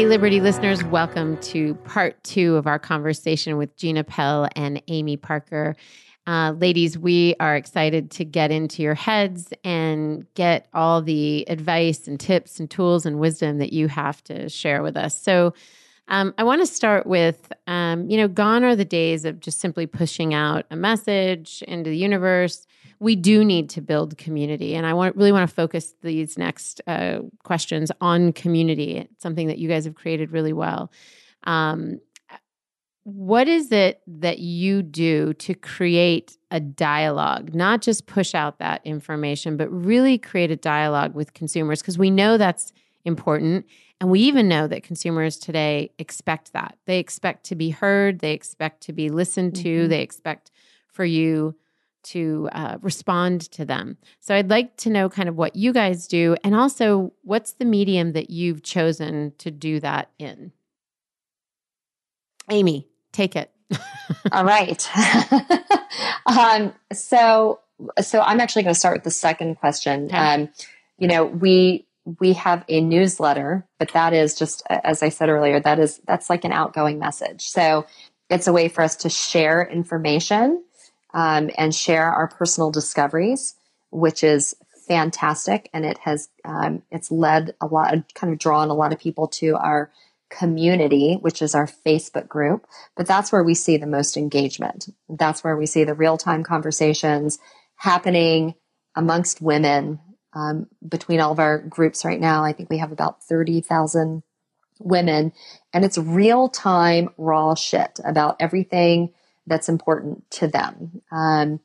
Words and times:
Hey, 0.00 0.06
Liberty 0.06 0.40
listeners, 0.40 0.82
welcome 0.84 1.36
to 1.42 1.74
part 1.84 2.24
two 2.24 2.56
of 2.56 2.66
our 2.66 2.78
conversation 2.78 3.58
with 3.58 3.76
Gina 3.76 4.02
Pell 4.02 4.48
and 4.56 4.82
Amy 4.88 5.18
Parker. 5.18 5.76
Uh, 6.26 6.54
ladies, 6.56 6.96
we 6.96 7.34
are 7.38 7.54
excited 7.54 8.10
to 8.12 8.24
get 8.24 8.50
into 8.50 8.80
your 8.80 8.94
heads 8.94 9.52
and 9.62 10.26
get 10.32 10.68
all 10.72 11.02
the 11.02 11.44
advice 11.50 12.08
and 12.08 12.18
tips 12.18 12.58
and 12.58 12.70
tools 12.70 13.04
and 13.04 13.20
wisdom 13.20 13.58
that 13.58 13.74
you 13.74 13.88
have 13.88 14.24
to 14.24 14.48
share 14.48 14.82
with 14.82 14.96
us. 14.96 15.20
So, 15.20 15.52
um, 16.08 16.32
I 16.38 16.44
want 16.44 16.62
to 16.62 16.66
start 16.66 17.06
with, 17.06 17.52
um, 17.66 18.08
you 18.08 18.16
know, 18.16 18.26
gone 18.26 18.64
are 18.64 18.74
the 18.74 18.86
days 18.86 19.26
of 19.26 19.38
just 19.38 19.60
simply 19.60 19.86
pushing 19.86 20.32
out 20.32 20.64
a 20.70 20.76
message 20.76 21.62
into 21.68 21.90
the 21.90 21.98
universe 21.98 22.66
we 23.00 23.16
do 23.16 23.44
need 23.44 23.70
to 23.70 23.80
build 23.80 24.16
community. 24.18 24.76
And 24.76 24.86
I 24.86 24.92
want 24.92 25.16
really 25.16 25.32
want 25.32 25.48
to 25.48 25.54
focus 25.54 25.94
these 26.02 26.38
next 26.38 26.82
uh, 26.86 27.20
questions 27.42 27.90
on 28.00 28.32
community. 28.32 28.98
It's 28.98 29.22
something 29.22 29.48
that 29.48 29.58
you 29.58 29.68
guys 29.68 29.86
have 29.86 29.94
created 29.94 30.30
really 30.30 30.52
well. 30.52 30.92
Um, 31.44 32.00
what 33.04 33.48
is 33.48 33.72
it 33.72 34.02
that 34.06 34.38
you 34.38 34.82
do 34.82 35.32
to 35.34 35.54
create 35.54 36.36
a 36.50 36.60
dialogue, 36.60 37.54
not 37.54 37.80
just 37.80 38.06
push 38.06 38.34
out 38.34 38.58
that 38.58 38.82
information, 38.84 39.56
but 39.56 39.68
really 39.70 40.18
create 40.18 40.50
a 40.50 40.56
dialogue 40.56 41.14
with 41.14 41.32
consumers? 41.32 41.80
Because 41.80 41.98
we 41.98 42.10
know 42.10 42.36
that's 42.36 42.72
important. 43.06 43.64
And 44.00 44.10
we 44.10 44.20
even 44.20 44.46
know 44.46 44.66
that 44.68 44.82
consumers 44.82 45.38
today 45.38 45.90
expect 45.98 46.52
that. 46.52 46.76
They 46.84 46.98
expect 46.98 47.44
to 47.44 47.54
be 47.54 47.70
heard, 47.70 48.18
they 48.18 48.32
expect 48.32 48.82
to 48.82 48.92
be 48.92 49.08
listened 49.08 49.56
to, 49.56 49.80
mm-hmm. 49.80 49.88
they 49.88 50.02
expect 50.02 50.50
for 50.86 51.04
you 51.04 51.56
to 52.02 52.48
uh, 52.52 52.78
respond 52.80 53.42
to 53.52 53.64
them. 53.64 53.96
So 54.20 54.34
I'd 54.34 54.50
like 54.50 54.76
to 54.78 54.90
know 54.90 55.08
kind 55.08 55.28
of 55.28 55.36
what 55.36 55.56
you 55.56 55.72
guys 55.72 56.06
do 56.06 56.36
and 56.44 56.54
also 56.54 57.12
what's 57.22 57.52
the 57.52 57.64
medium 57.64 58.12
that 58.12 58.30
you've 58.30 58.62
chosen 58.62 59.32
to 59.38 59.50
do 59.50 59.80
that 59.80 60.10
in. 60.18 60.52
Amy, 62.50 62.88
take 63.12 63.36
it. 63.36 63.50
All 64.32 64.44
right. 64.44 64.88
um, 66.26 66.72
so, 66.92 67.60
so 68.00 68.20
I'm 68.20 68.40
actually 68.40 68.64
going 68.64 68.74
to 68.74 68.78
start 68.78 68.96
with 68.96 69.04
the 69.04 69.10
second 69.10 69.56
question. 69.56 70.06
Okay. 70.06 70.16
Um, 70.16 70.48
you 70.98 71.08
know, 71.08 71.24
we 71.24 71.86
we 72.18 72.32
have 72.32 72.64
a 72.68 72.80
newsletter, 72.80 73.66
but 73.78 73.92
that 73.92 74.12
is 74.12 74.34
just 74.34 74.62
as 74.68 75.02
I 75.02 75.10
said 75.10 75.28
earlier, 75.28 75.60
that 75.60 75.78
is 75.78 76.00
that's 76.06 76.30
like 76.30 76.44
an 76.44 76.52
outgoing 76.52 76.98
message. 76.98 77.42
So 77.42 77.86
it's 78.28 78.46
a 78.46 78.52
way 78.52 78.68
for 78.68 78.82
us 78.82 78.96
to 78.96 79.10
share 79.10 79.62
information 79.62 80.62
um, 81.14 81.50
and 81.56 81.74
share 81.74 82.10
our 82.12 82.28
personal 82.28 82.70
discoveries, 82.70 83.54
which 83.90 84.22
is 84.24 84.54
fantastic. 84.86 85.70
And 85.72 85.84
it 85.84 85.98
has, 85.98 86.28
um, 86.44 86.82
it's 86.90 87.10
led 87.10 87.54
a 87.60 87.66
lot, 87.66 87.94
kind 88.14 88.32
of 88.32 88.38
drawn 88.38 88.70
a 88.70 88.74
lot 88.74 88.92
of 88.92 88.98
people 88.98 89.28
to 89.28 89.56
our 89.56 89.90
community, 90.30 91.16
which 91.20 91.42
is 91.42 91.54
our 91.54 91.66
Facebook 91.66 92.28
group. 92.28 92.66
But 92.96 93.06
that's 93.06 93.32
where 93.32 93.42
we 93.42 93.54
see 93.54 93.76
the 93.76 93.86
most 93.86 94.16
engagement. 94.16 94.88
That's 95.08 95.42
where 95.42 95.56
we 95.56 95.66
see 95.66 95.84
the 95.84 95.94
real 95.94 96.16
time 96.16 96.44
conversations 96.44 97.38
happening 97.76 98.54
amongst 98.94 99.40
women. 99.40 100.00
Um, 100.32 100.68
between 100.88 101.20
all 101.20 101.32
of 101.32 101.40
our 101.40 101.58
groups 101.58 102.04
right 102.04 102.20
now, 102.20 102.44
I 102.44 102.52
think 102.52 102.70
we 102.70 102.78
have 102.78 102.92
about 102.92 103.24
30,000 103.24 104.22
women 104.80 105.32
and 105.72 105.84
it's 105.84 105.98
real 105.98 106.48
time 106.48 107.10
raw 107.18 107.54
shit 107.54 108.00
about 108.04 108.36
everything 108.40 109.12
that's 109.46 109.68
important 109.68 110.28
to 110.32 110.48
them. 110.48 111.02
Um, 111.10 111.60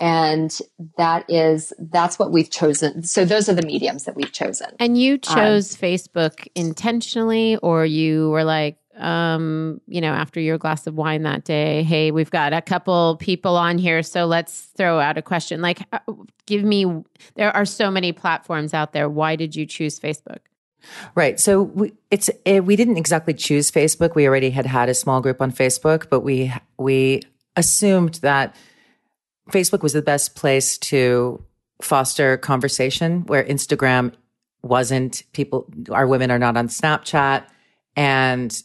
and 0.00 0.58
that 0.98 1.24
is 1.30 1.72
that's 1.78 2.18
what 2.18 2.32
we've 2.32 2.50
chosen. 2.50 3.04
So 3.04 3.24
those 3.24 3.48
are 3.48 3.54
the 3.54 3.64
mediums 3.64 4.04
that 4.04 4.16
we've 4.16 4.32
chosen. 4.32 4.68
And 4.80 4.98
you 4.98 5.14
um, 5.14 5.20
chose 5.20 5.74
um, 5.74 5.80
facebook 5.80 6.48
intentionally 6.54 7.56
or 7.58 7.86
you 7.86 8.30
were 8.30 8.42
like 8.42 8.78
um 8.98 9.80
you 9.86 10.00
know 10.00 10.12
after 10.12 10.38
your 10.38 10.58
glass 10.58 10.86
of 10.86 10.94
wine 10.94 11.22
that 11.22 11.44
day 11.44 11.82
hey 11.82 12.10
we've 12.10 12.30
got 12.30 12.52
a 12.52 12.60
couple 12.60 13.16
people 13.16 13.56
on 13.56 13.78
here 13.78 14.02
so 14.02 14.26
let's 14.26 14.62
throw 14.76 14.98
out 14.98 15.16
a 15.16 15.22
question. 15.22 15.62
Like 15.62 15.82
uh, 15.92 16.00
give 16.46 16.64
me 16.64 16.84
there 17.36 17.54
are 17.54 17.64
so 17.64 17.90
many 17.90 18.12
platforms 18.12 18.74
out 18.74 18.92
there. 18.92 19.08
Why 19.08 19.36
did 19.36 19.54
you 19.54 19.66
choose 19.66 20.00
facebook 20.00 20.40
Right. 21.14 21.38
So 21.38 21.62
we, 21.62 21.92
it's 22.10 22.28
it, 22.28 22.42
eh, 22.46 22.58
we 22.60 22.76
didn't 22.76 22.96
exactly 22.96 23.34
choose 23.34 23.70
Facebook. 23.70 24.14
We 24.14 24.26
already 24.26 24.50
had 24.50 24.66
had 24.66 24.88
a 24.88 24.94
small 24.94 25.20
group 25.20 25.40
on 25.40 25.52
Facebook, 25.52 26.08
but 26.10 26.20
we 26.20 26.52
we 26.78 27.22
assumed 27.56 28.14
that 28.22 28.56
Facebook 29.50 29.82
was 29.82 29.92
the 29.92 30.02
best 30.02 30.34
place 30.34 30.78
to 30.78 31.42
foster 31.80 32.36
conversation 32.36 33.22
where 33.26 33.44
Instagram 33.44 34.12
wasn't 34.62 35.24
people 35.32 35.66
our 35.90 36.06
women 36.06 36.30
are 36.30 36.38
not 36.38 36.56
on 36.56 36.68
Snapchat 36.68 37.44
and 37.96 38.62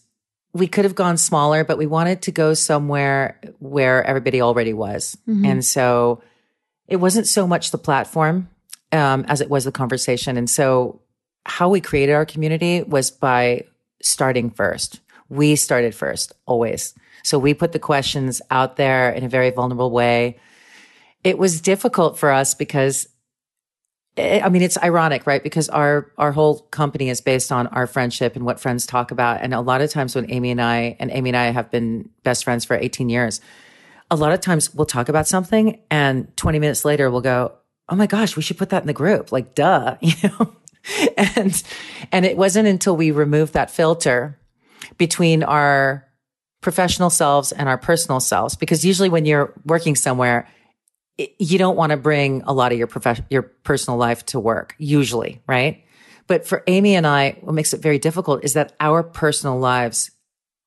we 0.54 0.68
could 0.68 0.86
have 0.86 0.94
gone 0.94 1.18
smaller 1.18 1.64
but 1.64 1.78
we 1.78 1.88
wanted 1.88 2.22
to 2.22 2.32
go 2.32 2.54
somewhere 2.54 3.40
where 3.60 4.04
everybody 4.04 4.42
already 4.42 4.74
was. 4.74 5.18
Mm-hmm. 5.28 5.46
And 5.46 5.66
so 5.66 6.22
it 6.88 6.98
wasn't 6.98 7.28
so 7.28 7.48
much 7.48 7.72
the 7.72 7.78
platform 7.78 8.50
um, 8.92 9.26
as 9.28 9.42
it 9.42 9.50
was 9.50 9.66
the 9.66 9.72
conversation. 9.72 10.38
And 10.38 10.50
so 10.50 11.02
how 11.48 11.70
we 11.70 11.82
created 11.82 12.14
our 12.14 12.26
community 12.26 12.84
was 12.84 13.10
by 13.10 13.64
starting 14.02 14.50
first. 14.50 15.00
We 15.30 15.56
started 15.56 15.96
first, 15.96 16.34
always. 16.46 16.94
So 17.24 17.40
we 17.40 17.54
put 17.54 17.72
the 17.72 17.80
questions 17.80 18.42
out 18.52 18.76
there 18.76 19.10
in 19.12 19.24
a 19.24 19.30
very 19.30 19.50
vulnerable 19.50 19.92
way. 19.92 20.38
It 21.24 21.38
was 21.38 21.62
difficult 21.62 22.20
for 22.20 22.32
us 22.32 22.54
because 22.54 23.08
eh, 24.18 24.42
I 24.44 24.50
mean, 24.50 24.62
it's 24.62 24.78
ironic, 24.78 25.26
right? 25.26 25.42
Because 25.42 25.70
our 25.70 26.12
our 26.18 26.32
whole 26.32 26.60
company 26.72 27.10
is 27.10 27.22
based 27.22 27.52
on 27.52 27.68
our 27.68 27.88
friendship 27.88 28.36
and 28.36 28.46
what 28.46 28.60
friends 28.60 28.86
talk 28.86 29.12
about. 29.12 29.42
And 29.42 29.54
a 29.54 29.62
lot 29.62 29.82
of 29.82 29.90
times 29.90 30.16
when 30.16 30.30
Amy 30.30 30.52
and 30.52 30.62
I 30.62 30.96
and 31.00 31.12
Amy 31.12 31.30
and 31.30 31.38
I 31.38 31.46
have 31.46 31.72
been 31.72 32.10
best 32.24 32.44
friends 32.44 32.66
for 32.66 32.76
18 32.76 33.10
years, 33.10 33.42
a 34.12 34.16
lot 34.16 34.32
of 34.32 34.42
times 34.42 34.74
we'll 34.74 34.86
talk 34.86 35.10
about 35.10 35.28
something 35.28 35.80
and 35.90 36.36
20 36.38 36.60
minutes 36.60 36.86
later 36.86 37.10
we'll 37.10 37.22
go, 37.22 37.54
"Oh 37.90 37.96
my 37.96 38.08
gosh, 38.08 38.36
we 38.36 38.42
should 38.42 38.58
put 38.58 38.70
that 38.70 38.84
in 38.84 38.88
the 38.88 38.94
group." 38.94 39.32
Like, 39.32 39.56
duh, 39.56 39.98
you 40.02 40.14
know. 40.24 40.54
and 41.18 41.64
and 42.12 42.26
it 42.26 42.38
wasn't 42.38 42.68
until 42.68 42.96
we 42.96 43.12
removed 43.12 43.54
that 43.54 43.72
filter 43.72 44.40
between 44.98 45.44
our 45.44 46.06
professional 46.62 47.10
selves 47.10 47.52
and 47.52 47.70
our 47.70 47.78
personal 47.78 48.20
selves 48.20 48.56
because 48.56 48.84
usually 48.84 49.10
when 49.10 49.26
you're 49.26 49.54
working 49.66 49.96
somewhere 49.96 50.48
it, 51.18 51.34
you 51.40 51.58
don't 51.58 51.76
want 51.76 51.92
to 51.92 51.98
bring 51.98 52.42
a 52.44 52.54
lot 52.54 52.72
of 52.72 52.78
your 52.78 52.88
profession 52.88 53.26
your 53.30 53.44
personal 53.44 53.98
life 53.98 54.26
to 54.26 54.40
work 54.40 54.76
usually 54.78 55.42
right 55.48 55.84
but 56.28 56.48
for 56.48 56.64
amy 56.68 56.96
and 56.96 57.06
i 57.06 57.38
what 57.42 57.54
makes 57.54 57.74
it 57.74 57.82
very 57.82 58.00
difficult 58.00 58.44
is 58.44 58.54
that 58.54 58.74
our 58.80 59.04
personal 59.04 59.60
lives 59.60 60.12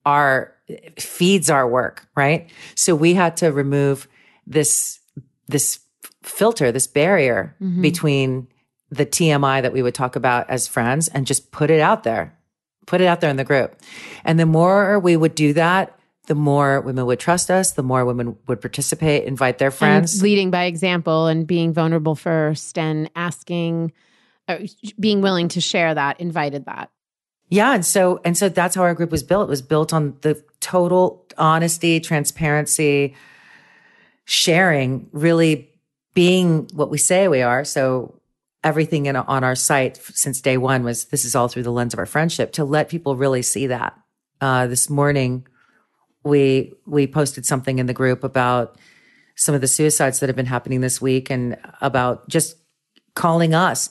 are 0.04 0.54
feeds 0.98 1.50
our 1.50 1.68
work 1.68 2.06
right 2.16 2.50
so 2.74 2.94
we 2.94 3.14
had 3.14 3.36
to 3.36 3.50
remove 3.50 4.08
this 4.46 5.00
this 5.48 5.80
filter 6.22 6.70
this 6.70 6.86
barrier 6.86 7.56
mm-hmm. 7.60 7.82
between 7.82 8.46
the 8.90 9.06
TMI 9.06 9.62
that 9.62 9.72
we 9.72 9.82
would 9.82 9.94
talk 9.94 10.16
about 10.16 10.50
as 10.50 10.66
friends 10.66 11.08
and 11.08 11.26
just 11.26 11.52
put 11.52 11.70
it 11.70 11.80
out 11.80 12.02
there, 12.02 12.36
put 12.86 13.00
it 13.00 13.06
out 13.06 13.20
there 13.20 13.30
in 13.30 13.36
the 13.36 13.44
group. 13.44 13.76
And 14.24 14.38
the 14.38 14.46
more 14.46 14.98
we 14.98 15.16
would 15.16 15.34
do 15.34 15.52
that, 15.54 15.96
the 16.26 16.34
more 16.34 16.80
women 16.80 17.06
would 17.06 17.18
trust 17.18 17.50
us, 17.50 17.72
the 17.72 17.82
more 17.82 18.04
women 18.04 18.36
would 18.46 18.60
participate, 18.60 19.24
invite 19.24 19.58
their 19.58 19.70
friends. 19.70 20.14
And 20.14 20.22
leading 20.22 20.50
by 20.50 20.64
example 20.64 21.26
and 21.26 21.46
being 21.46 21.72
vulnerable 21.72 22.14
first 22.14 22.78
and 22.78 23.10
asking, 23.16 23.92
uh, 24.46 24.58
being 24.98 25.22
willing 25.22 25.48
to 25.48 25.60
share 25.60 25.94
that, 25.94 26.20
invited 26.20 26.66
that. 26.66 26.90
Yeah. 27.48 27.74
And 27.74 27.84
so, 27.84 28.20
and 28.24 28.38
so 28.38 28.48
that's 28.48 28.76
how 28.76 28.82
our 28.82 28.94
group 28.94 29.10
was 29.10 29.24
built. 29.24 29.48
It 29.48 29.50
was 29.50 29.62
built 29.62 29.92
on 29.92 30.16
the 30.20 30.40
total 30.60 31.26
honesty, 31.36 31.98
transparency, 31.98 33.16
sharing, 34.24 35.08
really 35.12 35.68
being 36.14 36.68
what 36.74 36.90
we 36.90 36.98
say 36.98 37.26
we 37.26 37.42
are. 37.42 37.64
So 37.64 38.19
everything 38.62 39.06
in, 39.06 39.16
on 39.16 39.44
our 39.44 39.54
site 39.54 39.96
since 39.96 40.40
day 40.40 40.56
one 40.56 40.84
was 40.84 41.06
this 41.06 41.24
is 41.24 41.34
all 41.34 41.48
through 41.48 41.62
the 41.62 41.72
lens 41.72 41.94
of 41.94 41.98
our 41.98 42.06
friendship 42.06 42.52
to 42.52 42.64
let 42.64 42.88
people 42.88 43.16
really 43.16 43.42
see 43.42 43.66
that. 43.68 43.94
Uh, 44.40 44.66
this 44.66 44.88
morning, 44.88 45.46
we 46.24 46.72
we 46.86 47.06
posted 47.06 47.46
something 47.46 47.78
in 47.78 47.86
the 47.86 47.94
group 47.94 48.24
about 48.24 48.76
some 49.36 49.54
of 49.54 49.60
the 49.60 49.68
suicides 49.68 50.20
that 50.20 50.28
have 50.28 50.36
been 50.36 50.46
happening 50.46 50.80
this 50.80 51.00
week 51.00 51.30
and 51.30 51.56
about 51.80 52.28
just 52.28 52.56
calling 53.14 53.54
us 53.54 53.88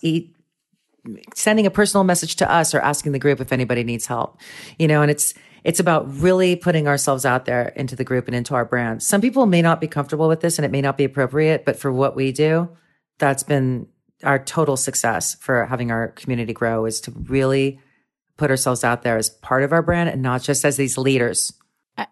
sending 1.35 1.65
a 1.65 1.71
personal 1.71 2.03
message 2.03 2.35
to 2.35 2.51
us 2.51 2.73
or 2.73 2.79
asking 2.81 3.11
the 3.11 3.19
group 3.19 3.39
if 3.39 3.51
anybody 3.51 3.83
needs 3.83 4.05
help. 4.05 4.39
You 4.77 4.87
know, 4.87 5.01
and 5.01 5.09
it's 5.09 5.33
it's 5.63 5.79
about 5.79 6.21
really 6.21 6.55
putting 6.55 6.87
ourselves 6.87 7.25
out 7.25 7.45
there 7.45 7.69
into 7.69 7.95
the 7.95 8.03
group 8.03 8.27
and 8.27 8.35
into 8.35 8.55
our 8.55 8.65
brand. 8.65 9.03
Some 9.03 9.21
people 9.21 9.45
may 9.45 9.61
not 9.61 9.81
be 9.81 9.87
comfortable 9.87 10.27
with 10.27 10.41
this 10.41 10.57
and 10.57 10.65
it 10.65 10.71
may 10.71 10.81
not 10.81 10.97
be 10.97 11.03
appropriate, 11.03 11.65
but 11.65 11.77
for 11.77 11.91
what 11.91 12.15
we 12.15 12.31
do, 12.31 12.69
that's 13.17 13.43
been 13.43 13.87
our 14.23 14.39
total 14.39 14.77
success 14.77 15.35
for 15.35 15.65
having 15.65 15.91
our 15.91 16.09
community 16.09 16.53
grow 16.53 16.85
is 16.85 16.99
to 17.01 17.11
really 17.11 17.79
put 18.37 18.49
ourselves 18.51 18.83
out 18.83 19.03
there 19.03 19.17
as 19.17 19.29
part 19.29 19.63
of 19.63 19.71
our 19.71 19.81
brand 19.81 20.09
and 20.09 20.21
not 20.21 20.41
just 20.41 20.63
as 20.65 20.77
these 20.77 20.97
leaders. 20.97 21.53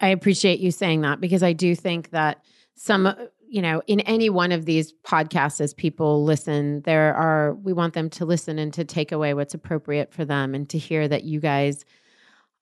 I 0.01 0.09
appreciate 0.09 0.59
you 0.59 0.71
saying 0.71 1.01
that 1.01 1.21
because 1.21 1.43
I 1.43 1.53
do 1.53 1.73
think 1.75 2.09
that 2.11 2.43
some 2.75 3.13
you 3.49 3.61
know 3.61 3.81
in 3.87 4.01
any 4.01 4.29
one 4.29 4.51
of 4.51 4.65
these 4.65 4.93
podcasts 5.05 5.61
as 5.61 5.73
people 5.73 6.25
listen 6.25 6.81
there 6.81 7.15
are 7.15 7.53
we 7.55 7.71
want 7.71 7.93
them 7.93 8.09
to 8.09 8.25
listen 8.25 8.59
and 8.59 8.73
to 8.73 8.83
take 8.83 9.13
away 9.13 9.33
what's 9.33 9.53
appropriate 9.53 10.13
for 10.13 10.25
them 10.25 10.53
and 10.53 10.69
to 10.69 10.77
hear 10.77 11.07
that 11.07 11.23
you 11.23 11.39
guys 11.39 11.85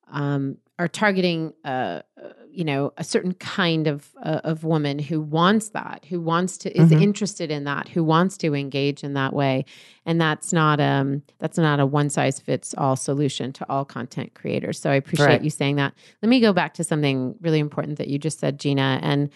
um, 0.08 0.56
are 0.78 0.88
targeting 0.88 1.54
uh, 1.64 2.02
you 2.50 2.64
know 2.64 2.92
a 2.96 3.04
certain 3.04 3.34
kind 3.34 3.86
of 3.86 4.10
uh, 4.22 4.40
of 4.44 4.64
woman 4.64 4.98
who 4.98 5.20
wants 5.20 5.70
that 5.70 6.04
who 6.08 6.20
wants 6.20 6.58
to 6.58 6.70
is 6.78 6.90
mm-hmm. 6.90 7.02
interested 7.02 7.50
in 7.50 7.64
that 7.64 7.88
who 7.88 8.02
wants 8.04 8.36
to 8.36 8.54
engage 8.54 9.04
in 9.04 9.14
that 9.14 9.32
way 9.32 9.64
and 10.04 10.20
that's 10.20 10.52
not 10.52 10.80
um 10.80 11.22
that's 11.38 11.58
not 11.58 11.80
a 11.80 11.86
one 11.86 12.10
size 12.10 12.40
fits 12.40 12.74
all 12.78 12.96
solution 12.96 13.52
to 13.52 13.66
all 13.70 13.84
content 13.84 14.34
creators 14.34 14.78
so 14.78 14.90
i 14.90 14.94
appreciate 14.94 15.26
right. 15.26 15.44
you 15.44 15.50
saying 15.50 15.76
that 15.76 15.92
let 16.22 16.28
me 16.28 16.40
go 16.40 16.52
back 16.52 16.74
to 16.74 16.84
something 16.84 17.34
really 17.40 17.58
important 17.58 17.98
that 17.98 18.08
you 18.08 18.18
just 18.18 18.38
said 18.38 18.58
gina 18.58 18.98
and 19.02 19.30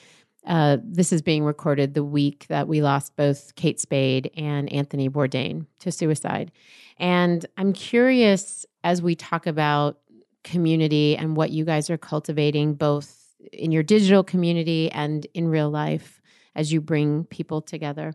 uh, 0.47 0.79
this 0.83 1.13
is 1.13 1.21
being 1.21 1.45
recorded 1.45 1.93
the 1.93 2.03
week 2.03 2.47
that 2.49 2.67
we 2.67 2.81
lost 2.81 3.15
both 3.15 3.55
Kate 3.57 3.79
Spade 3.79 4.31
and 4.39 4.73
Anthony 4.73 5.07
Bourdain 5.11 5.67
to 5.81 5.93
suicide. 5.93 6.51
And 6.97 7.45
I'm 7.59 7.75
curious 7.75 8.65
as 8.83 9.03
we 9.03 9.15
talk 9.15 9.47
about 9.47 9.99
community 10.45 11.17
and 11.17 11.37
what 11.37 11.51
you 11.51 11.65
guys 11.65 11.91
are 11.91 11.99
cultivating 11.99 12.75
both 12.75 13.17
in 13.53 13.73
your 13.73 13.83
digital 13.83 14.23
community 14.23 14.91
and 14.93 15.27
in 15.35 15.49
real 15.49 15.71
life 15.71 16.21
as 16.55 16.73
you 16.73 16.81
bring 16.81 17.25
people 17.25 17.61
together. 17.61 18.13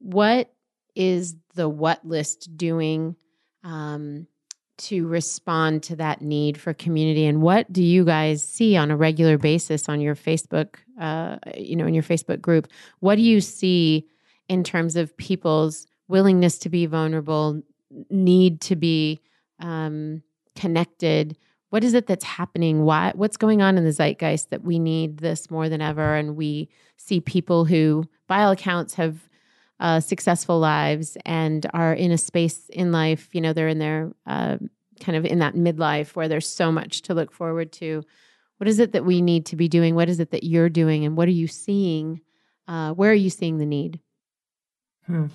What 0.00 0.52
is 0.94 1.36
the 1.54 1.68
what 1.68 2.04
list 2.06 2.56
doing 2.56 3.16
um, 3.64 4.26
to 4.78 5.06
respond 5.06 5.82
to 5.84 5.96
that 5.96 6.22
need 6.22 6.58
for 6.58 6.74
community? 6.74 7.26
And 7.26 7.40
what 7.40 7.72
do 7.72 7.82
you 7.82 8.04
guys 8.04 8.44
see 8.44 8.76
on 8.76 8.90
a 8.90 8.96
regular 8.96 9.38
basis 9.38 9.88
on 9.88 10.00
your 10.00 10.16
Facebook, 10.16 10.76
uh, 11.00 11.38
you 11.56 11.76
know, 11.76 11.86
in 11.86 11.94
your 11.94 12.02
Facebook 12.02 12.40
group? 12.40 12.68
What 13.00 13.16
do 13.16 13.22
you 13.22 13.40
see 13.40 14.08
in 14.48 14.64
terms 14.64 14.96
of 14.96 15.16
people's 15.16 15.86
willingness 16.08 16.58
to 16.58 16.68
be 16.68 16.86
vulnerable, 16.86 17.62
need 18.10 18.60
to 18.62 18.76
be 18.76 19.20
um, 19.60 20.22
connected. 20.54 21.36
What 21.70 21.84
is 21.84 21.94
it 21.94 22.06
that's 22.06 22.24
happening? 22.24 22.84
Why 22.84 23.12
what's 23.14 23.36
going 23.36 23.62
on 23.62 23.78
in 23.78 23.84
the 23.84 23.92
zeitgeist 23.92 24.50
that 24.50 24.62
we 24.62 24.78
need 24.78 25.18
this 25.18 25.50
more 25.50 25.68
than 25.68 25.80
ever? 25.80 26.14
And 26.14 26.36
we 26.36 26.68
see 26.96 27.20
people 27.20 27.64
who 27.64 28.04
by 28.26 28.42
all 28.42 28.52
accounts 28.52 28.94
have 28.94 29.28
uh, 29.80 30.00
successful 30.00 30.60
lives 30.60 31.16
and 31.24 31.66
are 31.72 31.92
in 31.92 32.12
a 32.12 32.18
space 32.18 32.68
in 32.68 32.92
life 32.92 33.28
you 33.32 33.40
know 33.40 33.52
they're 33.52 33.66
in 33.66 33.80
their 33.80 34.12
uh, 34.26 34.58
kind 35.00 35.16
of 35.16 35.24
in 35.24 35.40
that 35.40 35.54
midlife 35.54 36.14
where 36.14 36.28
there's 36.28 36.48
so 36.48 36.70
much 36.70 37.02
to 37.02 37.14
look 37.14 37.32
forward 37.32 37.72
to. 37.72 38.02
What 38.58 38.68
is 38.68 38.78
it 38.78 38.92
that 38.92 39.04
we 39.04 39.20
need 39.20 39.46
to 39.46 39.56
be 39.56 39.68
doing? 39.68 39.96
What 39.96 40.08
is 40.08 40.20
it 40.20 40.30
that 40.30 40.44
you're 40.44 40.68
doing? 40.68 41.04
And 41.04 41.16
what 41.16 41.26
are 41.26 41.32
you 41.32 41.48
seeing? 41.48 42.20
Uh, 42.68 42.92
where 42.92 43.10
are 43.10 43.14
you 43.14 43.30
seeing 43.30 43.58
the 43.58 43.66
need? 43.66 43.98
Hmm. 45.06 45.26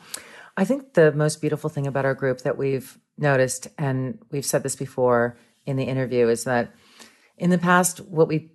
i 0.56 0.64
think 0.64 0.94
the 0.94 1.12
most 1.12 1.42
beautiful 1.42 1.70
thing 1.70 1.88
about 1.88 2.06
our 2.06 2.14
group 2.14 2.42
that 2.42 2.58
we've 2.58 2.98
noticed 3.18 3.68
and 3.78 4.20
we've 4.32 4.46
said 4.46 4.64
this 4.64 4.76
before 4.76 5.38
in 5.66 5.76
the 5.76 5.84
interview 5.84 6.28
is 6.30 6.46
that 6.46 6.74
in 7.38 7.50
the 7.52 7.58
past, 7.58 8.00
what 8.00 8.28
we 8.28 8.52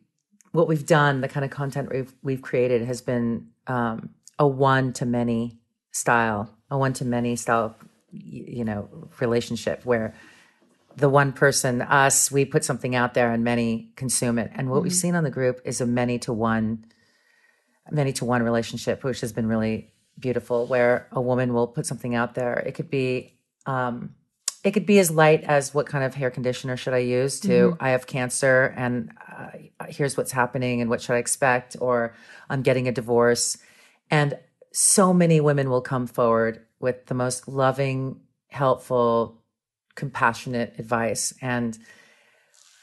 what 0.50 0.68
we've 0.68 0.86
done, 0.86 1.22
the 1.22 1.28
kind 1.28 1.44
of 1.44 1.50
content 1.50 1.90
we've 1.90 2.12
we've 2.22 2.42
created, 2.42 2.82
has 2.84 3.00
been 3.00 3.48
um, 3.66 4.10
a 4.38 4.46
one 4.46 4.92
to 4.94 5.06
many 5.06 5.58
style, 5.92 6.50
a 6.70 6.76
one 6.76 6.92
to 6.94 7.04
many 7.04 7.36
style, 7.36 7.76
you 8.10 8.64
know, 8.64 9.08
relationship 9.20 9.84
where 9.84 10.14
the 10.96 11.08
one 11.08 11.32
person, 11.32 11.80
us, 11.80 12.30
we 12.30 12.44
put 12.44 12.64
something 12.64 12.94
out 12.94 13.14
there 13.14 13.32
and 13.32 13.42
many 13.42 13.92
consume 13.96 14.38
it. 14.38 14.50
And 14.54 14.68
what 14.68 14.76
mm-hmm. 14.76 14.84
we've 14.84 14.94
seen 14.94 15.14
on 15.14 15.24
the 15.24 15.30
group 15.30 15.60
is 15.64 15.80
a 15.80 15.86
many 15.86 16.18
to 16.20 16.34
one, 16.34 16.84
many 17.90 18.12
to 18.14 18.26
one 18.26 18.42
relationship, 18.42 19.02
which 19.02 19.22
has 19.22 19.32
been 19.32 19.46
really 19.46 19.90
beautiful. 20.18 20.66
Where 20.66 21.08
a 21.12 21.20
woman 21.20 21.54
will 21.54 21.66
put 21.66 21.86
something 21.86 22.14
out 22.14 22.34
there, 22.34 22.54
it 22.54 22.72
could 22.72 22.90
be. 22.90 23.38
Um, 23.64 24.16
it 24.64 24.70
could 24.70 24.86
be 24.86 24.98
as 24.98 25.10
light 25.10 25.42
as 25.44 25.74
what 25.74 25.86
kind 25.86 26.04
of 26.04 26.14
hair 26.14 26.30
conditioner 26.30 26.76
should 26.76 26.94
I 26.94 26.98
use 26.98 27.40
to 27.40 27.48
mm-hmm. 27.48 27.84
I 27.84 27.90
have 27.90 28.06
cancer 28.06 28.72
and 28.76 29.10
uh, 29.30 29.86
here's 29.88 30.16
what's 30.16 30.32
happening 30.32 30.80
and 30.80 30.88
what 30.88 31.00
should 31.00 31.14
I 31.14 31.18
expect 31.18 31.76
or 31.80 32.14
I'm 32.48 32.62
getting 32.62 32.86
a 32.86 32.92
divorce 32.92 33.58
and 34.10 34.38
so 34.72 35.12
many 35.12 35.40
women 35.40 35.68
will 35.68 35.80
come 35.80 36.06
forward 36.06 36.64
with 36.80 37.06
the 37.06 37.14
most 37.14 37.48
loving 37.48 38.20
helpful 38.48 39.42
compassionate 39.94 40.74
advice 40.78 41.34
and 41.42 41.78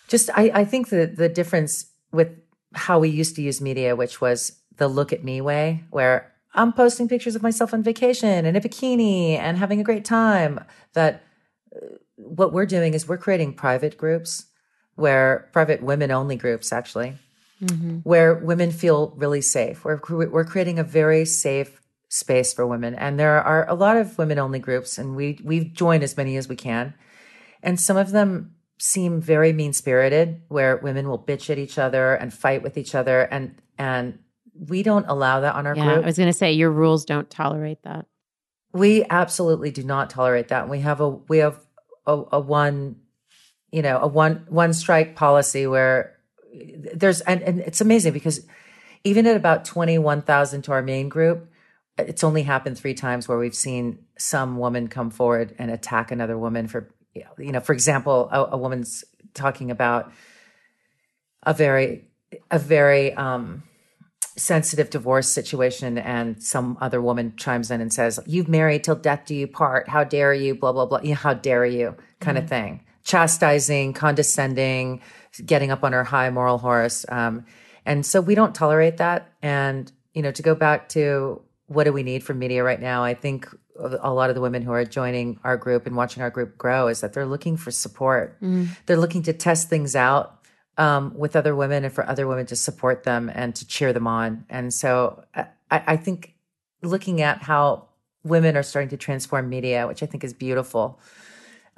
just 0.08 0.30
I, 0.36 0.52
I 0.54 0.66
think 0.66 0.90
that 0.90 1.16
the 1.16 1.30
difference 1.30 1.86
with 2.12 2.30
how 2.74 3.00
we 3.00 3.10
used 3.10 3.36
to 3.38 3.42
use 3.42 3.62
media 3.62 3.96
which 3.96 4.20
was 4.20 4.60
the 4.78 4.88
look 4.88 5.14
at 5.14 5.24
me 5.24 5.40
way 5.42 5.84
where 5.92 6.34
I'm 6.54 6.74
posting 6.74 7.08
pictures 7.08 7.36
of 7.36 7.44
myself 7.44 7.74
on 7.74 7.84
vacation 7.84 8.46
in 8.46 8.56
a 8.56 8.62
bikini 8.62 9.38
and 9.38 9.58
having 9.58 9.80
a 9.80 9.84
great 9.84 10.04
time 10.04 10.60
that 10.94 11.24
what 12.16 12.54
we're 12.54 12.66
doing 12.66 12.94
is 12.94 13.08
we're 13.08 13.18
creating 13.18 13.54
private 13.54 13.98
groups 13.98 14.46
where 14.96 15.50
private 15.54 15.82
women 15.82 16.12
only 16.12 16.36
groups 16.36 16.74
actually 16.74 17.16
mm-hmm. 17.64 17.98
where 18.00 18.36
women 18.36 18.72
feel 18.72 19.14
really 19.18 19.42
safe. 19.42 19.84
We're, 19.84 20.00
we're 20.10 20.46
creating 20.46 20.80
a 20.80 20.84
very 20.84 21.26
safe 21.26 21.82
space 22.10 22.54
for 22.54 22.66
women. 22.66 22.96
And 22.96 23.20
there 23.20 23.42
are 23.42 23.70
a 23.70 23.76
lot 23.76 23.98
of 23.98 24.18
women 24.18 24.40
only 24.40 24.60
groups 24.60 24.98
and 24.98 25.16
we 25.16 25.40
we've 25.44 25.74
joined 25.74 26.04
as 26.04 26.18
many 26.18 26.38
as 26.38 26.48
we 26.48 26.56
can. 26.56 26.96
And 27.62 27.80
some 27.80 27.98
of 27.98 28.12
them 28.12 28.56
seem 28.80 29.22
very 29.22 29.54
mean 29.54 29.74
spirited 29.74 30.42
where 30.48 30.78
women 30.78 31.08
will 31.08 31.20
bitch 31.20 31.50
at 31.50 31.58
each 31.58 31.78
other 31.78 32.16
and 32.16 32.34
fight 32.34 32.64
with 32.64 32.78
each 32.78 32.96
other 32.96 33.22
and 33.22 33.56
and 33.78 34.20
we 34.68 34.84
don't 34.84 35.06
allow 35.08 35.40
that 35.42 35.56
on 35.56 35.68
our 35.68 35.76
yeah, 35.76 35.86
group. 35.86 36.04
I 36.04 36.08
was 36.08 36.18
going 36.18 36.28
to 36.28 36.38
say 36.38 36.52
your 36.52 36.72
rules 36.72 37.06
don't 37.06 37.30
tolerate 37.30 37.84
that 37.84 38.08
we 38.72 39.06
absolutely 39.10 39.72
do 39.72 39.84
not 39.84 40.10
tolerate 40.10 40.50
that. 40.50 40.70
We 40.70 40.80
have 40.82 41.02
a 41.02 41.10
we 41.10 41.40
have 41.40 41.60
a, 42.06 42.22
a 42.32 42.40
one, 42.40 42.98
you 43.72 43.82
know, 43.82 44.00
a 44.00 44.08
one 44.08 44.46
one 44.50 44.74
strike 44.74 45.16
policy 45.16 45.68
where 45.68 46.18
there's 46.94 47.22
and, 47.22 47.42
and 47.42 47.60
it's 47.62 47.82
amazing 47.82 48.14
because 48.14 48.46
even 49.04 49.26
at 49.28 49.36
about 49.36 49.66
twenty 49.66 49.98
one 49.98 50.22
thousand 50.22 50.64
to 50.64 50.72
our 50.72 50.82
main 50.82 51.10
group, 51.10 51.50
it's 51.98 52.24
only 52.24 52.44
happened 52.44 52.78
three 52.78 52.94
times 52.94 53.28
where 53.28 53.38
we've 53.38 53.56
seen 53.56 54.00
some 54.18 54.58
woman 54.58 54.88
come 54.88 55.10
forward 55.10 55.56
and 55.58 55.72
attack 55.72 56.12
another 56.12 56.38
woman 56.38 56.68
for 56.68 56.90
you 57.38 57.52
know, 57.52 57.60
for 57.60 57.74
example, 57.74 58.30
a, 58.32 58.50
a 58.52 58.58
woman's 58.58 59.04
talking 59.34 59.72
about 59.72 60.12
a 61.44 61.54
very 61.54 62.06
a 62.52 62.60
very 62.60 63.14
um 63.14 63.64
sensitive 64.40 64.90
divorce 64.90 65.28
situation 65.32 65.98
and 65.98 66.42
some 66.42 66.78
other 66.82 67.02
woman 67.02 67.34
chimes 67.38 67.70
in 67.70 67.82
and 67.82 67.94
says, 67.94 68.20
You've 68.26 68.48
married 68.48 68.84
till 68.84 68.96
death 68.96 69.26
do 69.26 69.36
you 69.36 69.48
part. 69.48 69.90
How 69.90 70.04
dare 70.04 70.34
you? 70.34 70.56
Blah, 70.56 70.72
blah, 70.72 70.86
blah. 70.86 71.14
how 71.14 71.34
dare 71.34 71.66
you? 71.66 71.96
kind 72.20 72.38
mm-hmm. 72.38 72.44
of 72.44 72.50
thing. 72.50 72.84
Chastising, 73.04 73.94
condescending, 73.94 75.02
getting 75.46 75.72
up 75.72 75.84
on 75.84 75.94
her 75.94 76.04
high 76.04 76.30
moral 76.30 76.58
horse. 76.58 77.06
Um, 77.10 77.46
and 77.86 78.06
so 78.06 78.22
we 78.22 78.36
don't 78.36 78.54
tolerate 78.54 78.98
that. 78.98 79.34
And, 79.42 79.92
you 80.14 80.22
know, 80.22 80.32
to 80.32 80.42
go 80.42 80.56
back 80.56 80.90
to 80.90 81.42
what 81.68 81.86
do 81.86 81.94
we 81.94 82.04
need 82.04 82.24
from 82.24 82.40
media 82.40 82.64
right 82.64 82.80
now, 82.80 83.04
I 83.04 83.14
think 83.14 83.48
a 83.80 84.12
lot 84.14 84.30
of 84.30 84.36
the 84.36 84.42
women 84.42 84.62
who 84.62 84.72
are 84.72 84.84
joining 84.84 85.40
our 85.44 85.56
group 85.56 85.88
and 85.88 85.96
watching 85.96 86.22
our 86.22 86.30
group 86.30 86.58
grow 86.58 86.88
is 86.88 87.00
that 87.02 87.14
they're 87.14 87.26
looking 87.26 87.56
for 87.56 87.72
support. 87.72 88.40
Mm. 88.42 88.68
They're 88.86 88.98
looking 88.98 89.24
to 89.24 89.34
test 89.34 89.70
things 89.70 89.96
out 89.96 90.39
um, 90.80 91.14
with 91.16 91.36
other 91.36 91.56
women 91.56 91.84
and 91.84 91.94
for 91.94 92.10
other 92.10 92.26
women 92.26 92.46
to 92.48 92.56
support 92.56 93.04
them 93.04 93.30
and 93.36 93.54
to 93.54 93.68
cheer 93.68 93.92
them 93.92 94.08
on. 94.08 94.46
And 94.50 94.74
so 94.74 95.26
I, 95.36 95.46
I 95.70 95.98
think 95.98 96.34
looking 96.82 97.22
at 97.22 97.44
how 97.44 97.90
women 98.24 98.56
are 98.56 98.64
starting 98.64 98.90
to 98.90 98.98
transform 98.98 99.50
media, 99.50 99.88
which 99.88 100.02
I 100.02 100.06
think 100.06 100.24
is 100.24 100.34
beautiful. 100.34 101.00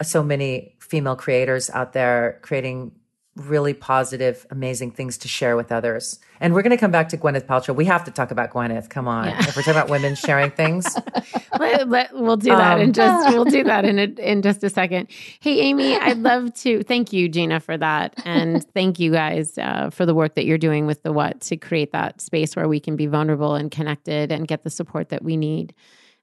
So 0.03 0.23
many 0.23 0.75
female 0.79 1.15
creators 1.15 1.69
out 1.71 1.93
there 1.93 2.39
creating 2.43 2.91
really 3.35 3.73
positive, 3.73 4.45
amazing 4.49 4.91
things 4.91 5.17
to 5.19 5.27
share 5.27 5.55
with 5.55 5.71
others. 5.71 6.19
And 6.41 6.53
we're 6.53 6.63
going 6.63 6.71
to 6.71 6.77
come 6.77 6.91
back 6.91 7.07
to 7.09 7.17
Gwyneth 7.17 7.45
Paltrow. 7.45 7.73
We 7.73 7.85
have 7.85 8.03
to 8.03 8.11
talk 8.11 8.29
about 8.29 8.51
Gwyneth. 8.51 8.89
Come 8.89 9.07
on, 9.07 9.27
yeah. 9.27 9.39
if 9.39 9.55
we're 9.55 9.61
talking 9.61 9.79
about 9.79 9.89
women 9.89 10.15
sharing 10.15 10.51
things, 10.51 10.85
let, 11.59 11.87
let, 11.87 12.13
we'll 12.13 12.35
do 12.35 12.49
that 12.49 12.75
um, 12.75 12.81
in 12.81 12.93
just 12.93 13.29
we'll 13.33 13.45
do 13.45 13.63
that 13.63 13.85
in 13.85 13.99
a, 13.99 14.03
in 14.19 14.41
just 14.41 14.63
a 14.63 14.69
second. 14.69 15.07
Hey, 15.39 15.61
Amy, 15.61 15.95
I'd 15.95 16.17
love 16.17 16.53
to 16.55 16.83
thank 16.83 17.13
you, 17.13 17.29
Gina, 17.29 17.61
for 17.61 17.77
that, 17.77 18.15
and 18.25 18.65
thank 18.73 18.99
you 18.99 19.11
guys 19.11 19.57
uh, 19.57 19.91
for 19.91 20.05
the 20.05 20.15
work 20.15 20.35
that 20.35 20.45
you're 20.45 20.57
doing 20.57 20.85
with 20.85 21.03
the 21.03 21.13
What 21.13 21.39
to 21.41 21.57
create 21.57 21.93
that 21.93 22.19
space 22.19 22.55
where 22.55 22.67
we 22.67 22.81
can 22.81 22.97
be 22.97 23.07
vulnerable 23.07 23.55
and 23.55 23.71
connected 23.71 24.31
and 24.31 24.47
get 24.47 24.63
the 24.63 24.69
support 24.69 25.09
that 25.09 25.23
we 25.23 25.37
need. 25.37 25.73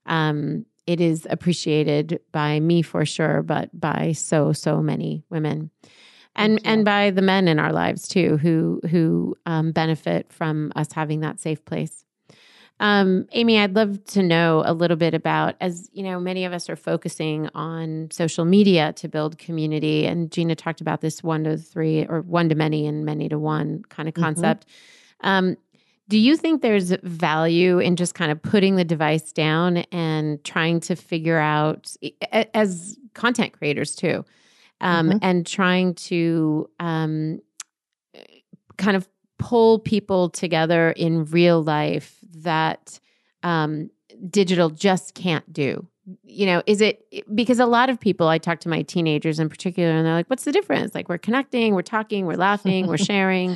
Um, 0.05 0.65
it 0.85 1.01
is 1.01 1.27
appreciated 1.29 2.19
by 2.31 2.59
me 2.59 2.81
for 2.81 3.05
sure, 3.05 3.41
but 3.41 3.69
by 3.79 4.11
so 4.11 4.53
so 4.53 4.81
many 4.81 5.23
women, 5.29 5.71
and 6.35 6.59
and 6.63 6.85
by 6.85 7.11
the 7.11 7.21
men 7.21 7.47
in 7.47 7.59
our 7.59 7.73
lives 7.73 8.07
too, 8.07 8.37
who 8.37 8.81
who 8.89 9.35
um, 9.45 9.71
benefit 9.71 10.31
from 10.31 10.71
us 10.75 10.91
having 10.93 11.21
that 11.21 11.39
safe 11.39 11.63
place. 11.65 12.05
Um, 12.81 13.27
Amy, 13.33 13.59
I'd 13.59 13.75
love 13.75 14.01
to 14.05 14.23
know 14.23 14.63
a 14.65 14.73
little 14.73 14.95
bit 14.95 15.13
about, 15.13 15.55
as 15.59 15.89
you 15.91 16.01
know, 16.01 16.17
many 16.17 16.45
of 16.45 16.53
us 16.53 16.69
are 16.69 16.77
focusing 16.77 17.49
on 17.53 18.07
social 18.09 18.45
media 18.45 18.93
to 18.93 19.09
build 19.09 19.37
community, 19.37 20.05
and 20.05 20.31
Gina 20.31 20.55
talked 20.55 20.79
about 20.79 21.01
this 21.01 21.21
one 21.21 21.43
to 21.43 21.57
three 21.57 22.05
or 22.05 22.21
one 22.21 22.47
to 22.47 22.55
many 22.55 22.87
and 22.87 23.03
many 23.03 23.27
to 23.27 23.37
one 23.37 23.83
kind 23.89 24.07
of 24.07 24.15
mm-hmm. 24.15 24.23
concept. 24.23 24.65
Mm-hmm. 24.65 25.27
Um, 25.27 25.57
do 26.07 26.17
you 26.17 26.35
think 26.37 26.61
there's 26.61 26.91
value 27.03 27.77
in 27.77 27.95
just 27.95 28.15
kind 28.15 28.31
of 28.31 28.41
putting 28.41 28.77
the 28.77 28.83
device 28.83 29.31
down 29.31 29.77
and 29.91 30.43
trying 30.43 30.79
to 30.79 30.95
figure 30.95 31.37
out, 31.37 31.95
as 32.31 32.97
content 33.13 33.53
creators 33.53 33.95
too, 33.95 34.25
um, 34.81 35.09
mm-hmm. 35.09 35.17
and 35.21 35.45
trying 35.45 35.93
to 35.95 36.69
um, 36.79 37.41
kind 38.77 38.97
of 38.97 39.07
pull 39.37 39.79
people 39.79 40.29
together 40.29 40.91
in 40.91 41.25
real 41.25 41.63
life 41.63 42.17
that 42.37 42.99
um, 43.43 43.89
digital 44.29 44.69
just 44.69 45.15
can't 45.15 45.51
do? 45.51 45.87
You 46.23 46.47
know, 46.47 46.63
is 46.65 46.81
it 46.81 47.05
because 47.35 47.59
a 47.59 47.67
lot 47.67 47.89
of 47.89 47.99
people 47.99 48.27
I 48.27 48.39
talk 48.39 48.59
to 48.61 48.69
my 48.69 48.81
teenagers 48.81 49.39
in 49.39 49.47
particular, 49.47 49.91
and 49.91 50.05
they're 50.05 50.13
like, 50.13 50.27
"What's 50.27 50.43
the 50.43 50.51
difference? 50.51 50.95
Like, 50.95 51.07
we're 51.07 51.19
connecting, 51.19 51.75
we're 51.75 51.83
talking, 51.83 52.25
we're 52.25 52.35
laughing, 52.35 52.87
we're 52.87 52.97
sharing." 53.11 53.55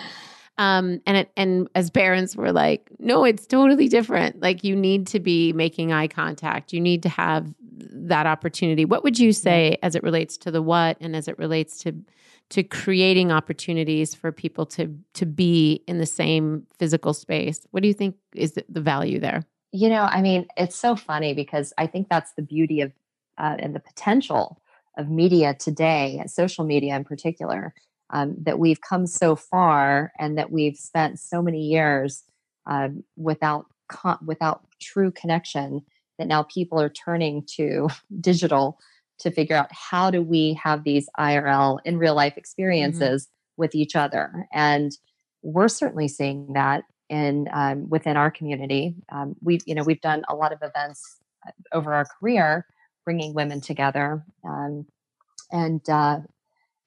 Um, 0.57 1.01
and 1.07 1.17
it, 1.17 1.31
and 1.35 1.67
as 1.73 1.89
parents, 1.89 2.35
we're 2.35 2.51
like, 2.51 2.89
no, 2.99 3.23
it's 3.23 3.47
totally 3.47 3.87
different. 3.87 4.41
Like 4.41 4.63
you 4.63 4.75
need 4.75 5.07
to 5.07 5.19
be 5.19 5.51
making 5.53 5.91
eye 5.91 6.07
contact. 6.07 6.73
You 6.73 6.79
need 6.79 7.03
to 7.03 7.09
have 7.09 7.53
that 7.91 8.25
opportunity. 8.25 8.85
What 8.85 9.03
would 9.03 9.19
you 9.19 9.33
say 9.33 9.77
as 9.83 9.95
it 9.95 10.03
relates 10.03 10.37
to 10.37 10.51
the 10.51 10.61
what 10.61 10.97
and 10.99 11.15
as 11.15 11.27
it 11.27 11.37
relates 11.37 11.77
to 11.79 11.93
to 12.49 12.61
creating 12.61 13.31
opportunities 13.31 14.13
for 14.13 14.31
people 14.31 14.65
to 14.67 14.95
to 15.13 15.25
be 15.25 15.83
in 15.87 15.97
the 15.97 16.05
same 16.05 16.67
physical 16.77 17.13
space? 17.13 17.65
What 17.71 17.81
do 17.81 17.87
you 17.87 17.93
think 17.93 18.15
is 18.35 18.53
the 18.53 18.81
value 18.81 19.19
there? 19.19 19.43
You 19.71 19.89
know, 19.89 20.03
I 20.03 20.21
mean, 20.21 20.45
it's 20.55 20.75
so 20.75 20.95
funny 20.95 21.33
because 21.33 21.73
I 21.77 21.87
think 21.87 22.07
that's 22.09 22.33
the 22.33 22.43
beauty 22.43 22.81
of 22.81 22.91
uh, 23.37 23.55
and 23.59 23.75
the 23.75 23.79
potential 23.79 24.61
of 24.97 25.09
media 25.09 25.55
today, 25.55 26.21
social 26.27 26.63
media 26.65 26.95
in 26.95 27.03
particular, 27.03 27.73
um, 28.11 28.35
that 28.43 28.59
we've 28.59 28.81
come 28.81 29.07
so 29.07 29.35
far 29.35 30.11
and 30.19 30.37
that 30.37 30.51
we've 30.51 30.77
spent 30.77 31.19
so 31.19 31.41
many 31.41 31.61
years 31.61 32.23
um, 32.67 33.03
without 33.17 33.65
con- 33.87 34.19
without 34.25 34.61
true 34.79 35.11
connection 35.11 35.81
that 36.17 36.27
now 36.27 36.43
people 36.43 36.79
are 36.79 36.89
turning 36.89 37.43
to 37.55 37.89
digital 38.21 38.79
to 39.19 39.31
figure 39.31 39.55
out 39.55 39.69
how 39.71 40.09
do 40.09 40.21
we 40.21 40.59
have 40.61 40.83
these 40.83 41.07
IRL 41.17 41.79
in 41.85 41.97
real 41.97 42.15
life 42.15 42.33
mm-hmm. 42.33 42.39
experiences 42.39 43.25
mm-hmm. 43.25 43.61
with 43.61 43.75
each 43.75 43.95
other 43.95 44.47
and 44.51 44.97
we're 45.41 45.67
certainly 45.67 46.07
seeing 46.07 46.53
that 46.53 46.83
in 47.09 47.47
um, 47.51 47.89
within 47.89 48.17
our 48.17 48.31
community 48.31 48.95
um, 49.11 49.35
we've 49.41 49.61
you 49.65 49.75
know 49.75 49.83
we've 49.83 50.01
done 50.01 50.23
a 50.29 50.35
lot 50.35 50.53
of 50.53 50.59
events 50.61 51.17
uh, 51.45 51.51
over 51.73 51.93
our 51.93 52.05
career 52.19 52.65
bringing 53.05 53.33
women 53.33 53.61
together 53.61 54.23
um, 54.45 54.85
and 55.51 55.87
uh, 55.89 56.19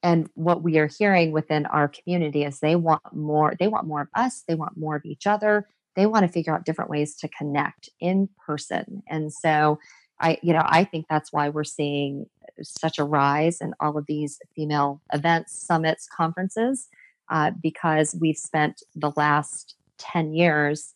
and 0.03 0.29
what 0.35 0.63
we 0.63 0.79
are 0.79 0.87
hearing 0.87 1.33
within 1.33 1.67
our 1.67 1.89
community 1.89 2.45
is 2.45 2.61
they 2.61 2.77
want 2.77 3.03
more 3.13 3.55
they 3.59 3.69
want 3.69 3.87
more 3.87 4.03
of 4.03 4.09
us 4.15 4.43
they 4.49 4.55
want 4.55 4.77
more 4.77 4.97
of 4.97 5.05
each 5.05 5.27
other 5.27 5.69
they 5.97 6.07
want 6.07 6.27
to 6.27 6.33
figure 6.33 6.55
out 6.55 6.65
different 6.65 6.91
ways 6.91 7.17
to 7.17 7.29
connect 7.29 7.89
in 8.01 8.29
person 8.45 9.03
and 9.09 9.33
so 9.33 9.79
i 10.21 10.39
you 10.43 10.53
know 10.53 10.65
i 10.67 10.85
think 10.85 11.07
that's 11.09 11.33
why 11.33 11.49
we're 11.49 11.65
seeing 11.65 12.27
such 12.63 12.99
a 12.99 13.05
rise 13.05 13.61
in 13.61 13.75
all 13.81 13.99
of 13.99 14.07
these 14.07 14.39
female 14.55 15.03
events 15.13 15.53
summits 15.67 16.09
conferences 16.15 16.89
uh, 17.29 17.51
because 17.61 18.17
we've 18.21 18.39
spent 18.39 18.83
the 18.95 19.13
last 19.17 19.75
10 19.99 20.33
years 20.33 20.95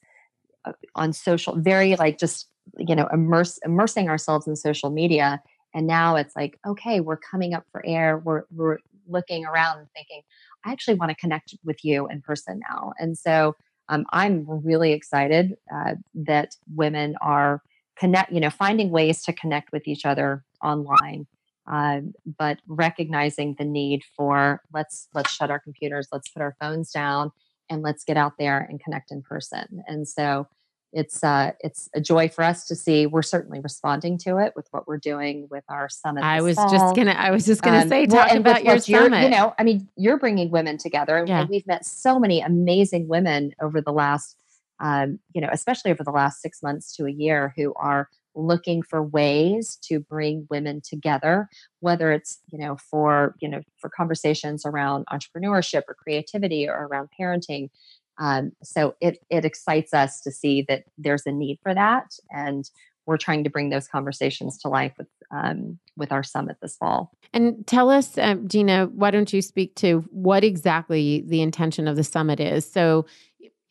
uh, 0.64 0.72
on 0.94 1.12
social 1.12 1.56
very 1.56 1.96
like 1.96 2.18
just 2.18 2.48
you 2.78 2.94
know 2.94 3.08
immerse 3.12 3.58
immersing 3.64 4.08
ourselves 4.08 4.46
in 4.46 4.54
social 4.54 4.90
media 4.90 5.42
and 5.74 5.86
now 5.86 6.16
it's 6.16 6.36
like 6.36 6.58
okay 6.66 7.00
we're 7.00 7.16
coming 7.16 7.52
up 7.52 7.64
for 7.72 7.84
air 7.84 8.18
we're 8.18 8.44
we're 8.50 8.78
looking 9.10 9.44
around 9.44 9.78
and 9.78 9.88
thinking, 9.94 10.22
I 10.64 10.72
actually 10.72 10.94
want 10.94 11.10
to 11.10 11.16
connect 11.16 11.54
with 11.64 11.84
you 11.84 12.08
in 12.08 12.22
person 12.22 12.60
now. 12.70 12.92
And 12.98 13.16
so 13.18 13.56
um, 13.90 14.06
I'm 14.10 14.46
really 14.48 14.92
excited 14.92 15.56
uh, 15.74 15.96
that 16.14 16.56
women 16.74 17.16
are 17.20 17.60
connect, 17.98 18.32
you 18.32 18.40
know, 18.40 18.48
finding 18.48 18.90
ways 18.90 19.22
to 19.24 19.32
connect 19.32 19.72
with 19.72 19.86
each 19.86 20.06
other 20.06 20.44
online. 20.64 21.26
Uh, 21.70 22.00
but 22.38 22.58
recognizing 22.66 23.54
the 23.58 23.64
need 23.64 24.02
for 24.16 24.62
let's 24.72 25.08
let's 25.12 25.30
shut 25.30 25.50
our 25.50 25.58
computers, 25.60 26.08
let's 26.12 26.28
put 26.28 26.40
our 26.40 26.56
phones 26.60 26.90
down, 26.90 27.30
and 27.68 27.82
let's 27.82 28.04
get 28.04 28.16
out 28.16 28.32
there 28.38 28.66
and 28.70 28.82
connect 28.82 29.10
in 29.10 29.22
person. 29.22 29.82
And 29.86 30.08
so 30.08 30.46
it's 30.92 31.22
uh, 31.22 31.52
it's 31.60 31.88
a 31.94 32.00
joy 32.00 32.28
for 32.28 32.42
us 32.42 32.66
to 32.66 32.74
see. 32.74 33.06
We're 33.06 33.22
certainly 33.22 33.60
responding 33.60 34.18
to 34.18 34.38
it 34.38 34.54
with 34.56 34.66
what 34.72 34.88
we're 34.88 34.98
doing 34.98 35.46
with 35.50 35.64
our 35.68 35.88
summit. 35.88 36.24
I 36.24 36.40
was 36.40 36.56
fall. 36.56 36.70
just 36.70 36.96
gonna, 36.96 37.12
I 37.12 37.30
was 37.30 37.46
just 37.46 37.62
gonna 37.62 37.82
um, 37.82 37.88
say, 37.88 38.06
talk 38.06 38.28
well, 38.28 38.38
about 38.38 38.64
your 38.64 38.78
summit. 38.78 39.22
You 39.22 39.30
know, 39.30 39.54
I 39.58 39.64
mean, 39.64 39.88
you're 39.96 40.18
bringing 40.18 40.50
women 40.50 40.78
together, 40.78 41.16
and, 41.16 41.28
yeah. 41.28 41.40
and 41.40 41.48
we've 41.48 41.66
met 41.66 41.84
so 41.84 42.18
many 42.18 42.40
amazing 42.40 43.06
women 43.08 43.52
over 43.62 43.80
the 43.80 43.92
last, 43.92 44.36
um, 44.80 45.20
you 45.32 45.40
know, 45.40 45.48
especially 45.52 45.92
over 45.92 46.02
the 46.02 46.10
last 46.10 46.42
six 46.42 46.62
months 46.62 46.94
to 46.96 47.06
a 47.06 47.10
year, 47.10 47.54
who 47.56 47.72
are 47.76 48.08
looking 48.34 48.82
for 48.82 49.02
ways 49.02 49.76
to 49.82 49.98
bring 49.98 50.46
women 50.50 50.80
together 50.80 51.48
whether 51.80 52.12
it's 52.12 52.38
you 52.52 52.58
know 52.58 52.76
for 52.76 53.34
you 53.40 53.48
know 53.48 53.60
for 53.78 53.90
conversations 53.90 54.64
around 54.64 55.04
entrepreneurship 55.12 55.82
or 55.88 55.94
creativity 55.94 56.68
or 56.68 56.86
around 56.86 57.08
parenting 57.18 57.68
um, 58.20 58.52
so 58.62 58.94
it 59.00 59.18
it 59.30 59.44
excites 59.44 59.92
us 59.94 60.20
to 60.20 60.30
see 60.30 60.64
that 60.68 60.84
there's 60.98 61.26
a 61.26 61.32
need 61.32 61.58
for 61.62 61.74
that, 61.74 62.12
and 62.30 62.70
we're 63.06 63.16
trying 63.16 63.42
to 63.44 63.50
bring 63.50 63.70
those 63.70 63.88
conversations 63.88 64.58
to 64.58 64.68
life 64.68 64.92
with 64.98 65.08
um, 65.32 65.78
with 65.96 66.12
our 66.12 66.22
summit 66.22 66.58
this 66.60 66.76
fall. 66.76 67.10
And 67.32 67.66
tell 67.66 67.88
us, 67.88 68.18
um, 68.18 68.46
Gina, 68.46 68.86
why 68.86 69.10
don't 69.10 69.32
you 69.32 69.40
speak 69.40 69.74
to 69.76 70.00
what 70.10 70.44
exactly 70.44 71.24
the 71.26 71.40
intention 71.40 71.88
of 71.88 71.96
the 71.96 72.04
summit 72.04 72.38
is? 72.38 72.70
So. 72.70 73.06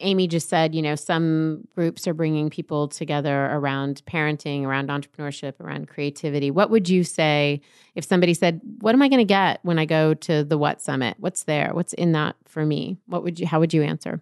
Amy 0.01 0.29
just 0.29 0.48
said, 0.48 0.74
you 0.74 0.82
know, 0.82 0.96
some 0.96 1.68
groups 1.75 2.08
are 2.08 2.13
bringing 2.13 2.50
people 2.50 2.88
together 2.88 3.48
around 3.48 4.01
parenting, 4.06 4.63
around 4.63 4.88
entrepreneurship, 4.88 5.60
around 5.60 5.89
creativity. 5.89 6.51
What 6.51 6.70
would 6.70 6.88
you 6.88 7.03
say 7.03 7.60
if 7.96 8.06
somebody 8.06 8.34
said, 8.34 8.62
"What 8.79 8.96
am 8.96 9.01
I 9.01 9.10
going 9.10 9.20
to 9.20 9.25
get 9.25 9.60
when 9.63 9.77
I 9.77 9.84
go 9.84 10.13
to 10.13 10.46
the 10.46 10.58
What 10.58 10.82
Summit? 10.82 11.18
What's 11.20 11.44
there? 11.44 11.72
What's 11.74 11.91
in 11.91 12.13
that 12.13 12.38
for 12.46 12.65
me?" 12.65 12.98
What 13.08 13.25
would 13.25 13.41
you? 13.41 13.46
How 13.46 13.60
would 13.60 13.74
you 13.74 13.84
answer? 13.84 14.22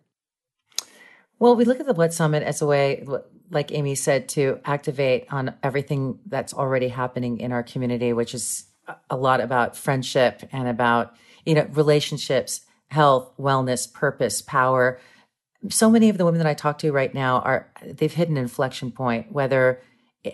Well, 1.40 1.56
we 1.56 1.66
look 1.66 1.80
at 1.80 1.86
the 1.86 1.94
What 1.94 2.14
Summit 2.14 2.44
as 2.44 2.62
a 2.62 2.66
way, 2.66 3.06
like 3.52 3.72
Amy 3.72 3.96
said, 3.96 4.28
to 4.30 4.60
activate 4.66 5.32
on 5.32 5.54
everything 5.62 6.20
that's 6.26 6.54
already 6.54 6.88
happening 6.88 7.40
in 7.40 7.52
our 7.52 7.64
community, 7.64 8.12
which 8.12 8.34
is 8.34 8.66
a 9.10 9.16
lot 9.16 9.40
about 9.40 9.76
friendship 9.76 10.48
and 10.52 10.68
about, 10.68 11.14
you 11.46 11.54
know, 11.54 11.68
relationships, 11.74 12.62
health, 12.88 13.32
wellness, 13.38 13.92
purpose, 13.92 14.42
power. 14.42 15.00
So 15.70 15.92
many 15.92 16.10
of 16.10 16.18
the 16.18 16.26
women 16.26 16.40
that 16.40 16.48
I 16.48 16.54
talk 16.56 16.80
to 16.80 16.92
right 16.92 17.14
now 17.14 17.40
are, 17.42 17.72
they've 17.86 18.14
hit 18.14 18.30
an 18.30 18.38
inflection 18.38 18.92
point, 18.92 19.32
whether 19.32 19.82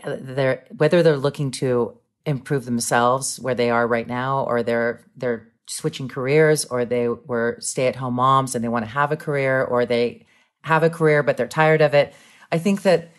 they're, 0.06 0.66
whether 0.78 1.04
they're 1.04 1.18
looking 1.18 1.52
to 1.52 1.98
improve 2.26 2.64
themselves 2.64 3.40
where 3.42 3.56
they 3.56 3.70
are 3.70 3.86
right 3.86 4.08
now, 4.08 4.46
or 4.46 4.64
they're, 4.64 5.06
they're 5.18 5.50
switching 5.68 6.08
careers, 6.08 6.64
or 6.66 6.86
they 6.86 7.10
were 7.10 7.58
stay 7.60 7.88
at 7.88 7.98
home 7.98 8.14
moms 8.14 8.56
and 8.56 8.64
they 8.64 8.70
want 8.70 8.86
to 8.86 8.92
have 8.92 9.12
a 9.12 9.18
career, 9.18 9.64
or 9.64 9.86
they, 9.86 10.26
have 10.64 10.84
a 10.84 10.90
career, 10.90 11.24
but 11.24 11.38
they're 11.38 11.48
tired 11.48 11.82
of 11.82 11.94
it. 11.94 12.14
I 12.52 12.58
think 12.58 12.82
that 12.82 13.12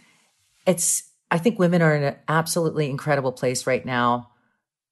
it's, 0.67 1.11
I 1.31 1.39
think 1.39 1.59
women 1.59 1.83
are 1.83 1.95
in 1.95 2.03
an 2.03 2.17
absolutely 2.29 2.91
incredible 2.91 3.33
place 3.33 3.67
right 3.67 3.85
now. 3.85 4.31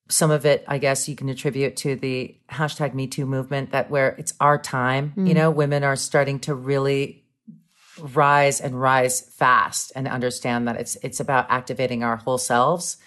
Some 0.09 0.31
of 0.31 0.45
it, 0.45 0.65
I 0.69 0.79
guess, 0.79 1.09
you 1.09 1.17
can 1.17 1.29
attribute 1.29 1.77
to 1.77 1.97
the 1.97 2.37
hashtag 2.51 2.93
Me 2.93 3.07
Too 3.07 3.25
movement 3.25 3.71
that 3.71 3.91
where 3.91 4.11
it's 4.19 4.35
our 4.41 4.59
time, 4.59 5.15
mm. 5.17 5.27
you 5.27 5.35
know, 5.35 5.51
women 5.51 5.85
are 5.85 5.97
starting 5.97 6.39
to 6.41 6.55
really 6.55 7.25
rise 7.99 8.61
and 8.61 8.81
rise 8.81 9.21
fast 9.21 9.93
and 9.95 10.09
understand 10.09 10.69
that 10.69 10.77
it's, 10.77 10.97
it's 11.03 11.21
about 11.21 11.47
activating 11.51 12.03
our 12.03 12.17
whole 12.17 12.39
selves. 12.39 12.99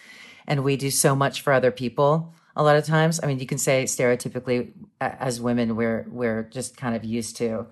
And 0.48 0.64
we 0.64 0.78
do 0.78 0.90
so 0.90 1.16
much 1.16 1.42
for 1.42 1.54
other 1.54 1.72
people 1.72 2.34
a 2.56 2.64
lot 2.64 2.78
of 2.78 2.86
times. 2.86 3.20
I 3.22 3.28
mean, 3.28 3.40
you 3.40 3.46
can 3.46 3.58
say 3.58 3.84
stereotypically 3.84 4.72
as 5.02 5.42
women, 5.42 5.76
we're, 5.76 6.08
we're 6.10 6.44
just 6.44 6.78
kind 6.78 6.96
of 6.96 7.04
used 7.04 7.38
to 7.38 7.68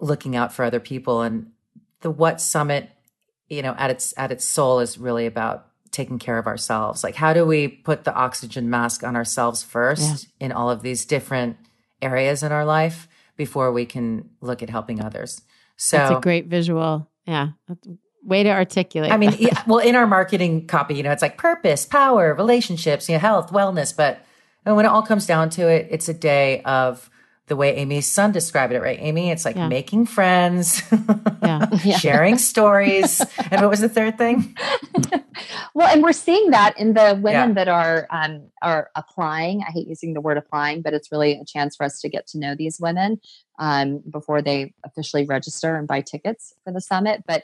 looking 0.00 0.36
out 0.36 0.52
for 0.52 0.64
other 0.64 0.80
people 0.80 1.22
and 1.22 1.50
the 2.00 2.10
what 2.10 2.40
summit 2.40 2.90
you 3.48 3.62
know 3.62 3.74
at 3.78 3.90
its 3.90 4.14
at 4.16 4.32
its 4.32 4.44
soul 4.44 4.80
is 4.80 4.98
really 4.98 5.26
about 5.26 5.66
taking 5.90 6.18
care 6.18 6.38
of 6.38 6.46
ourselves 6.46 7.02
like 7.04 7.14
how 7.16 7.32
do 7.32 7.44
we 7.44 7.68
put 7.68 8.04
the 8.04 8.14
oxygen 8.14 8.70
mask 8.70 9.02
on 9.04 9.16
ourselves 9.16 9.62
first 9.62 10.28
yeah. 10.38 10.46
in 10.46 10.52
all 10.52 10.70
of 10.70 10.82
these 10.82 11.04
different 11.04 11.56
areas 12.00 12.42
in 12.42 12.52
our 12.52 12.64
life 12.64 13.08
before 13.36 13.72
we 13.72 13.84
can 13.84 14.28
look 14.40 14.62
at 14.62 14.70
helping 14.70 15.02
others 15.02 15.42
so 15.76 15.96
that's 15.96 16.10
a 16.12 16.20
great 16.20 16.46
visual 16.46 17.08
yeah 17.26 17.50
Way 18.22 18.42
to 18.42 18.50
articulate. 18.50 19.12
I 19.12 19.16
mean, 19.16 19.34
yeah, 19.38 19.62
well, 19.66 19.78
in 19.78 19.96
our 19.96 20.06
marketing 20.06 20.66
copy, 20.66 20.94
you 20.94 21.02
know, 21.02 21.10
it's 21.10 21.22
like 21.22 21.38
purpose, 21.38 21.86
power, 21.86 22.34
relationships, 22.34 23.08
you 23.08 23.14
know, 23.14 23.18
health, 23.18 23.50
wellness. 23.50 23.96
But 23.96 24.20
and 24.66 24.76
when 24.76 24.84
it 24.84 24.88
all 24.88 25.02
comes 25.02 25.26
down 25.26 25.48
to 25.50 25.66
it, 25.68 25.88
it's 25.90 26.06
a 26.06 26.12
day 26.12 26.60
of 26.62 27.08
the 27.50 27.56
way 27.56 27.74
Amy's 27.74 28.06
son 28.06 28.30
described 28.30 28.72
it, 28.72 28.80
right? 28.80 28.96
Amy, 29.00 29.32
it's 29.32 29.44
like 29.44 29.56
yeah. 29.56 29.66
making 29.66 30.06
friends, 30.06 30.82
yeah. 31.42 31.98
sharing 31.98 32.38
stories. 32.38 33.20
And 33.50 33.62
what 33.62 33.70
was 33.70 33.80
the 33.80 33.88
third 33.88 34.16
thing? 34.16 34.56
well, 35.74 35.88
and 35.88 36.04
we're 36.04 36.12
seeing 36.12 36.52
that 36.52 36.78
in 36.78 36.94
the 36.94 37.18
women 37.20 37.48
yeah. 37.48 37.54
that 37.54 37.68
are 37.68 38.06
um, 38.10 38.48
are 38.62 38.90
applying. 38.94 39.64
I 39.66 39.72
hate 39.72 39.88
using 39.88 40.14
the 40.14 40.20
word 40.20 40.38
applying, 40.38 40.82
but 40.82 40.94
it's 40.94 41.10
really 41.10 41.32
a 41.32 41.44
chance 41.44 41.74
for 41.74 41.82
us 41.82 42.00
to 42.02 42.08
get 42.08 42.28
to 42.28 42.38
know 42.38 42.54
these 42.54 42.78
women 42.78 43.20
um, 43.58 44.04
before 44.08 44.40
they 44.40 44.72
officially 44.84 45.26
register 45.26 45.74
and 45.74 45.88
buy 45.88 46.00
tickets 46.02 46.54
for 46.62 46.72
the 46.72 46.80
summit. 46.80 47.24
But 47.26 47.42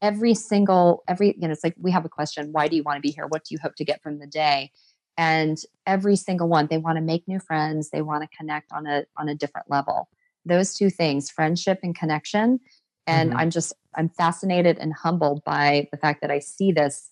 every 0.00 0.34
single 0.34 1.02
every 1.08 1.34
you 1.36 1.48
know 1.48 1.50
it's 1.50 1.64
like 1.64 1.74
we 1.80 1.90
have 1.90 2.04
a 2.04 2.08
question 2.08 2.52
why 2.52 2.68
do 2.68 2.76
you 2.76 2.84
want 2.84 2.96
to 2.96 3.00
be 3.00 3.10
here 3.10 3.26
what 3.26 3.44
do 3.44 3.52
you 3.52 3.58
hope 3.60 3.74
to 3.74 3.84
get 3.84 4.00
from 4.00 4.20
the 4.20 4.26
day 4.28 4.70
and 5.16 5.58
every 5.86 6.16
single 6.16 6.48
one 6.48 6.66
they 6.70 6.78
want 6.78 6.96
to 6.96 7.02
make 7.02 7.26
new 7.26 7.38
friends 7.38 7.90
they 7.90 8.02
want 8.02 8.22
to 8.22 8.36
connect 8.36 8.72
on 8.72 8.86
a 8.86 9.04
on 9.16 9.28
a 9.28 9.34
different 9.34 9.70
level 9.70 10.08
those 10.44 10.74
two 10.74 10.90
things 10.90 11.30
friendship 11.30 11.78
and 11.82 11.94
connection 11.94 12.60
and 13.06 13.30
mm-hmm. 13.30 13.38
i'm 13.38 13.50
just 13.50 13.72
i'm 13.94 14.08
fascinated 14.08 14.78
and 14.78 14.92
humbled 14.92 15.42
by 15.44 15.88
the 15.90 15.98
fact 15.98 16.20
that 16.20 16.30
i 16.30 16.38
see 16.38 16.72
this 16.72 17.10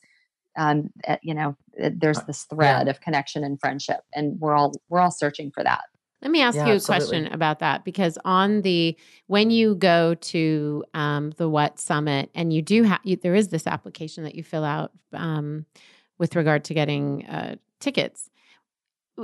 um 0.57 0.91
eh, 1.05 1.17
you 1.23 1.35
know 1.35 1.57
eh, 1.79 1.91
there's 1.95 2.19
uh, 2.19 2.25
this 2.27 2.45
thread 2.45 2.87
yeah. 2.87 2.91
of 2.91 3.01
connection 3.01 3.45
and 3.45 3.61
friendship 3.61 4.01
and 4.15 4.41
we're 4.41 4.55
all 4.55 4.73
we're 4.89 5.01
all 5.01 5.11
searching 5.11 5.51
for 5.51 5.63
that 5.63 5.83
let 6.23 6.31
me 6.31 6.43
ask 6.43 6.57
yeah, 6.57 6.67
you 6.67 6.73
a 6.73 6.75
absolutely. 6.75 7.07
question 7.07 7.33
about 7.33 7.61
that 7.61 7.85
because 7.85 8.19
on 8.25 8.61
the 8.61 8.97
when 9.27 9.51
you 9.51 9.75
go 9.75 10.15
to 10.15 10.85
um, 10.93 11.31
the 11.39 11.49
What 11.49 11.81
Summit 11.81 12.31
and 12.35 12.53
you 12.53 12.61
do 12.61 12.83
have 12.83 13.01
there 13.23 13.35
is 13.35 13.49
this 13.49 13.67
application 13.67 14.25
that 14.25 14.35
you 14.35 14.43
fill 14.43 14.65
out 14.65 14.93
um, 15.15 15.65
with 16.19 16.37
regard 16.37 16.65
to 16.65 16.75
getting 16.75 17.25
uh, 17.27 17.57
tickets. 17.81 18.31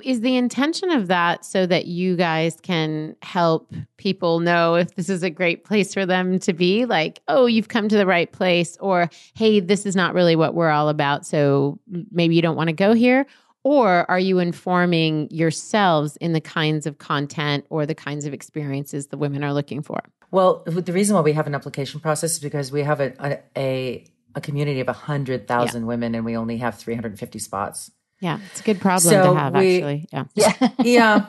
Is 0.04 0.20
the 0.20 0.36
intention 0.36 0.90
of 0.90 1.06
that 1.06 1.44
so 1.44 1.64
that 1.64 1.86
you 1.86 2.16
guys 2.16 2.58
can 2.60 3.16
help 3.22 3.72
people 3.96 4.40
know 4.40 4.74
if 4.74 4.94
this 4.94 5.08
is 5.08 5.22
a 5.22 5.30
great 5.30 5.64
place 5.64 5.94
for 5.94 6.04
them 6.04 6.38
to 6.40 6.52
be? 6.52 6.84
Like, 6.84 7.20
oh, 7.28 7.46
you've 7.46 7.68
come 7.68 7.88
to 7.88 7.96
the 7.96 8.04
right 8.04 8.30
place, 8.30 8.76
or 8.78 9.08
hey, 9.34 9.60
this 9.60 9.86
is 9.86 9.96
not 9.96 10.12
really 10.12 10.36
what 10.36 10.54
we're 10.54 10.70
all 10.70 10.90
about, 10.90 11.24
so 11.24 11.78
maybe 12.10 12.34
you 12.34 12.42
don't 12.42 12.56
want 12.56 12.68
to 12.68 12.74
go 12.74 12.92
here? 12.92 13.26
Or 13.66 14.08
are 14.08 14.20
you 14.20 14.38
informing 14.38 15.28
yourselves 15.30 16.16
in 16.18 16.34
the 16.34 16.40
kinds 16.40 16.86
of 16.86 16.98
content 16.98 17.64
or 17.68 17.84
the 17.84 17.96
kinds 17.96 18.24
of 18.24 18.32
experiences 18.32 19.08
the 19.08 19.16
women 19.16 19.42
are 19.42 19.52
looking 19.52 19.82
for? 19.82 20.00
Well, 20.30 20.62
the 20.66 20.92
reason 20.92 21.16
why 21.16 21.22
we 21.22 21.32
have 21.32 21.46
an 21.46 21.54
application 21.54 21.98
process 21.98 22.34
is 22.34 22.38
because 22.38 22.70
we 22.70 22.82
have 22.82 23.00
a 23.00 23.40
a, 23.56 24.04
a 24.36 24.40
community 24.40 24.80
of 24.80 24.86
100,000 24.86 25.80
yeah. 25.80 25.86
women 25.86 26.14
and 26.14 26.24
we 26.24 26.36
only 26.36 26.58
have 26.58 26.76
350 26.78 27.38
spots. 27.38 27.90
Yeah, 28.20 28.38
it's 28.50 28.60
a 28.60 28.64
good 28.64 28.80
problem 28.80 29.12
so 29.12 29.34
to 29.34 29.38
have 29.38 29.54
we, 29.54 29.76
actually. 29.76 30.08
Yeah. 30.12 30.24
Yeah. 30.34 30.68
yeah. 30.84 31.26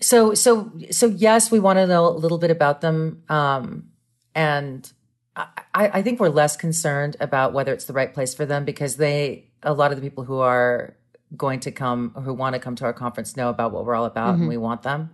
So 0.00 0.34
so 0.34 0.72
so 0.90 1.06
yes, 1.06 1.50
we 1.50 1.60
want 1.60 1.78
to 1.78 1.86
know 1.86 2.06
a 2.06 2.16
little 2.16 2.38
bit 2.38 2.50
about 2.50 2.80
them. 2.80 3.22
Um 3.28 3.90
and 4.34 4.90
I, 5.36 5.46
I 5.74 6.02
think 6.02 6.20
we're 6.20 6.28
less 6.28 6.56
concerned 6.56 7.16
about 7.20 7.52
whether 7.52 7.72
it's 7.72 7.84
the 7.84 7.92
right 7.92 8.12
place 8.12 8.34
for 8.34 8.46
them 8.46 8.64
because 8.64 8.96
they 8.96 9.46
a 9.62 9.72
lot 9.72 9.92
of 9.92 10.00
the 10.00 10.02
people 10.02 10.24
who 10.24 10.38
are 10.38 10.96
going 11.36 11.60
to 11.60 11.70
come 11.70 12.12
or 12.14 12.22
who 12.22 12.34
want 12.34 12.54
to 12.54 12.58
come 12.58 12.74
to 12.76 12.84
our 12.84 12.92
conference 12.92 13.36
know 13.36 13.48
about 13.50 13.72
what 13.72 13.84
we're 13.84 13.94
all 13.94 14.04
about 14.04 14.32
mm-hmm. 14.32 14.42
and 14.42 14.48
we 14.48 14.56
want 14.56 14.82
them. 14.82 15.10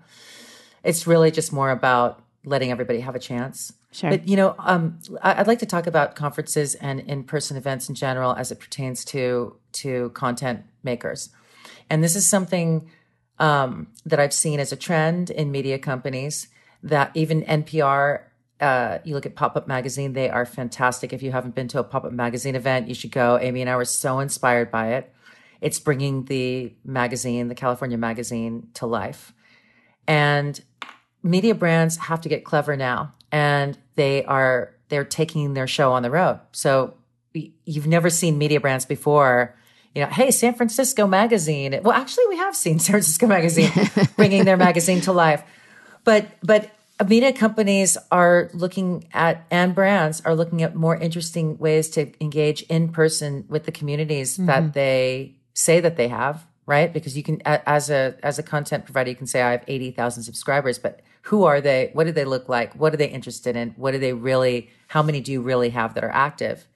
It's 0.82 1.06
really 1.06 1.30
just 1.30 1.52
more 1.52 1.70
about 1.70 2.22
letting 2.44 2.70
everybody 2.70 3.00
have 3.00 3.14
a 3.14 3.18
chance. 3.18 3.72
Sure. 3.96 4.10
But 4.10 4.28
you 4.28 4.36
know, 4.36 4.54
um, 4.58 4.98
I'd 5.22 5.46
like 5.46 5.60
to 5.60 5.66
talk 5.66 5.86
about 5.86 6.16
conferences 6.16 6.74
and 6.74 7.00
in-person 7.00 7.56
events 7.56 7.88
in 7.88 7.94
general 7.94 8.34
as 8.34 8.50
it 8.50 8.60
pertains 8.60 9.04
to 9.06 9.56
to 9.72 10.10
content 10.10 10.64
makers, 10.82 11.30
and 11.88 12.04
this 12.04 12.14
is 12.14 12.26
something 12.28 12.90
um, 13.38 13.86
that 14.04 14.20
I've 14.20 14.34
seen 14.34 14.60
as 14.60 14.70
a 14.70 14.76
trend 14.76 15.30
in 15.30 15.50
media 15.50 15.78
companies. 15.78 16.48
That 16.82 17.10
even 17.14 17.42
NPR, 17.42 18.20
uh, 18.60 18.98
you 19.02 19.14
look 19.14 19.24
at 19.24 19.34
Pop 19.34 19.56
Up 19.56 19.66
Magazine, 19.66 20.12
they 20.12 20.28
are 20.28 20.44
fantastic. 20.44 21.12
If 21.14 21.22
you 21.22 21.32
haven't 21.32 21.54
been 21.54 21.68
to 21.68 21.78
a 21.78 21.84
Pop 21.84 22.04
Up 22.04 22.12
Magazine 22.12 22.54
event, 22.54 22.88
you 22.88 22.94
should 22.94 23.12
go. 23.12 23.38
Amy 23.40 23.62
and 23.62 23.70
I 23.70 23.76
were 23.76 23.86
so 23.86 24.18
inspired 24.18 24.70
by 24.70 24.92
it 24.94 25.12
it's 25.60 25.78
bringing 25.78 26.24
the 26.24 26.74
magazine, 26.84 27.48
the 27.48 27.54
California 27.54 27.98
magazine, 27.98 28.68
to 28.74 28.86
life. 28.86 29.32
And 30.06 30.60
media 31.22 31.54
brands 31.54 31.96
have 31.96 32.20
to 32.22 32.28
get 32.28 32.44
clever 32.44 32.76
now, 32.76 33.14
and 33.32 33.76
they 33.94 34.24
are 34.24 34.72
they're 34.88 35.04
taking 35.04 35.54
their 35.54 35.66
show 35.66 35.92
on 35.92 36.02
the 36.02 36.10
road. 36.10 36.40
So 36.52 36.94
you've 37.32 37.86
never 37.86 38.10
seen 38.10 38.38
media 38.38 38.60
brands 38.60 38.84
before. 38.84 39.54
You 39.94 40.02
know, 40.02 40.08
hey, 40.08 40.30
San 40.30 40.54
Francisco 40.54 41.06
Magazine. 41.06 41.80
Well, 41.82 41.94
actually, 41.94 42.26
we 42.28 42.36
have 42.36 42.54
seen 42.54 42.78
San 42.78 42.92
Francisco 42.92 43.26
Magazine 43.26 43.72
bringing 44.16 44.44
their 44.44 44.56
magazine 44.56 45.00
to 45.02 45.12
life, 45.12 45.42
but 46.04 46.26
but 46.42 46.70
media 47.08 47.32
companies 47.32 47.98
are 48.10 48.50
looking 48.54 49.06
at 49.12 49.46
and 49.50 49.74
brands 49.74 50.22
are 50.24 50.34
looking 50.34 50.62
at 50.62 50.74
more 50.74 50.96
interesting 50.96 51.58
ways 51.58 51.90
to 51.90 52.12
engage 52.22 52.62
in 52.62 52.88
person 52.90 53.44
with 53.48 53.64
the 53.64 53.72
communities 53.72 54.34
mm-hmm. 54.34 54.46
that 54.46 54.72
they 54.72 55.34
say 55.52 55.80
that 55.80 55.96
they 55.96 56.08
have, 56.08 56.46
right? 56.64 56.92
Because 56.92 57.16
you 57.16 57.22
can, 57.22 57.42
as 57.44 57.90
a 57.90 58.16
as 58.22 58.38
a 58.38 58.42
content 58.42 58.84
provider, 58.84 59.10
you 59.10 59.16
can 59.16 59.26
say 59.26 59.42
I 59.42 59.52
have 59.52 59.64
eighty 59.66 59.90
thousand 59.90 60.22
subscribers, 60.22 60.78
but 60.78 61.00
who 61.26 61.44
are 61.44 61.60
they? 61.60 61.90
What 61.92 62.04
do 62.04 62.12
they 62.12 62.24
look 62.24 62.48
like? 62.48 62.74
What 62.74 62.94
are 62.94 62.96
they 62.96 63.08
interested 63.08 63.56
in? 63.56 63.70
What 63.70 63.92
do 63.92 63.98
they 63.98 64.12
really? 64.12 64.70
How 64.88 65.02
many 65.02 65.20
do 65.20 65.32
you 65.32 65.40
really 65.40 65.70
have 65.70 65.94
that 65.94 66.04
are 66.04 66.10
active? 66.10 66.66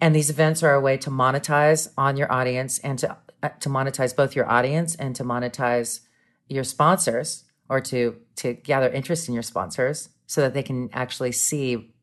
And 0.00 0.14
these 0.14 0.30
events 0.30 0.62
are 0.62 0.74
a 0.74 0.80
way 0.80 0.96
to 0.98 1.10
monetize 1.10 1.90
on 1.96 2.16
your 2.16 2.30
audience 2.30 2.78
and 2.80 2.98
to 2.98 3.16
uh, 3.42 3.48
to 3.60 3.68
monetize 3.68 4.14
both 4.14 4.36
your 4.36 4.48
audience 4.50 4.94
and 4.94 5.16
to 5.16 5.24
monetize 5.24 6.00
your 6.48 6.64
sponsors 6.64 7.44
or 7.68 7.80
to 7.80 8.16
to 8.36 8.52
gather 8.52 8.90
interest 8.90 9.28
in 9.28 9.34
your 9.34 9.42
sponsors 9.42 10.10
so 10.26 10.42
that 10.42 10.54
they 10.54 10.62
can 10.62 10.90
actually 10.92 11.32
see 11.32 11.94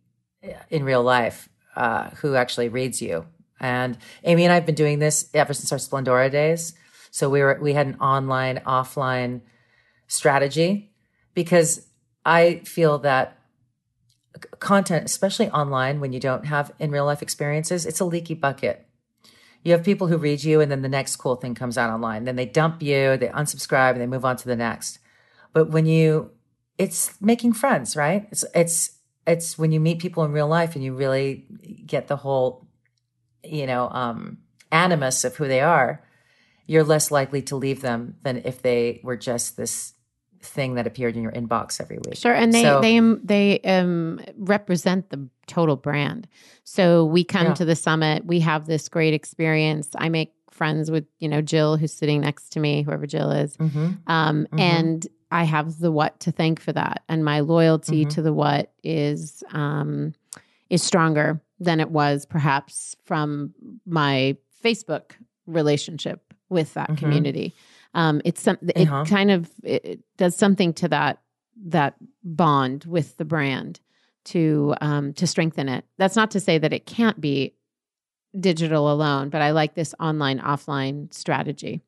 uh, 0.43 0.49
in 0.69 0.83
real 0.83 1.03
life 1.03 1.49
uh, 1.75 2.09
who 2.21 2.35
actually 2.35 2.69
reads 2.69 3.01
you 3.01 3.25
and 3.59 3.97
Amy 4.23 4.43
and 4.43 4.51
I 4.51 4.55
have 4.55 4.65
been 4.65 4.75
doing 4.75 4.99
this 4.99 5.29
ever 5.33 5.53
since 5.53 5.71
our 5.71 5.77
Splendora 5.77 6.31
days. 6.31 6.73
So 7.11 7.29
we 7.29 7.41
were 7.41 7.59
we 7.61 7.73
had 7.73 7.87
an 7.87 7.95
online 7.99 8.57
offline 8.65 9.41
strategy 10.07 10.89
because 11.33 11.87
I 12.25 12.61
feel 12.65 12.99
that 12.99 13.37
content, 14.59 15.05
especially 15.05 15.49
online 15.49 15.99
when 15.99 16.13
you 16.13 16.19
don't 16.19 16.45
have 16.45 16.71
in 16.79 16.91
real 16.91 17.05
life 17.05 17.21
experiences, 17.21 17.85
it's 17.85 17.99
a 17.99 18.05
leaky 18.05 18.33
bucket. 18.33 18.85
You 19.63 19.73
have 19.73 19.83
people 19.83 20.07
who 20.07 20.17
read 20.17 20.43
you 20.43 20.61
and 20.61 20.71
then 20.71 20.81
the 20.81 20.89
next 20.89 21.17
cool 21.17 21.35
thing 21.35 21.55
comes 21.55 21.77
out 21.77 21.89
online. 21.89 22.23
Then 22.23 22.35
they 22.35 22.45
dump 22.45 22.81
you, 22.81 23.17
they 23.17 23.27
unsubscribe 23.27 23.91
and 23.91 24.01
they 24.01 24.07
move 24.07 24.25
on 24.25 24.37
to 24.37 24.47
the 24.47 24.55
next. 24.55 24.99
But 25.53 25.69
when 25.69 25.85
you 25.85 26.31
it's 26.77 27.19
making 27.21 27.53
friends, 27.53 27.95
right? 27.95 28.27
It's 28.31 28.45
it's 28.55 28.91
it's 29.27 29.57
when 29.57 29.71
you 29.71 29.79
meet 29.79 29.99
people 29.99 30.23
in 30.23 30.31
real 30.31 30.47
life 30.47 30.75
and 30.75 30.83
you 30.83 30.93
really 30.93 31.45
get 31.85 32.07
the 32.07 32.15
whole 32.15 32.69
you 33.43 33.65
know, 33.65 33.89
um, 33.89 34.39
animus 34.71 35.23
of 35.23 35.35
who 35.35 35.47
they 35.47 35.61
are, 35.61 36.03
you're 36.67 36.83
less 36.83 37.11
likely 37.11 37.41
to 37.41 37.55
leave 37.55 37.81
them 37.81 38.15
than 38.23 38.41
if 38.45 38.61
they 38.61 39.01
were 39.03 39.17
just 39.17 39.57
this 39.57 39.93
thing 40.41 40.75
that 40.75 40.87
appeared 40.87 41.15
in 41.15 41.23
your 41.23 41.31
inbox 41.31 41.81
every 41.81 41.97
week. 41.97 42.15
Sure, 42.15 42.33
and 42.33 42.53
they 42.53 42.63
so, 42.63 42.81
they 42.81 42.99
they 43.23 43.59
um, 43.61 44.19
represent 44.37 45.09
the 45.09 45.27
total 45.47 45.75
brand. 45.75 46.27
So 46.63 47.05
we 47.05 47.23
come 47.23 47.47
yeah. 47.47 47.53
to 47.55 47.65
the 47.65 47.75
summit, 47.75 48.25
we 48.25 48.39
have 48.41 48.65
this 48.65 48.87
great 48.89 49.13
experience. 49.13 49.89
I 49.95 50.09
make 50.09 50.33
friends 50.51 50.91
with 50.91 51.05
you 51.19 51.27
know 51.27 51.41
Jill, 51.41 51.77
who's 51.77 51.93
sitting 51.93 52.21
next 52.21 52.49
to 52.49 52.59
me, 52.59 52.83
whoever 52.83 53.07
Jill 53.07 53.31
is, 53.31 53.57
mm-hmm. 53.57 53.91
Um, 54.07 54.45
mm-hmm. 54.45 54.59
and 54.59 55.07
I 55.31 55.43
have 55.43 55.79
the 55.79 55.91
what 55.91 56.19
to 56.21 56.31
thank 56.31 56.59
for 56.59 56.73
that, 56.73 57.03
and 57.09 57.23
my 57.23 57.41
loyalty 57.41 58.01
mm-hmm. 58.01 58.09
to 58.09 58.21
the 58.21 58.33
what 58.33 58.71
is 58.83 59.43
um, 59.51 60.13
is 60.69 60.83
stronger 60.83 61.41
than 61.59 61.79
it 61.79 61.91
was 61.91 62.25
perhaps 62.25 62.95
from 63.05 63.53
my 63.85 64.37
Facebook 64.63 65.11
relationship 65.45 66.33
with 66.49 66.73
that 66.73 66.89
mm-hmm. 66.89 67.05
community. 67.05 67.53
Um, 67.99 68.21
it's 68.23 68.41
some, 68.41 68.57
it 68.61 68.87
uh-huh. 68.87 69.03
kind 69.03 69.29
of 69.29 69.51
it 69.61 69.99
does 70.15 70.33
something 70.33 70.73
to 70.75 70.87
that 70.87 71.21
that 71.65 71.95
bond 72.23 72.85
with 72.85 73.17
the 73.17 73.25
brand 73.25 73.81
to 74.25 74.73
um, 74.79 75.13
to 75.15 75.27
strengthen 75.27 75.67
it. 75.67 75.83
That's 75.97 76.15
not 76.15 76.31
to 76.31 76.39
say 76.39 76.57
that 76.59 76.71
it 76.71 76.85
can't 76.85 77.19
be 77.19 77.55
digital 78.39 78.89
alone, 78.89 79.29
but 79.29 79.41
I 79.41 79.51
like 79.51 79.75
this 79.75 79.93
online 79.99 80.39
offline 80.39 81.13
strategy. 81.13 81.81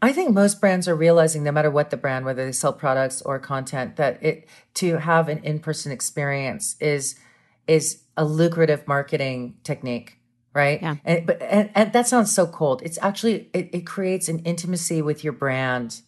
I 0.00 0.14
think 0.14 0.32
most 0.32 0.58
brands 0.58 0.88
are 0.88 0.96
realizing, 0.96 1.44
no 1.44 1.52
matter 1.52 1.70
what 1.70 1.90
the 1.90 1.98
brand, 1.98 2.24
whether 2.24 2.46
they 2.46 2.52
sell 2.52 2.72
products 2.72 3.20
or 3.20 3.38
content, 3.38 3.96
that 3.96 4.22
it 4.22 4.48
to 4.74 4.96
have 5.00 5.28
an 5.28 5.44
in 5.44 5.58
person 5.58 5.92
experience 5.92 6.76
is 6.80 7.16
is 7.66 8.04
a 8.16 8.24
lucrative 8.24 8.88
marketing 8.88 9.56
technique 9.64 10.19
right 10.54 10.82
yeah. 10.82 10.96
and 11.04 11.26
but 11.26 11.40
and, 11.42 11.70
and, 11.74 11.92
that 11.92 12.06
sounds 12.06 12.34
so 12.34 12.46
cold 12.46 12.82
it's 12.82 12.98
actually 13.02 13.48
it, 13.52 13.70
it 13.72 13.86
creates 13.86 14.28
an 14.28 14.38
intimacy 14.40 15.00
with 15.00 15.22
your 15.22 15.32
brand 15.32 16.02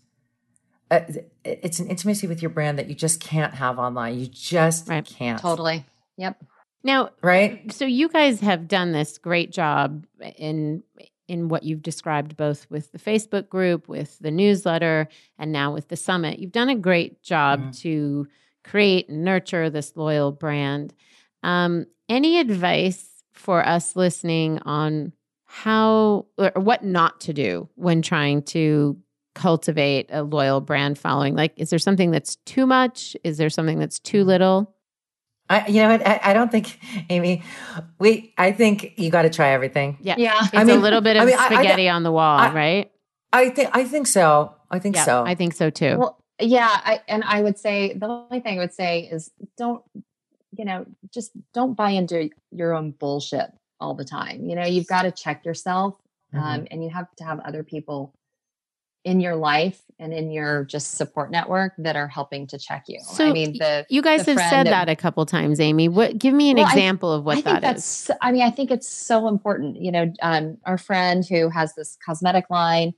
uh, 0.90 1.00
it's 1.44 1.78
an 1.78 1.86
intimacy 1.88 2.26
with 2.26 2.42
your 2.42 2.50
brand 2.50 2.78
that 2.78 2.88
you 2.88 2.94
just 2.94 3.20
can't 3.20 3.54
have 3.54 3.78
online 3.78 4.18
you 4.18 4.26
just 4.26 4.88
right. 4.88 5.04
can't 5.04 5.40
totally 5.40 5.84
yep 6.16 6.36
Now, 6.84 7.10
right? 7.22 7.72
So 7.72 7.84
you 7.84 8.08
guys 8.08 8.40
have 8.40 8.66
done 8.66 8.92
this 8.92 9.18
great 9.18 9.52
job 9.52 10.04
in 10.36 10.82
in 11.28 11.48
what 11.48 11.62
you've 11.62 11.82
described 11.82 12.36
both 12.36 12.66
with 12.68 12.92
the 12.92 12.98
Facebook 12.98 13.48
group, 13.48 13.88
with 13.88 14.18
the 14.18 14.30
newsletter, 14.30 15.08
and 15.38 15.52
now 15.52 15.72
with 15.72 15.88
the 15.88 15.96
summit. 15.96 16.38
You've 16.38 16.52
done 16.52 16.68
a 16.68 16.76
great 16.76 17.22
job 17.22 17.60
mm-hmm. 17.60 17.70
to 17.70 18.28
create 18.64 19.08
and 19.08 19.24
nurture 19.24 19.70
this 19.70 19.96
loyal 19.96 20.32
brand. 20.32 20.92
Um, 21.42 21.86
any 22.08 22.38
advice 22.38 23.08
for 23.42 23.66
us 23.66 23.96
listening 23.96 24.60
on 24.60 25.12
how 25.44 26.26
or 26.38 26.52
what 26.54 26.84
not 26.84 27.20
to 27.22 27.34
do 27.34 27.68
when 27.74 28.00
trying 28.00 28.42
to 28.42 28.96
cultivate 29.34 30.06
a 30.10 30.22
loyal 30.22 30.60
brand 30.60 30.96
following? 30.98 31.34
Like, 31.34 31.52
is 31.56 31.68
there 31.68 31.78
something 31.78 32.10
that's 32.10 32.36
too 32.46 32.66
much? 32.66 33.16
Is 33.24 33.36
there 33.36 33.50
something 33.50 33.78
that's 33.78 33.98
too 33.98 34.24
little? 34.24 34.74
I, 35.50 35.66
you 35.66 35.82
know, 35.82 35.90
I, 35.90 36.20
I 36.22 36.32
don't 36.32 36.50
think, 36.50 36.78
Amy, 37.10 37.42
we, 37.98 38.32
I 38.38 38.52
think 38.52 38.94
you 38.96 39.10
got 39.10 39.22
to 39.22 39.30
try 39.30 39.50
everything. 39.50 39.98
Yeah. 40.00 40.14
Yeah. 40.16 40.38
It's 40.40 40.54
I 40.54 40.64
mean, 40.64 40.78
a 40.78 40.80
little 40.80 41.00
bit 41.00 41.16
of 41.16 41.22
I 41.22 41.26
mean, 41.26 41.36
spaghetti 41.36 41.88
I, 41.88 41.94
on 41.94 42.04
the 42.04 42.12
wall, 42.12 42.38
right? 42.52 42.90
I 43.32 43.50
think, 43.50 43.70
I 43.72 43.84
think 43.84 44.06
so. 44.06 44.54
I 44.70 44.78
think 44.78 44.96
yeah, 44.96 45.04
so. 45.04 45.24
I 45.26 45.34
think 45.34 45.52
so 45.52 45.68
too. 45.68 45.98
Well, 45.98 46.22
yeah. 46.40 46.70
I, 46.70 47.00
and 47.08 47.24
I 47.24 47.42
would 47.42 47.58
say 47.58 47.92
the 47.94 48.06
only 48.06 48.40
thing 48.40 48.58
I 48.58 48.62
would 48.62 48.72
say 48.72 49.08
is 49.12 49.30
don't, 49.58 49.82
you 50.56 50.64
know, 50.64 50.86
just 51.12 51.32
don't 51.52 51.74
buy 51.74 51.90
into 51.90 52.30
your 52.50 52.74
own 52.74 52.92
bullshit 52.92 53.50
all 53.80 53.94
the 53.94 54.04
time. 54.04 54.48
You 54.48 54.54
know, 54.54 54.64
you've 54.64 54.86
got 54.86 55.02
to 55.02 55.10
check 55.10 55.44
yourself 55.44 55.96
mm-hmm. 56.34 56.44
um, 56.44 56.66
and 56.70 56.84
you 56.84 56.90
have 56.90 57.06
to 57.16 57.24
have 57.24 57.40
other 57.40 57.62
people 57.62 58.14
in 59.04 59.20
your 59.20 59.34
life 59.34 59.82
and 59.98 60.12
in 60.12 60.30
your 60.30 60.64
just 60.64 60.94
support 60.94 61.30
network 61.30 61.72
that 61.78 61.96
are 61.96 62.06
helping 62.06 62.46
to 62.46 62.58
check 62.58 62.84
you. 62.86 63.00
So 63.02 63.26
I 63.26 63.32
mean, 63.32 63.58
the 63.58 63.84
you 63.88 64.02
guys 64.02 64.24
the 64.24 64.32
have 64.32 64.50
said 64.50 64.66
that, 64.66 64.88
a 64.88 64.96
couple 64.96 65.24
times, 65.26 65.58
Amy. 65.58 65.88
What? 65.88 66.18
Give 66.18 66.34
me 66.34 66.50
an 66.50 66.56
well, 66.56 66.66
example 66.66 67.12
I, 67.12 67.16
of 67.16 67.24
what 67.24 67.38
I 67.38 67.40
that 67.42 67.62
that's, 67.62 68.10
is. 68.10 68.16
I 68.20 68.30
mean, 68.32 68.42
I 68.42 68.50
think 68.50 68.70
it's 68.70 68.88
so 68.88 69.28
important. 69.28 69.80
You 69.80 69.92
know, 69.92 70.12
um, 70.22 70.58
our 70.64 70.78
friend 70.78 71.24
who 71.28 71.48
has 71.48 71.74
this 71.74 71.98
cosmetic 72.04 72.48
line, 72.48 72.94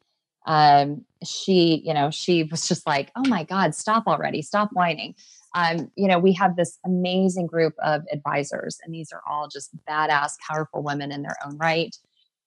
um, 0.47 1.05
she, 1.25 1.83
you 1.85 1.95
know, 1.95 2.11
she 2.11 2.45
was 2.45 2.69
just 2.69 2.87
like, 2.87 3.11
"Oh 3.17 3.27
my 3.27 3.45
God, 3.45 3.75
stop 3.75 4.07
already! 4.07 4.43
Stop 4.43 4.71
whining." 4.73 5.14
Um, 5.55 5.90
you 5.97 6.09
know, 6.09 6.19
we 6.19 6.33
have 6.35 6.57
this 6.57 6.79
amazing 6.85 7.47
group 7.47 7.75
of 7.83 8.03
advisors, 8.12 8.79
and 8.85 8.95
these 8.95 9.12
are 9.12 9.23
all 9.29 9.49
just 9.49 9.71
badass, 9.88 10.33
powerful 10.47 10.83
women 10.83 11.12
in 11.12 11.23
their 11.23 11.37
own 11.47 11.57
right. 11.59 11.97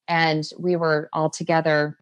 And 0.08 0.44
we 0.60 0.76
were 0.76 1.10
all 1.14 1.30
together 1.30 1.98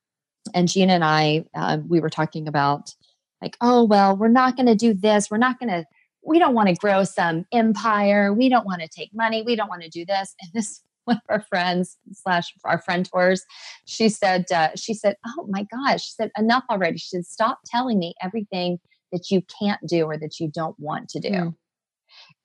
and 0.54 0.68
Gina 0.68 0.94
and 0.94 1.04
I, 1.04 1.46
uh, 1.56 1.80
we 1.88 2.00
were 2.00 2.10
talking 2.10 2.48
about 2.48 2.94
like, 3.42 3.58
oh, 3.62 3.84
well, 3.84 4.16
we're 4.16 4.28
not 4.28 4.56
going 4.56 4.68
to 4.68 4.76
do 4.76 4.94
this. 4.94 5.32
We're 5.32 5.38
not 5.38 5.60
going 5.60 5.70
to, 5.70 5.86
we 6.24 6.40
don't 6.40 6.54
want 6.54 6.70
to 6.70 6.76
grow 6.76 7.04
some 7.04 7.46
empire. 7.52 8.34
We 8.34 8.50
don't 8.50 8.66
want 8.66 8.82
to 8.82 8.88
take 8.88 9.14
money. 9.14 9.42
We 9.42 9.56
don't 9.56 9.70
want 9.70 9.84
to 9.84 9.90
do 9.90 10.06
this. 10.06 10.36
And 10.42 10.52
this 10.54 10.82
one 11.06 11.18
of 11.18 11.24
our 11.30 11.42
friends 11.42 11.98
slash 12.14 12.52
our 12.64 12.82
friend 12.82 13.06
tours, 13.06 13.46
she 13.86 14.10
said, 14.10 14.46
uh, 14.52 14.70
she 14.76 14.94
said, 14.96 15.18
oh 15.28 15.46
my 15.48 15.64
gosh, 15.72 16.06
she 16.06 16.12
said, 16.12 16.32
enough 16.36 16.64
already. 16.70 16.98
She 16.98 17.10
said, 17.10 17.26
stop 17.28 17.60
telling 17.66 18.00
me 18.00 18.16
everything 18.24 18.80
that 19.16 19.32
you 19.32 19.42
can't 19.60 19.80
do 19.88 20.04
or 20.04 20.18
that 20.18 20.40
you 20.42 20.50
don't 20.50 20.78
want 20.78 21.08
to 21.10 21.20
do. 21.22 21.30
Mm. 21.30 21.56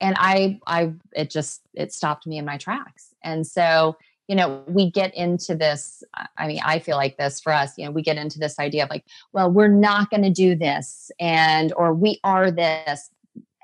And 0.01 0.17
I, 0.19 0.61
I, 0.67 0.93
it 1.13 1.31
just, 1.31 1.63
it 1.75 1.93
stopped 1.93 2.27
me 2.27 2.39
in 2.39 2.45
my 2.45 2.57
tracks. 2.57 3.13
And 3.25 3.45
so, 3.45 3.97
you 4.29 4.37
know, 4.37 4.63
we 4.69 4.89
get 4.89 5.13
into 5.17 5.57
this. 5.57 6.05
I 6.39 6.47
mean, 6.47 6.61
I 6.65 6.79
feel 6.79 6.97
like 6.97 7.17
this 7.17 7.41
for 7.41 7.53
us, 7.53 7.77
you 7.77 7.85
know, 7.85 7.91
we 7.91 8.03
get 8.03 8.17
into 8.17 8.39
this 8.39 8.61
idea 8.61 8.85
of 8.85 8.91
like, 8.91 9.05
well, 9.33 9.51
we're 9.51 9.67
not 9.69 10.09
going 10.11 10.23
to 10.23 10.31
do 10.31 10.55
this 10.55 11.11
and, 11.19 11.73
or 11.77 11.93
we 11.93 12.21
are 12.23 12.53
this. 12.53 13.11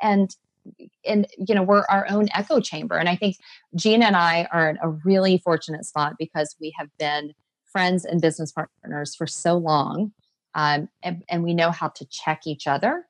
And, 0.03 0.35
and, 1.07 1.29
you 1.39 1.55
know, 1.55 1.63
we're 1.63 1.85
our 1.89 2.07
own 2.11 2.27
echo 2.35 2.61
chamber. 2.61 2.97
And 2.97 3.09
I 3.09 3.15
think 3.15 3.37
Gina 3.77 4.07
and 4.07 4.17
I 4.17 4.49
are 4.53 4.69
in 4.69 4.79
a 4.83 4.89
really 4.89 5.39
fortunate 5.39 5.85
spot 5.85 6.15
because 6.19 6.57
we 6.61 6.75
have 6.77 6.89
been 6.99 7.33
friends 7.65 8.05
and 8.05 8.21
business 8.21 8.53
partners 8.53 9.15
for 9.15 9.29
so 9.29 9.57
long. 9.57 10.13
Um, 10.57 10.89
and, 11.03 11.23
and 11.29 11.45
we 11.45 11.55
know 11.55 11.71
how 11.71 11.89
to 11.89 12.07
check 12.07 12.47
each 12.47 12.67
other. 12.67 13.05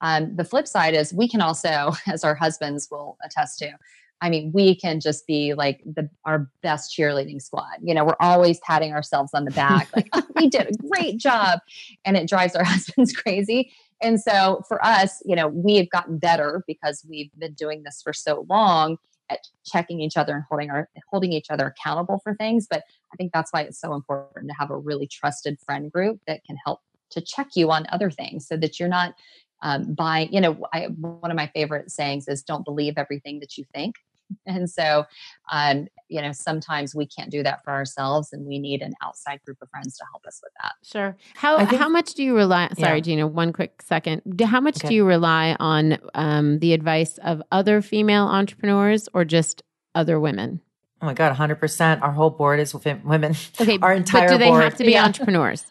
Um, 0.00 0.36
the 0.36 0.44
flip 0.44 0.68
side 0.68 0.94
is 0.94 1.14
we 1.14 1.28
can 1.28 1.40
also, 1.40 1.92
as 2.06 2.24
our 2.24 2.34
husbands 2.34 2.88
will 2.90 3.16
attest 3.24 3.60
to, 3.60 3.72
I 4.20 4.30
mean, 4.30 4.50
we 4.52 4.74
can 4.74 4.98
just 4.98 5.28
be 5.28 5.54
like 5.54 5.80
the 5.84 6.10
our 6.24 6.50
best 6.60 6.96
cheerleading 6.96 7.40
squad. 7.40 7.78
You 7.80 7.94
know, 7.94 8.04
we're 8.04 8.16
always 8.18 8.58
patting 8.60 8.92
ourselves 8.92 9.30
on 9.32 9.44
the 9.44 9.52
back, 9.52 9.88
like, 9.94 10.08
oh, 10.12 10.24
we 10.34 10.48
did 10.48 10.68
a 10.68 10.88
great 10.88 11.18
job. 11.18 11.60
And 12.04 12.16
it 12.16 12.28
drives 12.28 12.56
our 12.56 12.64
husbands 12.66 13.12
crazy. 13.12 13.72
And 14.02 14.20
so 14.20 14.62
for 14.66 14.84
us, 14.84 15.22
you 15.24 15.36
know, 15.36 15.48
we 15.48 15.76
have 15.76 15.90
gotten 15.90 16.18
better 16.18 16.64
because 16.66 17.04
we've 17.08 17.30
been 17.38 17.54
doing 17.54 17.84
this 17.84 18.00
for 18.02 18.12
so 18.12 18.44
long 18.48 18.96
at 19.30 19.40
checking 19.64 20.00
each 20.00 20.16
other 20.16 20.34
and 20.34 20.44
holding 20.48 20.70
our 20.70 20.88
holding 21.10 21.32
each 21.32 21.50
other 21.50 21.66
accountable 21.66 22.20
for 22.24 22.34
things. 22.34 22.66
But 22.68 22.82
I 23.12 23.16
think 23.16 23.32
that's 23.32 23.52
why 23.52 23.62
it's 23.62 23.80
so 23.80 23.94
important 23.94 24.48
to 24.48 24.54
have 24.58 24.70
a 24.70 24.76
really 24.76 25.06
trusted 25.06 25.58
friend 25.60 25.92
group 25.92 26.20
that 26.26 26.44
can 26.44 26.56
help 26.64 26.80
to 27.10 27.20
check 27.20 27.48
you 27.54 27.70
on 27.70 27.86
other 27.90 28.10
things 28.10 28.46
so 28.46 28.56
that 28.56 28.78
you're 28.78 28.88
not 28.88 29.14
um, 29.62 29.94
by 29.94 30.28
you 30.30 30.40
know 30.40 30.66
I, 30.72 30.86
one 30.86 31.30
of 31.30 31.36
my 31.36 31.48
favorite 31.48 31.90
sayings 31.90 32.28
is 32.28 32.42
don't 32.42 32.64
believe 32.64 32.94
everything 32.96 33.40
that 33.40 33.58
you 33.58 33.64
think 33.74 33.96
and 34.46 34.68
so, 34.68 35.06
um, 35.50 35.88
you 36.08 36.22
know, 36.22 36.32
sometimes 36.32 36.94
we 36.94 37.06
can't 37.06 37.30
do 37.30 37.42
that 37.42 37.62
for 37.64 37.70
ourselves, 37.70 38.32
and 38.32 38.46
we 38.46 38.58
need 38.58 38.82
an 38.82 38.94
outside 39.02 39.40
group 39.44 39.58
of 39.60 39.68
friends 39.70 39.96
to 39.98 40.04
help 40.12 40.24
us 40.26 40.40
with 40.42 40.52
that. 40.62 40.72
Sure. 40.82 41.16
How 41.34 41.58
think, 41.58 41.80
how 41.80 41.88
much 41.88 42.14
do 42.14 42.22
you 42.22 42.34
rely? 42.34 42.68
Sorry, 42.78 42.98
yeah. 42.98 43.02
Gina. 43.02 43.26
One 43.26 43.52
quick 43.52 43.82
second. 43.82 44.40
How 44.40 44.60
much 44.60 44.78
okay. 44.78 44.88
do 44.88 44.94
you 44.94 45.04
rely 45.04 45.56
on 45.60 45.98
um, 46.14 46.58
the 46.60 46.72
advice 46.72 47.18
of 47.18 47.42
other 47.52 47.82
female 47.82 48.24
entrepreneurs, 48.24 49.08
or 49.12 49.24
just 49.24 49.62
other 49.94 50.18
women? 50.18 50.60
Oh 51.00 51.06
my 51.06 51.14
god, 51.14 51.32
hundred 51.34 51.56
percent. 51.56 52.02
Our 52.02 52.12
whole 52.12 52.30
board 52.30 52.60
is 52.60 52.74
women. 52.74 53.34
Okay, 53.60 53.78
our 53.82 53.92
entire. 53.92 54.28
But 54.28 54.34
do 54.34 54.38
they 54.38 54.48
board. 54.48 54.62
have 54.62 54.76
to 54.76 54.84
be 54.84 54.92
yeah. 54.92 55.04
entrepreneurs? 55.04 55.64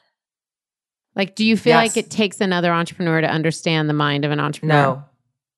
Like, 1.18 1.34
do 1.34 1.44
you 1.44 1.58
feel 1.58 1.72
yes. 1.72 1.96
like 1.96 2.06
it 2.06 2.12
takes 2.12 2.40
another 2.42 2.72
entrepreneur 2.72 3.22
to 3.22 3.28
understand 3.28 3.90
the 3.90 3.94
mind 3.94 4.24
of 4.24 4.30
an 4.30 4.40
entrepreneur? 4.40 5.04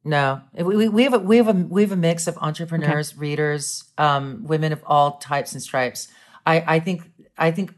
No, 0.06 0.42
no, 0.56 0.64
we, 0.66 0.88
we 0.88 1.04
have 1.04 1.14
a, 1.14 1.20
we 1.20 1.36
have 1.36 1.50
a 1.50 1.52
we 1.52 1.82
have 1.82 1.92
a 1.92 1.98
mix 1.98 2.28
of 2.28 2.38
entrepreneurs, 2.38 3.12
okay. 3.12 3.20
readers, 3.20 3.84
um, 3.98 4.46
women 4.48 4.72
of 4.72 4.82
all 4.86 5.18
types 5.18 5.52
and 5.52 5.62
stripes. 5.62 6.08
I, 6.46 6.64
I 6.66 6.80
think 6.80 7.04
I 7.38 7.52
think 7.52 7.76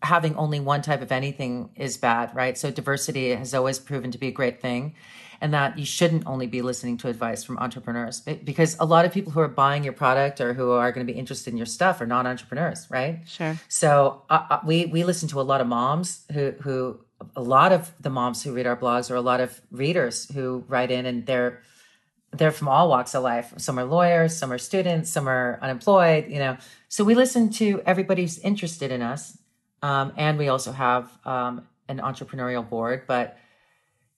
having 0.00 0.34
only 0.36 0.60
one 0.60 0.80
type 0.80 1.02
of 1.02 1.12
anything 1.12 1.70
is 1.76 1.98
bad, 1.98 2.34
right? 2.34 2.56
So 2.56 2.70
diversity 2.70 3.34
has 3.34 3.52
always 3.52 3.78
proven 3.78 4.10
to 4.12 4.18
be 4.18 4.28
a 4.28 4.32
great 4.32 4.62
thing, 4.62 4.94
and 5.40 5.52
that 5.54 5.78
you 5.78 5.84
shouldn't 5.84 6.26
only 6.26 6.46
be 6.46 6.62
listening 6.62 6.96
to 6.98 7.08
advice 7.08 7.44
from 7.44 7.58
entrepreneurs 7.58 8.20
because 8.20 8.76
a 8.80 8.84
lot 8.84 9.04
of 9.04 9.12
people 9.12 9.32
who 9.32 9.40
are 9.40 9.48
buying 9.48 9.84
your 9.84 9.92
product 9.92 10.40
or 10.40 10.54
who 10.54 10.72
are 10.72 10.92
going 10.92 11.06
to 11.06 11.12
be 11.12 11.18
interested 11.18 11.50
in 11.52 11.56
your 11.56 11.66
stuff 11.66 12.00
are 12.00 12.06
not 12.06 12.26
entrepreneurs, 12.26 12.86
right? 12.90 13.20
Sure. 13.26 13.58
So 13.68 14.22
uh, 14.30 14.46
uh, 14.50 14.60
we 14.64 14.86
we 14.86 15.04
listen 15.04 15.28
to 15.28 15.40
a 15.40 15.42
lot 15.42 15.60
of 15.60 15.66
moms 15.66 16.24
who 16.32 16.52
who 16.60 17.00
a 17.36 17.42
lot 17.42 17.72
of 17.72 17.92
the 18.00 18.10
moms 18.10 18.42
who 18.42 18.52
read 18.52 18.66
our 18.66 18.76
blogs 18.76 19.10
or 19.10 19.14
a 19.14 19.20
lot 19.20 19.40
of 19.40 19.60
readers 19.70 20.30
who 20.34 20.64
write 20.68 20.90
in 20.90 21.06
and 21.06 21.26
they're 21.26 21.62
they're 22.32 22.50
from 22.50 22.68
all 22.68 22.88
walks 22.88 23.14
of 23.14 23.22
life 23.22 23.52
some 23.56 23.78
are 23.78 23.84
lawyers 23.84 24.36
some 24.36 24.52
are 24.52 24.58
students 24.58 25.10
some 25.10 25.28
are 25.28 25.58
unemployed 25.62 26.26
you 26.28 26.38
know 26.38 26.56
so 26.88 27.04
we 27.04 27.14
listen 27.14 27.50
to 27.50 27.80
everybody 27.86 28.22
who's 28.22 28.38
interested 28.38 28.90
in 28.90 29.02
us 29.02 29.38
um, 29.82 30.12
and 30.16 30.38
we 30.38 30.48
also 30.48 30.72
have 30.72 31.16
um, 31.24 31.66
an 31.88 31.98
entrepreneurial 31.98 32.68
board 32.68 33.04
but 33.06 33.38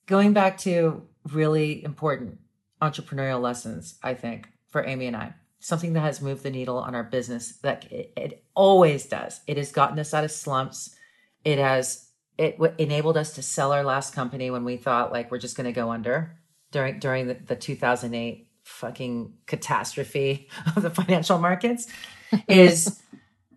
going 0.07 0.33
back 0.33 0.57
to 0.57 1.03
really 1.31 1.83
important 1.83 2.39
entrepreneurial 2.81 3.41
lessons 3.41 3.95
i 4.03 4.13
think 4.13 4.49
for 4.69 4.85
amy 4.85 5.05
and 5.07 5.15
i 5.15 5.33
something 5.59 5.93
that 5.93 6.01
has 6.01 6.21
moved 6.21 6.43
the 6.43 6.49
needle 6.49 6.77
on 6.77 6.95
our 6.95 7.03
business 7.03 7.57
that 7.57 7.91
it, 7.91 8.11
it 8.17 8.43
always 8.55 9.05
does 9.05 9.41
it 9.47 9.57
has 9.57 9.71
gotten 9.71 9.99
us 9.99 10.13
out 10.13 10.23
of 10.23 10.31
slumps 10.31 10.95
it 11.43 11.59
has 11.59 12.07
it 12.37 12.53
w- 12.57 12.73
enabled 12.77 13.17
us 13.17 13.33
to 13.33 13.41
sell 13.41 13.71
our 13.71 13.83
last 13.83 14.13
company 14.13 14.51
when 14.51 14.63
we 14.63 14.77
thought 14.77 15.11
like 15.11 15.31
we're 15.31 15.37
just 15.37 15.57
going 15.57 15.65
to 15.65 15.71
go 15.71 15.91
under 15.91 16.37
during 16.71 16.99
during 16.99 17.27
the, 17.27 17.33
the 17.33 17.55
2008 17.55 18.47
fucking 18.63 19.33
catastrophe 19.45 20.47
of 20.75 20.83
the 20.83 20.89
financial 20.89 21.39
markets 21.39 21.87
is 22.47 23.01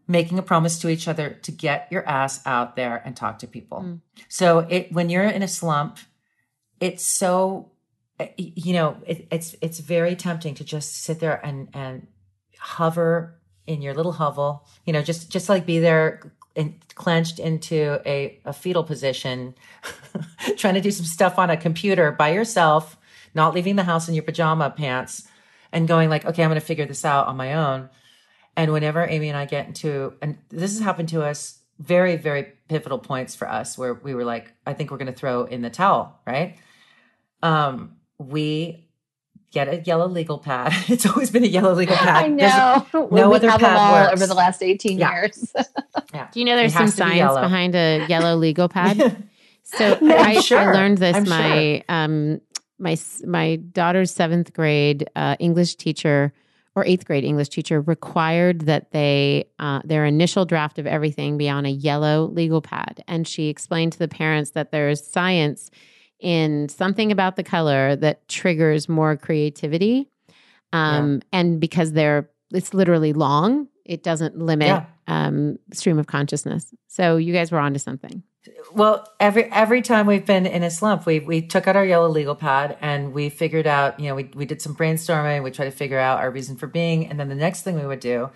making 0.06 0.38
a 0.38 0.42
promise 0.42 0.78
to 0.80 0.88
each 0.88 1.06
other 1.06 1.30
to 1.42 1.52
get 1.52 1.86
your 1.90 2.06
ass 2.08 2.44
out 2.44 2.74
there 2.74 3.00
and 3.04 3.16
talk 3.16 3.38
to 3.38 3.46
people. 3.46 3.80
Mm. 3.80 4.00
So 4.28 4.60
it 4.60 4.92
when 4.92 5.08
you're 5.08 5.24
in 5.24 5.42
a 5.42 5.48
slump, 5.48 5.98
it's 6.80 7.04
so 7.04 7.70
eh, 8.18 8.28
you 8.36 8.72
know 8.72 8.96
it, 9.06 9.28
it's 9.30 9.54
it's 9.60 9.78
very 9.78 10.16
tempting 10.16 10.54
to 10.54 10.64
just 10.64 11.02
sit 11.02 11.20
there 11.20 11.44
and 11.44 11.68
and 11.72 12.06
hover 12.58 13.40
in 13.66 13.82
your 13.82 13.94
little 13.94 14.12
hovel, 14.12 14.66
you 14.84 14.92
know, 14.92 15.02
just 15.02 15.30
just 15.30 15.48
like 15.48 15.64
be 15.64 15.78
there 15.78 16.32
in, 16.54 16.74
clenched 16.94 17.38
into 17.38 18.00
a, 18.04 18.40
a 18.44 18.52
fetal 18.52 18.82
position, 18.82 19.54
trying 20.56 20.74
to 20.74 20.80
do 20.80 20.90
some 20.90 21.06
stuff 21.06 21.38
on 21.38 21.50
a 21.50 21.56
computer 21.56 22.10
by 22.10 22.30
yourself, 22.30 22.96
not 23.34 23.54
leaving 23.54 23.76
the 23.76 23.84
house 23.84 24.08
in 24.08 24.14
your 24.14 24.24
pajama 24.24 24.70
pants, 24.70 25.26
and 25.72 25.86
going 25.86 26.10
like, 26.10 26.24
okay, 26.24 26.42
I'm 26.42 26.50
going 26.50 26.60
to 26.60 26.66
figure 26.66 26.86
this 26.86 27.04
out 27.04 27.28
on 27.28 27.36
my 27.36 27.54
own. 27.54 27.88
And 28.56 28.72
whenever 28.72 29.06
Amy 29.06 29.28
and 29.28 29.38
I 29.38 29.44
get 29.44 29.68
into, 29.68 30.14
and 30.20 30.38
this 30.48 30.72
has 30.72 30.80
happened 30.80 31.08
to 31.10 31.22
us 31.22 31.60
very, 31.78 32.16
very 32.16 32.52
pivotal 32.68 32.98
points 32.98 33.36
for 33.36 33.48
us 33.48 33.78
where 33.78 33.94
we 33.94 34.14
were 34.14 34.24
like, 34.24 34.52
I 34.66 34.74
think 34.74 34.90
we're 34.90 34.98
going 34.98 35.06
to 35.06 35.18
throw 35.18 35.44
in 35.44 35.62
the 35.62 35.70
towel, 35.70 36.20
right? 36.26 36.58
Um, 37.42 37.96
we 38.18 38.86
get 39.52 39.68
a 39.68 39.80
yellow 39.80 40.06
legal 40.08 40.38
pad. 40.38 40.72
It's 40.88 41.06
always 41.06 41.30
been 41.30 41.44
a 41.44 41.48
yellow 41.48 41.74
legal 41.74 41.96
pad. 42.06 42.24
I 42.24 42.28
know. 42.28 42.86
no 42.94 43.06
we 43.06 43.20
other 43.36 43.50
have 43.50 43.60
pad 43.60 43.70
them 43.70 43.76
all 43.78 43.92
works. 43.94 44.12
over 44.14 44.26
the 44.26 44.34
last 44.34 44.62
18 44.62 44.98
Yeah. 44.98 45.10
years. 45.12 45.52
yeah. 46.14 46.28
Do 46.32 46.38
you 46.40 46.46
know 46.46 46.56
there's 46.56 46.72
It 46.72 46.74
some 46.74 46.82
has 46.86 46.96
to 46.96 47.04
be 47.04 47.10
science 47.18 47.38
behind 47.38 47.74
a 47.74 48.06
yellow 48.08 48.36
legal 48.36 48.68
pad? 48.68 49.26
So 49.64 49.98
I'm 50.00 50.10
I, 50.12 50.42
I 50.50 50.72
learned 50.72 50.98
this. 50.98 51.16
I'm 51.16 51.28
my 51.28 51.82
um 51.88 52.40
my 52.78 52.96
my 53.26 53.56
daughter's 53.56 54.10
seventh 54.10 54.52
grade 54.52 55.08
uh, 55.14 55.36
English 55.38 55.76
teacher 55.76 56.32
or 56.74 56.84
eighth 56.84 57.04
grade 57.04 57.24
English 57.24 57.48
teacher 57.50 57.80
required 57.80 58.62
that 58.62 58.90
they 58.92 59.44
uh, 59.58 59.80
their 59.84 60.04
initial 60.06 60.44
draft 60.44 60.78
of 60.78 60.86
everything 60.86 61.36
be 61.38 61.48
on 61.48 61.66
a 61.66 61.70
yellow 61.70 62.26
legal 62.32 62.60
pad, 62.62 63.04
and 63.06 63.28
she 63.28 63.48
explained 63.48 63.92
to 63.92 63.98
the 63.98 64.08
parents 64.08 64.52
that 64.52 64.70
there 64.72 64.88
is 64.88 65.06
science 65.06 65.70
in 66.20 66.68
something 66.68 67.10
about 67.12 67.36
the 67.36 67.42
color 67.42 67.96
that 67.96 68.28
triggers 68.28 68.88
more 68.88 69.16
creativity, 69.16 70.08
um, 70.72 71.22
and 71.32 71.60
because 71.60 71.92
they're 71.92 72.28
it's 72.52 72.74
literally 72.74 73.12
long, 73.12 73.68
it 73.84 74.02
doesn't 74.02 74.36
limit 74.38 74.66
Yeah. 74.68 74.84
um, 75.06 75.58
stream 75.72 75.98
of 75.98 76.06
consciousness. 76.06 76.74
So 76.88 77.16
you 77.16 77.32
guys 77.32 77.52
were 77.52 77.58
onto 77.60 77.78
something. 77.78 78.22
Well, 78.72 79.06
every 79.20 79.44
every 79.52 79.82
time 79.82 80.06
we've 80.06 80.24
been 80.24 80.46
in 80.46 80.62
a 80.62 80.70
slump, 80.70 81.06
we 81.06 81.20
we 81.20 81.42
took 81.42 81.68
out 81.68 81.76
our 81.76 81.84
yellow 81.84 82.08
legal 82.08 82.34
pad 82.34 82.76
and 82.80 83.12
we 83.12 83.28
figured 83.28 83.66
out, 83.66 84.00
you 84.00 84.08
know, 84.08 84.14
we 84.14 84.30
we 84.34 84.46
did 84.46 84.62
some 84.62 84.74
brainstorming, 84.74 85.42
we 85.44 85.50
tried 85.50 85.66
to 85.66 85.70
figure 85.70 85.98
out 85.98 86.18
our 86.20 86.30
reason 86.30 86.56
for 86.56 86.66
being, 86.66 87.06
and 87.06 87.20
then 87.20 87.28
the 87.28 87.34
next 87.34 87.62
thing 87.62 87.76
we 87.78 87.86
would 87.86 88.00
do 88.00 88.30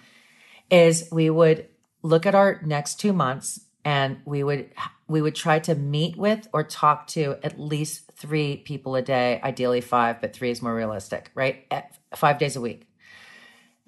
is 0.71 1.09
we 1.11 1.31
would 1.31 1.69
look 2.03 2.27
at 2.27 2.35
our 2.35 2.61
next 2.65 3.01
2 3.01 3.13
months 3.13 3.61
and 3.85 4.19
we 4.27 4.43
would 4.45 4.69
we 5.09 5.21
would 5.23 5.35
try 5.35 5.59
to 5.61 5.75
meet 5.75 6.17
with 6.17 6.49
or 6.53 6.65
talk 6.65 7.07
to 7.09 7.37
at 7.43 7.61
least 7.61 8.11
3 8.17 8.59
people 8.59 8.97
a 8.97 9.03
day, 9.03 9.41
ideally 9.43 9.81
5, 9.81 10.21
but 10.21 10.33
3 10.35 10.51
is 10.51 10.63
more 10.63 10.75
realistic, 10.75 11.31
right? 11.35 11.67
At 11.71 11.97
5 12.15 12.39
days 12.39 12.57
a 12.57 12.61
week. 12.61 12.89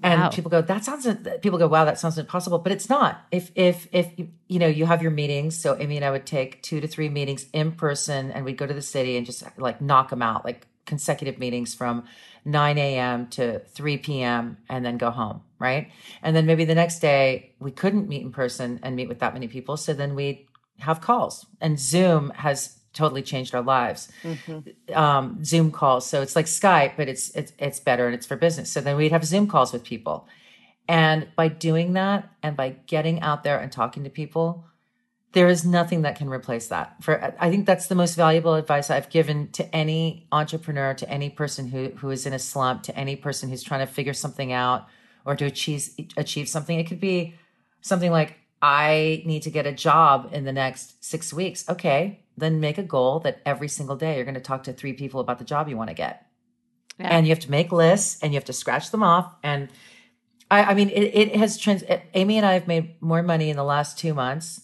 And 0.02 0.20
Wow. 0.20 0.28
people 0.30 0.50
go, 0.50 0.60
that 0.60 0.84
sounds. 0.84 1.06
People 1.40 1.58
go, 1.58 1.66
wow, 1.68 1.86
that 1.86 1.98
sounds 1.98 2.18
impossible, 2.18 2.58
but 2.58 2.70
it's 2.70 2.90
not. 2.90 3.22
If 3.30 3.50
if 3.54 3.88
if 3.92 4.10
you- 4.18 4.28
you 4.46 4.58
know 4.58 4.66
you 4.66 4.84
have 4.84 5.00
your 5.00 5.10
meetings, 5.10 5.58
so 5.58 5.74
Amy 5.78 5.96
and 5.96 6.04
I 6.04 6.10
would 6.10 6.26
take 6.26 6.62
two 6.62 6.80
to 6.80 6.86
three 6.86 7.08
meetings 7.08 7.46
in 7.54 7.72
person, 7.72 8.30
and 8.30 8.44
we'd 8.44 8.58
go 8.58 8.66
to 8.66 8.74
the 8.74 8.82
city 8.82 9.16
and 9.16 9.24
just 9.24 9.42
like 9.58 9.80
knock 9.80 10.10
them 10.10 10.20
out, 10.20 10.44
like 10.44 10.66
consecutive 10.84 11.38
meetings 11.38 11.74
from 11.74 12.04
9 12.44 12.78
a.m. 12.78 13.26
to 13.28 13.58
3 13.60 13.96
p.m. 13.96 14.58
and 14.68 14.84
then 14.84 14.98
go 14.98 15.10
home, 15.10 15.40
right? 15.58 15.90
And 16.22 16.36
then 16.36 16.46
maybe 16.46 16.64
the 16.66 16.74
next 16.76 17.00
day 17.00 17.54
we 17.58 17.70
couldn't 17.72 18.06
meet 18.08 18.22
in 18.22 18.30
person 18.32 18.78
and 18.82 18.94
meet 18.94 19.08
with 19.08 19.20
that 19.20 19.32
many 19.32 19.48
people, 19.48 19.76
so 19.78 19.94
then 19.94 20.14
we 20.14 20.45
have 20.78 21.00
calls. 21.00 21.46
And 21.60 21.78
Zoom 21.78 22.30
has 22.30 22.76
totally 22.96 23.22
changed 23.22 23.54
our 23.54 23.62
lives 23.62 24.08
um, 24.94 25.44
Zoom 25.44 25.70
calls. 25.70 26.06
So 26.06 26.22
it's 26.22 26.34
like 26.34 26.46
Skype, 26.46 26.96
but 26.96 27.08
it's 27.08 27.30
it's 27.30 27.52
it's 27.58 27.78
better 27.78 28.06
and 28.06 28.14
it's 28.14 28.26
for 28.26 28.36
business. 28.36 28.72
So 28.72 28.80
then 28.80 28.96
we'd 28.96 29.12
have 29.12 29.24
Zoom 29.24 29.46
calls 29.46 29.72
with 29.72 29.84
people, 29.84 30.26
and 30.88 31.28
by 31.36 31.48
doing 31.48 31.92
that 31.92 32.28
and 32.42 32.56
by 32.56 32.70
getting 32.86 33.20
out 33.20 33.44
there 33.44 33.58
and 33.58 33.70
talking 33.70 34.04
to 34.04 34.10
people, 34.10 34.64
there 35.32 35.48
is 35.48 35.64
nothing 35.66 36.02
that 36.02 36.16
can 36.16 36.30
replace 36.30 36.68
that. 36.68 36.96
For 37.02 37.34
I 37.38 37.50
think 37.50 37.66
that's 37.66 37.88
the 37.88 37.94
most 37.94 38.14
valuable 38.14 38.54
advice 38.54 38.90
I've 38.90 39.10
given 39.10 39.48
to 39.52 39.76
any 39.76 40.26
entrepreneur, 40.32 40.94
to 40.94 41.08
any 41.08 41.30
person 41.30 41.68
who 41.68 41.90
who 41.90 42.10
is 42.10 42.26
in 42.26 42.32
a 42.32 42.38
slump, 42.38 42.82
to 42.84 42.96
any 42.96 43.16
person 43.16 43.50
who's 43.50 43.62
trying 43.62 43.86
to 43.86 43.92
figure 43.92 44.14
something 44.14 44.52
out 44.52 44.86
or 45.24 45.36
to 45.36 45.44
achieve 45.44 45.90
achieve 46.16 46.48
something. 46.48 46.78
It 46.78 46.84
could 46.84 47.00
be 47.00 47.34
something 47.82 48.10
like 48.10 48.38
I 48.62 49.22
need 49.26 49.42
to 49.42 49.50
get 49.50 49.66
a 49.66 49.72
job 49.72 50.30
in 50.32 50.44
the 50.44 50.52
next 50.52 51.04
six 51.04 51.32
weeks. 51.32 51.68
Okay, 51.68 52.24
then 52.36 52.60
make 52.60 52.78
a 52.78 52.82
goal 52.82 53.20
that 53.20 53.40
every 53.44 53.68
single 53.68 53.96
day 53.96 54.16
you're 54.16 54.24
going 54.24 54.34
to 54.34 54.40
talk 54.40 54.64
to 54.64 54.72
three 54.72 54.92
people 54.92 55.20
about 55.20 55.38
the 55.38 55.44
job 55.44 55.68
you 55.68 55.76
want 55.76 55.90
to 55.90 55.94
get. 55.94 56.26
Yeah. 56.98 57.08
And 57.08 57.26
you 57.26 57.30
have 57.30 57.40
to 57.40 57.50
make 57.50 57.72
lists 57.72 58.22
and 58.22 58.32
you 58.32 58.38
have 58.38 58.46
to 58.46 58.52
scratch 58.52 58.90
them 58.90 59.02
off. 59.02 59.34
And 59.42 59.68
I, 60.50 60.64
I 60.64 60.74
mean, 60.74 60.88
it, 60.90 61.02
it 61.02 61.36
has 61.36 61.58
trans. 61.58 61.84
Amy 62.14 62.36
and 62.36 62.46
I 62.46 62.54
have 62.54 62.66
made 62.66 63.00
more 63.02 63.22
money 63.22 63.50
in 63.50 63.56
the 63.56 63.64
last 63.64 63.98
two 63.98 64.14
months 64.14 64.62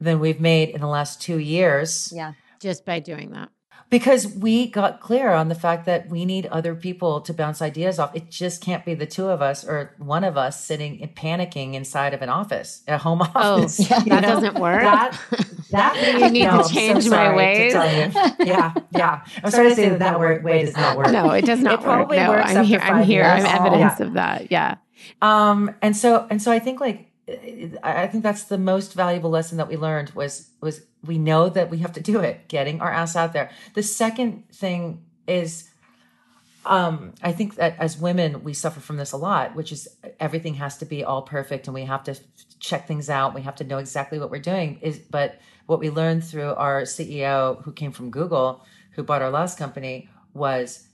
than 0.00 0.18
we've 0.18 0.40
made 0.40 0.70
in 0.70 0.80
the 0.80 0.88
last 0.88 1.20
two 1.20 1.38
years 1.38 2.12
yeah. 2.14 2.32
just 2.60 2.84
by 2.84 2.98
doing 2.98 3.30
that. 3.30 3.50
Because 3.92 4.26
we 4.26 4.68
got 4.68 5.00
clear 5.00 5.32
on 5.32 5.48
the 5.50 5.54
fact 5.54 5.84
that 5.84 6.08
we 6.08 6.24
need 6.24 6.46
other 6.46 6.74
people 6.74 7.20
to 7.20 7.34
bounce 7.34 7.60
ideas 7.60 7.98
off. 7.98 8.16
It 8.16 8.30
just 8.30 8.62
can't 8.62 8.86
be 8.86 8.94
the 8.94 9.04
two 9.04 9.26
of 9.28 9.42
us 9.42 9.64
or 9.64 9.94
one 9.98 10.24
of 10.24 10.38
us 10.38 10.64
sitting 10.64 11.02
and 11.02 11.14
panicking 11.14 11.74
inside 11.74 12.14
of 12.14 12.22
an 12.22 12.30
office, 12.30 12.82
a 12.88 12.96
home 12.96 13.20
office. 13.20 13.78
Oh, 13.92 13.98
you 13.98 14.04
that 14.04 14.22
know? 14.22 14.28
doesn't 14.28 14.58
work. 14.58 14.80
That 14.80 15.20
that 15.72 15.94
I 16.22 16.28
need 16.30 16.44
to 16.44 16.46
no, 16.46 16.50
I'm 16.52 16.64
so 16.64 16.70
change 16.72 17.08
my 17.10 17.36
ways. 17.36 17.74
Yeah, 17.74 18.72
yeah. 18.94 19.26
I'm 19.44 19.50
sorry 19.50 19.68
to 19.68 19.74
say 19.74 19.90
that 19.90 19.98
that 19.98 20.18
word, 20.18 20.42
way 20.42 20.64
does 20.64 20.74
not 20.74 20.96
work. 20.96 21.10
No, 21.10 21.30
it 21.32 21.44
does 21.44 21.60
not 21.60 21.80
It 21.80 21.82
probably 21.82 22.16
work. 22.16 22.46
No, 22.46 22.60
I'm 22.60 22.64
here. 22.64 22.80
I'm 22.80 23.02
here. 23.04 23.24
I'm 23.24 23.44
years. 23.44 23.52
evidence 23.54 24.00
Yeah. 24.00 24.06
of 24.06 24.12
that. 24.14 24.50
Yeah. 24.50 24.76
Um, 25.20 25.74
and 25.82 25.94
so 25.94 26.26
and 26.30 26.40
so 26.40 26.50
I 26.50 26.60
think 26.60 26.80
like 26.80 27.11
I 27.28 28.08
think 28.08 28.24
that's 28.24 28.44
the 28.44 28.58
most 28.58 28.94
valuable 28.94 29.30
lesson 29.30 29.58
that 29.58 29.68
we 29.68 29.76
learned 29.76 30.10
was 30.10 30.50
was 30.60 30.82
we 31.04 31.18
know 31.18 31.48
that 31.48 31.70
we 31.70 31.78
have 31.78 31.92
to 31.92 32.00
do 32.00 32.20
it, 32.20 32.48
getting 32.48 32.80
our 32.80 32.90
ass 32.90 33.14
out 33.14 33.32
there. 33.32 33.50
The 33.74 33.82
second 33.82 34.48
thing 34.52 35.04
is 35.28 35.70
um 36.66 37.14
I 37.22 37.32
think 37.32 37.54
that 37.56 37.76
as 37.78 37.96
women 37.96 38.42
we 38.42 38.54
suffer 38.54 38.80
from 38.80 38.96
this 38.96 39.12
a 39.12 39.16
lot, 39.16 39.54
which 39.54 39.70
is 39.70 39.88
everything 40.18 40.54
has 40.54 40.78
to 40.78 40.84
be 40.84 41.04
all 41.04 41.22
perfect 41.22 41.68
and 41.68 41.74
we 41.74 41.84
have 41.84 42.02
to 42.04 42.18
check 42.58 42.88
things 42.88 43.08
out. 43.08 43.34
We 43.34 43.42
have 43.42 43.56
to 43.56 43.64
know 43.64 43.78
exactly 43.78 44.18
what 44.18 44.30
we're 44.30 44.40
doing. 44.40 44.80
Is 44.82 44.98
but 44.98 45.38
what 45.66 45.78
we 45.78 45.90
learned 45.90 46.24
through 46.24 46.54
our 46.54 46.82
CEO 46.82 47.62
who 47.62 47.72
came 47.72 47.92
from 47.92 48.10
Google, 48.10 48.64
who 48.92 49.04
bought 49.04 49.22
our 49.22 49.30
last 49.30 49.58
company, 49.58 50.08
was 50.34 50.88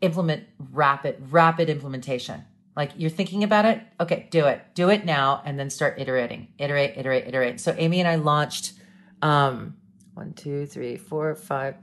implement 0.00 0.44
rapid 0.72 1.16
rapid 1.30 1.70
implementation 1.70 2.44
like 2.80 2.92
you're 2.96 3.10
thinking 3.10 3.44
about 3.44 3.66
it? 3.66 3.82
Okay 4.00 4.26
do 4.30 4.46
it. 4.46 4.62
Do 4.74 4.88
it 4.88 5.04
now 5.04 5.42
and 5.44 5.58
then 5.58 5.68
start 5.68 6.00
iterating. 6.00 6.48
Iterate 6.56 6.96
iterate 6.96 7.26
iterate. 7.26 7.60
So 7.60 7.74
amy 7.76 8.00
and 8.00 8.08
i 8.08 8.14
launched 8.14 8.72
um 9.20 9.76
one 10.14 10.32
two 10.32 10.64
three 10.64 10.96
four 10.96 11.34
five 11.34 11.74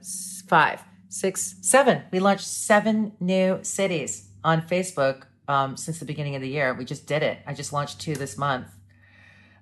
five 0.47 0.81
six 1.07 1.55
seven. 1.62 2.01
We 2.12 2.19
launched 2.19 2.47
seven 2.47 3.13
new 3.19 3.60
cities 3.62 4.27
on 4.43 4.63
facebook 4.63 5.25
um, 5.47 5.77
since 5.77 5.99
the 5.99 6.05
beginning 6.05 6.36
of 6.36 6.41
the 6.41 6.49
year. 6.49 6.73
We 6.73 6.83
just 6.83 7.05
did 7.05 7.21
it. 7.21 7.38
I 7.45 7.53
just 7.53 7.71
launched 7.71 8.01
two 8.01 8.15
this 8.15 8.36
month 8.36 8.67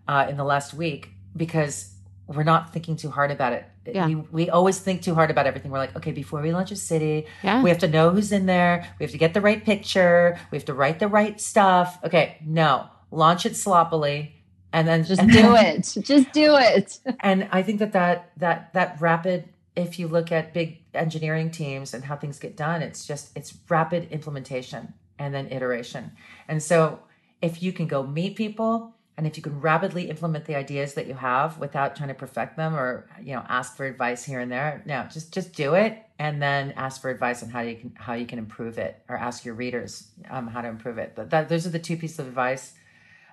uh, 0.07 0.27
in 0.29 0.37
the 0.37 0.45
last 0.45 0.73
week 0.73 1.09
because 1.35 1.94
we're 2.27 2.43
not 2.43 2.73
thinking 2.73 2.95
too 2.95 3.09
hard 3.11 3.29
about 3.31 3.53
it 3.53 3.65
Yeah. 3.85 4.07
we, 4.07 4.15
we 4.15 4.49
always 4.49 4.79
think 4.79 5.01
too 5.03 5.13
hard 5.13 5.29
about 5.31 5.45
everything 5.45 5.71
we're 5.71 5.77
like 5.79 5.95
okay 5.95 6.11
before 6.11 6.41
we 6.41 6.51
launch 6.51 6.71
a 6.71 6.75
city 6.75 7.25
Yeah. 7.43 7.61
we 7.61 7.69
have 7.69 7.79
to 7.79 7.87
know 7.87 8.09
who's 8.09 8.31
in 8.31 8.45
there. 8.47 8.87
We 8.99 9.03
have 9.03 9.11
to 9.11 9.17
get 9.17 9.33
the 9.33 9.41
right 9.41 9.63
picture. 9.63 10.37
We 10.51 10.57
have 10.57 10.65
to 10.65 10.73
write 10.73 10.99
the 10.99 11.07
right 11.07 11.39
stuff. 11.39 11.99
Okay, 12.03 12.37
no, 12.45 12.87
launch 13.11 13.45
it 13.45 13.55
sloppily, 13.55 14.35
and 14.73 14.87
then 14.87 15.03
Just 15.03 15.21
and 15.21 15.31
do 15.39 15.41
then- 15.41 15.77
it. 15.77 15.95
Just 16.01 16.31
do 16.31 16.55
it. 16.57 16.99
And 17.19 17.47
I 17.51 17.61
think 17.63 17.79
that 17.79 17.93
that 17.93 18.31
that 18.37 18.73
that 18.73 18.99
rapid. 18.99 19.49
If 19.75 19.99
you 19.99 20.07
look 20.07 20.31
at 20.31 20.53
big 20.53 20.79
engineering 20.93 21.51
teams 21.51 21.93
and 21.93 22.01
how 22.05 22.15
things 22.15 22.39
get 22.39 22.55
done, 22.55 22.81
it's 22.81 23.05
just 23.05 23.35
it's 23.37 23.53
rapid 23.69 24.09
implementation 24.09 24.93
and 25.19 25.33
then 25.35 25.47
iteration. 25.51 26.11
And 26.47 26.63
so 26.63 26.99
if 27.41 27.61
you 27.61 27.73
can 27.73 27.85
go 27.85 28.01
meet 28.01 28.37
people 28.37 28.94
and 29.17 29.25
if 29.25 29.37
you 29.37 29.43
can 29.43 29.61
rapidly 29.61 30.09
implement 30.09 30.45
the 30.45 30.55
ideas 30.55 30.93
that 30.95 31.07
you 31.07 31.13
have 31.13 31.57
without 31.57 31.95
trying 31.95 32.09
to 32.09 32.15
perfect 32.15 32.57
them 32.57 32.75
or 32.75 33.07
you 33.21 33.33
know 33.33 33.43
ask 33.47 33.75
for 33.75 33.85
advice 33.85 34.23
here 34.23 34.39
and 34.39 34.51
there 34.51 34.83
no 34.85 35.07
just 35.11 35.33
just 35.33 35.53
do 35.53 35.73
it 35.73 36.03
and 36.19 36.41
then 36.41 36.73
ask 36.77 37.01
for 37.01 37.09
advice 37.09 37.43
on 37.43 37.49
how 37.49 37.61
you 37.61 37.75
can 37.75 37.93
how 37.95 38.13
you 38.13 38.25
can 38.25 38.39
improve 38.39 38.77
it 38.77 39.03
or 39.09 39.17
ask 39.17 39.45
your 39.45 39.55
readers 39.55 40.09
um, 40.29 40.47
how 40.47 40.61
to 40.61 40.67
improve 40.67 40.97
it 40.97 41.13
but 41.15 41.29
that, 41.29 41.49
those 41.49 41.65
are 41.65 41.71
the 41.71 41.79
two 41.79 41.97
pieces 41.97 42.19
of 42.19 42.27
advice 42.27 42.73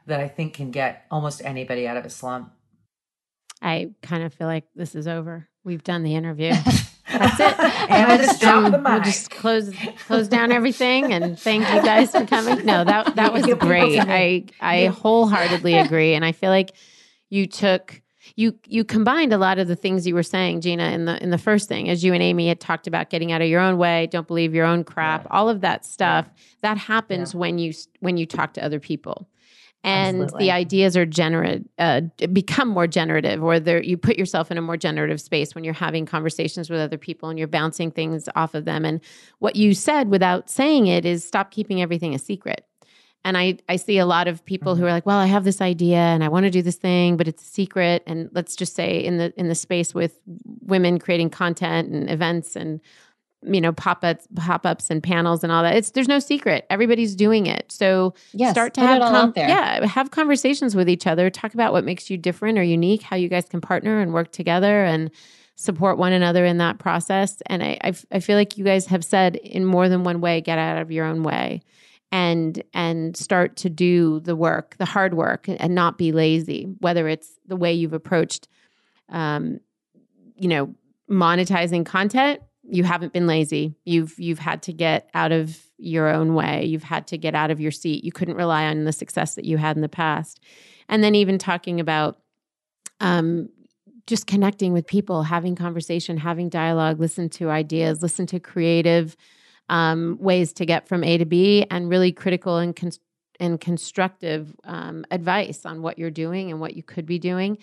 that 0.06 0.20
i 0.20 0.28
think 0.28 0.54
can 0.54 0.70
get 0.70 1.06
almost 1.10 1.42
anybody 1.44 1.86
out 1.86 1.96
of 1.96 2.04
a 2.04 2.10
slump 2.10 2.52
I 3.62 3.92
kind 4.02 4.24
of 4.24 4.34
feel 4.34 4.48
like 4.48 4.64
this 4.74 4.96
is 4.96 5.06
over. 5.06 5.48
We've 5.62 5.84
done 5.84 6.02
the 6.02 6.16
interview. 6.16 6.52
That's 7.22 7.40
it. 7.40 7.60
and 7.90 8.12
i 8.12 8.16
just 8.16 8.40
drop 8.40 8.70
the 8.70 8.78
Um, 8.78 8.84
we'll 8.84 9.02
just 9.02 9.30
close 9.30 9.70
close 10.06 10.28
down 10.28 10.52
everything 10.52 11.12
and 11.12 11.38
thank 11.38 11.62
you 11.72 11.82
guys 11.82 12.10
for 12.10 12.26
coming. 12.26 12.64
No, 12.64 12.84
that 12.84 13.14
that 13.16 13.32
was 13.32 13.46
great. 13.58 13.98
I 14.00 14.44
I 14.60 14.86
wholeheartedly 14.86 15.74
agree, 15.74 16.14
and 16.14 16.24
I 16.24 16.32
feel 16.32 16.50
like 16.50 16.72
you 17.30 17.46
took 17.46 18.02
you 18.36 18.58
you 18.66 18.84
combined 18.84 19.32
a 19.32 19.38
lot 19.38 19.58
of 19.58 19.68
the 19.68 19.76
things 19.76 20.06
you 20.06 20.14
were 20.14 20.22
saying, 20.22 20.60
Gina, 20.60 20.90
in 20.90 21.04
the 21.06 21.22
in 21.22 21.30
the 21.30 21.38
first 21.38 21.68
thing, 21.68 21.88
as 21.88 22.04
you 22.04 22.12
and 22.12 22.22
Amy 22.22 22.48
had 22.48 22.60
talked 22.60 22.86
about 22.86 23.10
getting 23.10 23.32
out 23.32 23.42
of 23.42 23.48
your 23.48 23.60
own 23.60 23.78
way, 23.78 24.08
don't 24.10 24.26
believe 24.26 24.54
your 24.54 24.66
own 24.66 24.84
crap, 24.84 25.26
all 25.30 25.48
of 25.48 25.60
that 25.62 25.84
stuff. 25.84 26.26
That 26.62 26.78
happens 26.78 27.34
when 27.34 27.58
you 27.58 27.72
when 28.00 28.16
you 28.16 28.26
talk 28.26 28.54
to 28.54 28.64
other 28.64 28.80
people. 28.80 29.28
And 29.84 30.22
Absolutely. 30.22 30.46
the 30.46 30.52
ideas 30.52 30.96
are 30.96 31.04
generative, 31.04 31.66
uh, 31.78 32.02
become 32.32 32.68
more 32.68 32.86
generative, 32.86 33.42
or 33.42 33.56
you 33.56 33.96
put 33.96 34.16
yourself 34.16 34.52
in 34.52 34.58
a 34.58 34.62
more 34.62 34.76
generative 34.76 35.20
space 35.20 35.56
when 35.56 35.64
you're 35.64 35.74
having 35.74 36.06
conversations 36.06 36.70
with 36.70 36.78
other 36.78 36.98
people 36.98 37.28
and 37.28 37.38
you're 37.38 37.48
bouncing 37.48 37.90
things 37.90 38.28
off 38.36 38.54
of 38.54 38.64
them. 38.64 38.84
And 38.84 39.00
what 39.40 39.56
you 39.56 39.74
said 39.74 40.08
without 40.08 40.48
saying 40.48 40.86
it 40.86 41.04
is 41.04 41.24
stop 41.24 41.50
keeping 41.50 41.82
everything 41.82 42.14
a 42.14 42.18
secret. 42.18 42.64
And 43.24 43.36
I, 43.36 43.58
I 43.68 43.76
see 43.76 43.98
a 43.98 44.06
lot 44.06 44.28
of 44.28 44.44
people 44.44 44.74
who 44.74 44.84
are 44.84 44.90
like, 44.90 45.06
well, 45.06 45.18
I 45.18 45.26
have 45.26 45.44
this 45.44 45.60
idea 45.60 45.98
and 45.98 46.24
I 46.24 46.28
want 46.28 46.44
to 46.44 46.50
do 46.50 46.62
this 46.62 46.76
thing, 46.76 47.16
but 47.16 47.28
it's 47.28 47.42
a 47.42 47.46
secret. 47.46 48.02
And 48.06 48.28
let's 48.32 48.56
just 48.56 48.74
say 48.74 48.98
in 48.98 49.18
the 49.18 49.32
in 49.36 49.48
the 49.48 49.54
space 49.54 49.94
with 49.94 50.18
women 50.60 50.98
creating 50.98 51.30
content 51.30 51.92
and 51.92 52.10
events 52.10 52.56
and 52.56 52.80
you 53.44 53.60
know 53.60 53.72
pop-ups 53.72 54.26
pop-ups 54.36 54.90
and 54.90 55.02
panels 55.02 55.42
and 55.42 55.52
all 55.52 55.62
that. 55.62 55.76
It's 55.76 55.90
there's 55.90 56.08
no 56.08 56.18
secret. 56.18 56.66
Everybody's 56.70 57.14
doing 57.16 57.46
it. 57.46 57.70
So 57.70 58.14
yes, 58.32 58.52
start 58.52 58.74
to 58.74 58.80
have 58.80 59.00
com- 59.00 59.32
yeah 59.36 59.84
have 59.86 60.10
conversations 60.10 60.74
with 60.74 60.88
each 60.88 61.06
other. 61.06 61.30
Talk 61.30 61.54
about 61.54 61.72
what 61.72 61.84
makes 61.84 62.10
you 62.10 62.16
different 62.16 62.58
or 62.58 62.62
unique 62.62 63.02
how 63.02 63.16
you 63.16 63.28
guys 63.28 63.46
can 63.46 63.60
partner 63.60 64.00
and 64.00 64.12
work 64.12 64.32
together 64.32 64.84
and 64.84 65.10
support 65.56 65.98
one 65.98 66.12
another 66.12 66.44
in 66.44 66.58
that 66.58 66.78
process. 66.78 67.42
And 67.46 67.62
I, 67.62 67.78
I, 67.84 67.92
I 68.10 68.20
feel 68.20 68.36
like 68.36 68.56
you 68.56 68.64
guys 68.64 68.86
have 68.86 69.04
said 69.04 69.36
in 69.36 69.64
more 69.64 69.88
than 69.88 70.02
one 70.02 70.20
way 70.20 70.40
get 70.40 70.58
out 70.58 70.78
of 70.78 70.90
your 70.90 71.04
own 71.04 71.22
way 71.22 71.62
and 72.12 72.62
and 72.74 73.16
start 73.16 73.56
to 73.56 73.70
do 73.70 74.20
the 74.20 74.36
work 74.36 74.76
the 74.78 74.84
hard 74.84 75.14
work 75.14 75.46
and 75.48 75.74
not 75.74 75.98
be 75.98 76.12
lazy 76.12 76.64
whether 76.78 77.08
it's 77.08 77.32
the 77.46 77.56
way 77.56 77.72
you've 77.72 77.94
approached 77.94 78.48
um, 79.08 79.58
you 80.36 80.48
know 80.48 80.74
monetizing 81.10 81.84
content 81.84 82.40
you 82.72 82.84
haven't 82.84 83.12
been 83.12 83.26
lazy. 83.26 83.74
You've 83.84 84.18
you've 84.18 84.38
had 84.38 84.62
to 84.62 84.72
get 84.72 85.10
out 85.12 85.30
of 85.30 85.60
your 85.76 86.08
own 86.08 86.34
way. 86.34 86.64
You've 86.64 86.82
had 86.82 87.06
to 87.08 87.18
get 87.18 87.34
out 87.34 87.50
of 87.50 87.60
your 87.60 87.70
seat. 87.70 88.02
You 88.02 88.12
couldn't 88.12 88.36
rely 88.36 88.64
on 88.64 88.84
the 88.84 88.92
success 88.92 89.34
that 89.34 89.44
you 89.44 89.58
had 89.58 89.76
in 89.76 89.82
the 89.82 89.90
past. 89.90 90.40
And 90.88 91.04
then 91.04 91.14
even 91.14 91.36
talking 91.36 91.80
about 91.80 92.18
um, 93.00 93.50
just 94.06 94.26
connecting 94.26 94.72
with 94.72 94.86
people, 94.86 95.22
having 95.22 95.54
conversation, 95.54 96.16
having 96.16 96.48
dialogue, 96.48 96.98
listen 96.98 97.28
to 97.30 97.50
ideas, 97.50 98.00
listen 98.02 98.24
to 98.28 98.40
creative 98.40 99.18
um, 99.68 100.16
ways 100.18 100.54
to 100.54 100.64
get 100.64 100.88
from 100.88 101.04
A 101.04 101.18
to 101.18 101.26
B, 101.26 101.66
and 101.70 101.90
really 101.90 102.10
critical 102.10 102.56
and 102.56 102.74
con- 102.74 102.92
and 103.38 103.60
constructive 103.60 104.56
um, 104.64 105.04
advice 105.10 105.66
on 105.66 105.82
what 105.82 105.98
you're 105.98 106.10
doing 106.10 106.50
and 106.50 106.58
what 106.58 106.74
you 106.74 106.82
could 106.82 107.04
be 107.04 107.18
doing. 107.18 107.58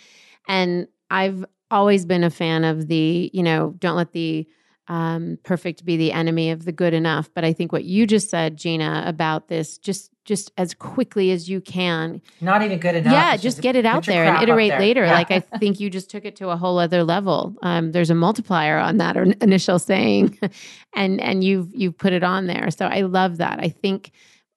And 0.48 0.88
I've 1.10 1.46
always 1.72 2.06
been 2.06 2.24
a 2.24 2.30
fan 2.30 2.64
of 2.64 2.88
the, 2.88 3.32
you 3.34 3.42
know, 3.42 3.74
don't 3.80 3.96
let 3.96 4.12
the 4.12 4.48
um, 4.90 5.38
perfect 5.44 5.86
be 5.86 5.96
the 5.98 6.12
enemy 6.12 6.50
of 6.50 6.66
the 6.66 6.72
good 6.72 6.94
enough. 6.94 7.30
But 7.34 7.46
I 7.46 7.54
think 7.54 7.72
what 7.72 7.86
you 7.86 8.08
just 8.08 8.30
said, 8.30 8.58
Gina, 8.58 9.04
about 9.06 9.48
this, 9.48 9.78
just 9.78 10.12
just 10.26 10.52
as 10.58 10.74
quickly 10.74 11.32
as 11.32 11.50
you 11.50 11.62
can, 11.62 12.22
not 12.42 12.62
even 12.62 12.78
good 12.80 12.96
enough. 12.96 13.14
Yeah, 13.14 13.38
just 13.38 13.62
get 13.62 13.76
it 13.76 13.86
out 13.86 14.06
there 14.06 14.26
and 14.26 14.44
iterate 14.44 14.72
there. 14.72 14.80
later. 14.80 15.06
Yeah. 15.06 15.14
Like 15.14 15.32
I 15.32 15.40
think 15.40 15.80
you 15.80 15.90
just 15.90 16.10
took 16.10 16.26
it 16.26 16.36
to 16.38 16.50
a 16.50 16.58
whole 16.58 16.78
other 16.78 17.04
level. 17.04 17.56
Um, 17.62 17.92
there's 17.92 18.10
a 18.10 18.16
multiplier 18.16 18.78
on 18.78 18.98
that 18.98 19.16
initial 19.42 19.80
saying, 19.80 20.38
and 20.96 21.22
and 21.22 21.44
you've 21.44 21.74
you've 21.74 21.98
put 21.98 22.14
it 22.14 22.24
on 22.24 22.48
there. 22.48 22.72
So 22.72 22.86
I 22.88 23.02
love 23.02 23.38
that. 23.38 23.60
I 23.60 23.70
think 23.70 24.12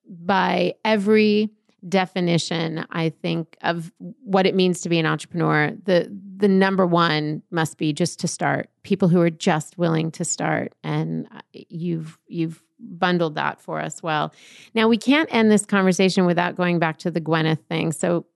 by 0.08 0.74
every 0.84 1.50
definition 1.88 2.86
i 2.90 3.08
think 3.08 3.56
of 3.62 3.92
what 4.22 4.46
it 4.46 4.54
means 4.54 4.80
to 4.80 4.88
be 4.88 4.98
an 4.98 5.06
entrepreneur 5.06 5.72
the 5.84 6.10
the 6.42 6.48
number 6.48 6.84
one 6.84 7.40
must 7.52 7.78
be 7.78 7.92
just 7.92 8.18
to 8.18 8.26
start. 8.26 8.68
People 8.82 9.06
who 9.06 9.20
are 9.20 9.30
just 9.30 9.78
willing 9.78 10.10
to 10.10 10.24
start. 10.24 10.74
And 10.82 11.28
uh, 11.32 11.40
you've 11.52 12.18
you've 12.26 12.60
bundled 12.80 13.36
that 13.36 13.60
for 13.60 13.80
us 13.80 14.02
well. 14.02 14.34
Now 14.74 14.88
we 14.88 14.98
can't 14.98 15.32
end 15.32 15.52
this 15.52 15.64
conversation 15.64 16.26
without 16.26 16.56
going 16.56 16.80
back 16.80 16.98
to 16.98 17.12
the 17.12 17.20
gwyneth 17.20 17.64
thing. 17.68 17.92
So 17.92 18.26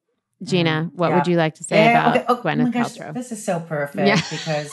gina 0.45 0.89
mm, 0.89 0.95
what 0.95 1.09
yeah. 1.09 1.17
would 1.17 1.27
you 1.27 1.37
like 1.37 1.57
to 1.57 1.65
say 1.65 1.83
yeah, 1.83 1.91
about 1.91 2.17
okay. 2.17 2.25
oh, 2.29 2.37
gwyneth 2.37 2.69
oh 2.69 2.71
gosh, 2.71 2.97
paltrow? 2.97 3.13
this 3.13 3.33
is 3.33 3.45
so 3.45 3.59
perfect 3.59 4.07
yeah. 4.07 4.21
because 4.31 4.71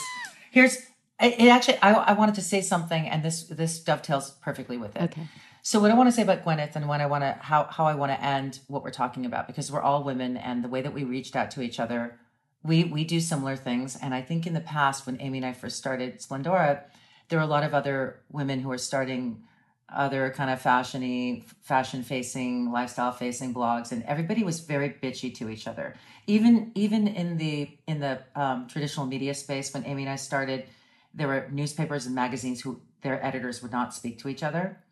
here's 0.52 0.76
it, 1.20 1.40
it 1.40 1.48
actually 1.48 1.78
I, 1.78 1.94
I 1.94 2.12
wanted 2.12 2.34
to 2.36 2.42
say 2.42 2.60
something 2.60 3.08
and 3.08 3.22
this 3.22 3.44
this 3.44 3.80
dovetails 3.80 4.30
perfectly 4.42 4.76
with 4.76 4.94
it. 4.94 5.02
Okay 5.02 5.26
so 5.66 5.80
what 5.80 5.90
I 5.90 5.94
want 5.94 6.08
to 6.08 6.12
say 6.12 6.20
about 6.20 6.44
Gwyneth 6.44 6.76
and 6.76 6.86
when 6.86 7.00
I 7.00 7.06
want 7.06 7.24
to 7.24 7.38
how 7.40 7.64
how 7.64 7.86
I 7.86 7.94
want 7.94 8.12
to 8.12 8.22
end 8.22 8.60
what 8.66 8.82
we're 8.82 8.90
talking 8.90 9.24
about 9.24 9.46
because 9.46 9.72
we're 9.72 9.80
all 9.80 10.04
women 10.04 10.36
and 10.36 10.62
the 10.62 10.68
way 10.68 10.82
that 10.82 10.92
we 10.92 11.04
reached 11.04 11.34
out 11.34 11.50
to 11.52 11.62
each 11.62 11.80
other, 11.80 12.18
we 12.62 12.84
we 12.84 13.02
do 13.02 13.18
similar 13.18 13.56
things. 13.56 13.96
And 13.96 14.14
I 14.14 14.20
think 14.20 14.46
in 14.46 14.52
the 14.52 14.60
past 14.60 15.06
when 15.06 15.18
Amy 15.22 15.38
and 15.38 15.46
I 15.46 15.54
first 15.54 15.78
started 15.78 16.18
Splendora, 16.18 16.82
there 17.30 17.38
were 17.38 17.44
a 17.46 17.48
lot 17.48 17.64
of 17.64 17.72
other 17.72 18.20
women 18.30 18.60
who 18.60 18.68
were 18.68 18.76
starting 18.76 19.42
other 19.88 20.30
kind 20.36 20.50
of 20.50 20.60
fashiony, 20.62 21.44
fashion 21.62 22.02
facing, 22.02 22.70
lifestyle 22.70 23.12
facing 23.12 23.54
blogs, 23.54 23.90
and 23.90 24.02
everybody 24.02 24.44
was 24.44 24.60
very 24.60 24.90
bitchy 24.90 25.34
to 25.34 25.48
each 25.48 25.66
other. 25.66 25.94
Even 26.26 26.72
even 26.74 27.08
in 27.08 27.38
the 27.38 27.70
in 27.86 28.00
the 28.00 28.20
um, 28.36 28.68
traditional 28.68 29.06
media 29.06 29.32
space, 29.32 29.72
when 29.72 29.86
Amy 29.86 30.02
and 30.02 30.12
I 30.12 30.16
started, 30.16 30.66
there 31.14 31.28
were 31.28 31.48
newspapers 31.50 32.04
and 32.04 32.14
magazines 32.14 32.60
who 32.60 32.82
their 33.00 33.24
editors 33.24 33.62
would 33.62 33.72
not 33.72 33.94
speak 33.94 34.18
to 34.18 34.28
each 34.28 34.42
other 34.42 34.83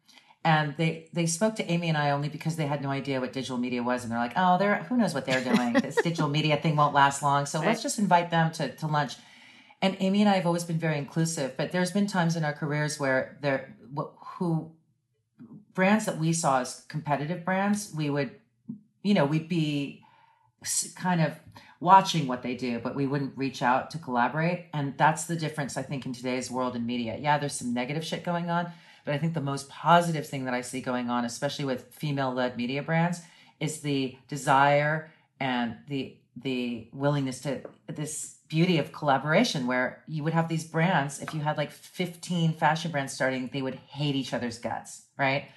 and 0.44 0.76
they 0.76 1.08
they 1.12 1.26
spoke 1.26 1.56
to 1.56 1.70
Amy 1.70 1.88
and 1.88 1.96
I 1.96 2.10
only 2.10 2.28
because 2.28 2.56
they 2.56 2.66
had 2.66 2.82
no 2.82 2.90
idea 2.90 3.20
what 3.20 3.32
digital 3.32 3.58
media 3.58 3.82
was, 3.82 4.02
and 4.02 4.12
they're 4.12 4.18
like, 4.18 4.32
"Oh, 4.36 4.58
they're 4.58 4.82
who 4.84 4.96
knows 4.96 5.14
what 5.14 5.24
they're 5.24 5.42
doing? 5.44 5.74
this 5.74 5.96
digital 6.02 6.28
media 6.28 6.56
thing 6.56 6.76
won't 6.76 6.94
last 6.94 7.22
long, 7.22 7.46
so 7.46 7.58
right. 7.58 7.68
let's 7.68 7.82
just 7.82 7.98
invite 7.98 8.30
them 8.30 8.50
to 8.52 8.74
to 8.76 8.86
lunch." 8.86 9.14
And 9.80 9.96
Amy 9.98 10.20
and 10.20 10.30
I 10.30 10.34
have 10.34 10.46
always 10.46 10.64
been 10.64 10.78
very 10.78 10.96
inclusive, 10.98 11.56
but 11.56 11.72
there's 11.72 11.90
been 11.90 12.06
times 12.06 12.36
in 12.36 12.44
our 12.44 12.52
careers 12.52 13.00
where 13.00 13.36
there 13.40 13.74
who 14.38 14.72
brands 15.74 16.06
that 16.06 16.18
we 16.18 16.32
saw 16.32 16.60
as 16.60 16.84
competitive 16.88 17.44
brands, 17.44 17.92
we 17.96 18.10
would, 18.10 18.30
you 19.02 19.14
know, 19.14 19.24
we'd 19.24 19.48
be 19.48 20.02
kind 20.94 21.20
of 21.20 21.38
watching 21.80 22.26
what 22.28 22.42
they 22.42 22.54
do, 22.54 22.78
but 22.78 22.94
we 22.94 23.06
wouldn't 23.06 23.36
reach 23.36 23.62
out 23.62 23.90
to 23.90 23.98
collaborate. 23.98 24.66
And 24.72 24.96
that's 24.96 25.24
the 25.24 25.34
difference, 25.34 25.76
I 25.76 25.82
think, 25.82 26.06
in 26.06 26.12
today's 26.12 26.50
world 26.50 26.76
in 26.76 26.86
media. 26.86 27.16
Yeah, 27.18 27.38
there's 27.38 27.54
some 27.54 27.74
negative 27.74 28.04
shit 28.04 28.22
going 28.22 28.50
on, 28.50 28.70
but 29.04 29.14
I 29.14 29.18
think 29.18 29.34
the 29.34 29.40
most 29.40 29.68
positive 29.68 30.26
thing 30.26 30.44
that 30.44 30.54
I 30.54 30.60
see 30.60 30.80
going 30.80 31.10
on, 31.10 31.24
especially 31.24 31.64
with 31.64 31.92
female 31.92 32.32
led 32.32 32.56
media 32.56 32.82
brands, 32.82 33.20
is 33.60 33.80
the 33.80 34.16
desire 34.28 35.12
and 35.40 35.76
the 35.88 36.16
the 36.36 36.88
willingness 36.92 37.40
to 37.40 37.60
this 37.88 38.36
beauty 38.48 38.78
of 38.78 38.92
collaboration 38.92 39.66
where 39.66 40.02
you 40.08 40.24
would 40.24 40.32
have 40.32 40.48
these 40.48 40.64
brands 40.64 41.20
if 41.20 41.34
you 41.34 41.40
had 41.40 41.58
like 41.58 41.70
15 41.70 42.54
fashion 42.54 42.90
brands 42.90 43.12
starting 43.12 43.50
they 43.52 43.60
would 43.60 43.74
hate 43.74 44.14
each 44.14 44.32
other's 44.32 44.58
guts 44.58 45.02
right? 45.18 45.48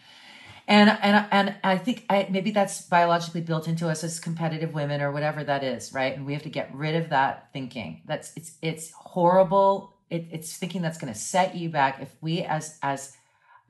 And 0.67 0.89
and 0.89 1.27
and 1.31 1.55
i 1.63 1.77
think 1.77 2.05
I, 2.09 2.27
maybe 2.29 2.51
that's 2.51 2.81
biologically 2.81 3.41
built 3.41 3.67
into 3.67 3.87
us 3.87 4.03
as 4.03 4.19
competitive 4.19 4.73
women 4.73 4.99
or 5.01 5.11
whatever 5.11 5.43
that 5.43 5.63
is 5.63 5.93
right? 5.93 6.15
And 6.15 6.25
we 6.25 6.33
have 6.33 6.43
to 6.43 6.49
get 6.49 6.73
rid 6.73 6.95
of 6.95 7.09
that 7.09 7.49
thinking. 7.53 8.01
That's 8.05 8.33
it's 8.35 8.57
it's 8.61 8.91
horrible. 8.91 9.93
It, 10.09 10.27
it's 10.31 10.57
thinking 10.57 10.81
that's 10.81 10.97
going 10.97 11.13
to 11.13 11.19
set 11.19 11.55
you 11.55 11.69
back. 11.69 12.01
If 12.01 12.15
we 12.21 12.41
as 12.41 12.79
as 12.81 13.15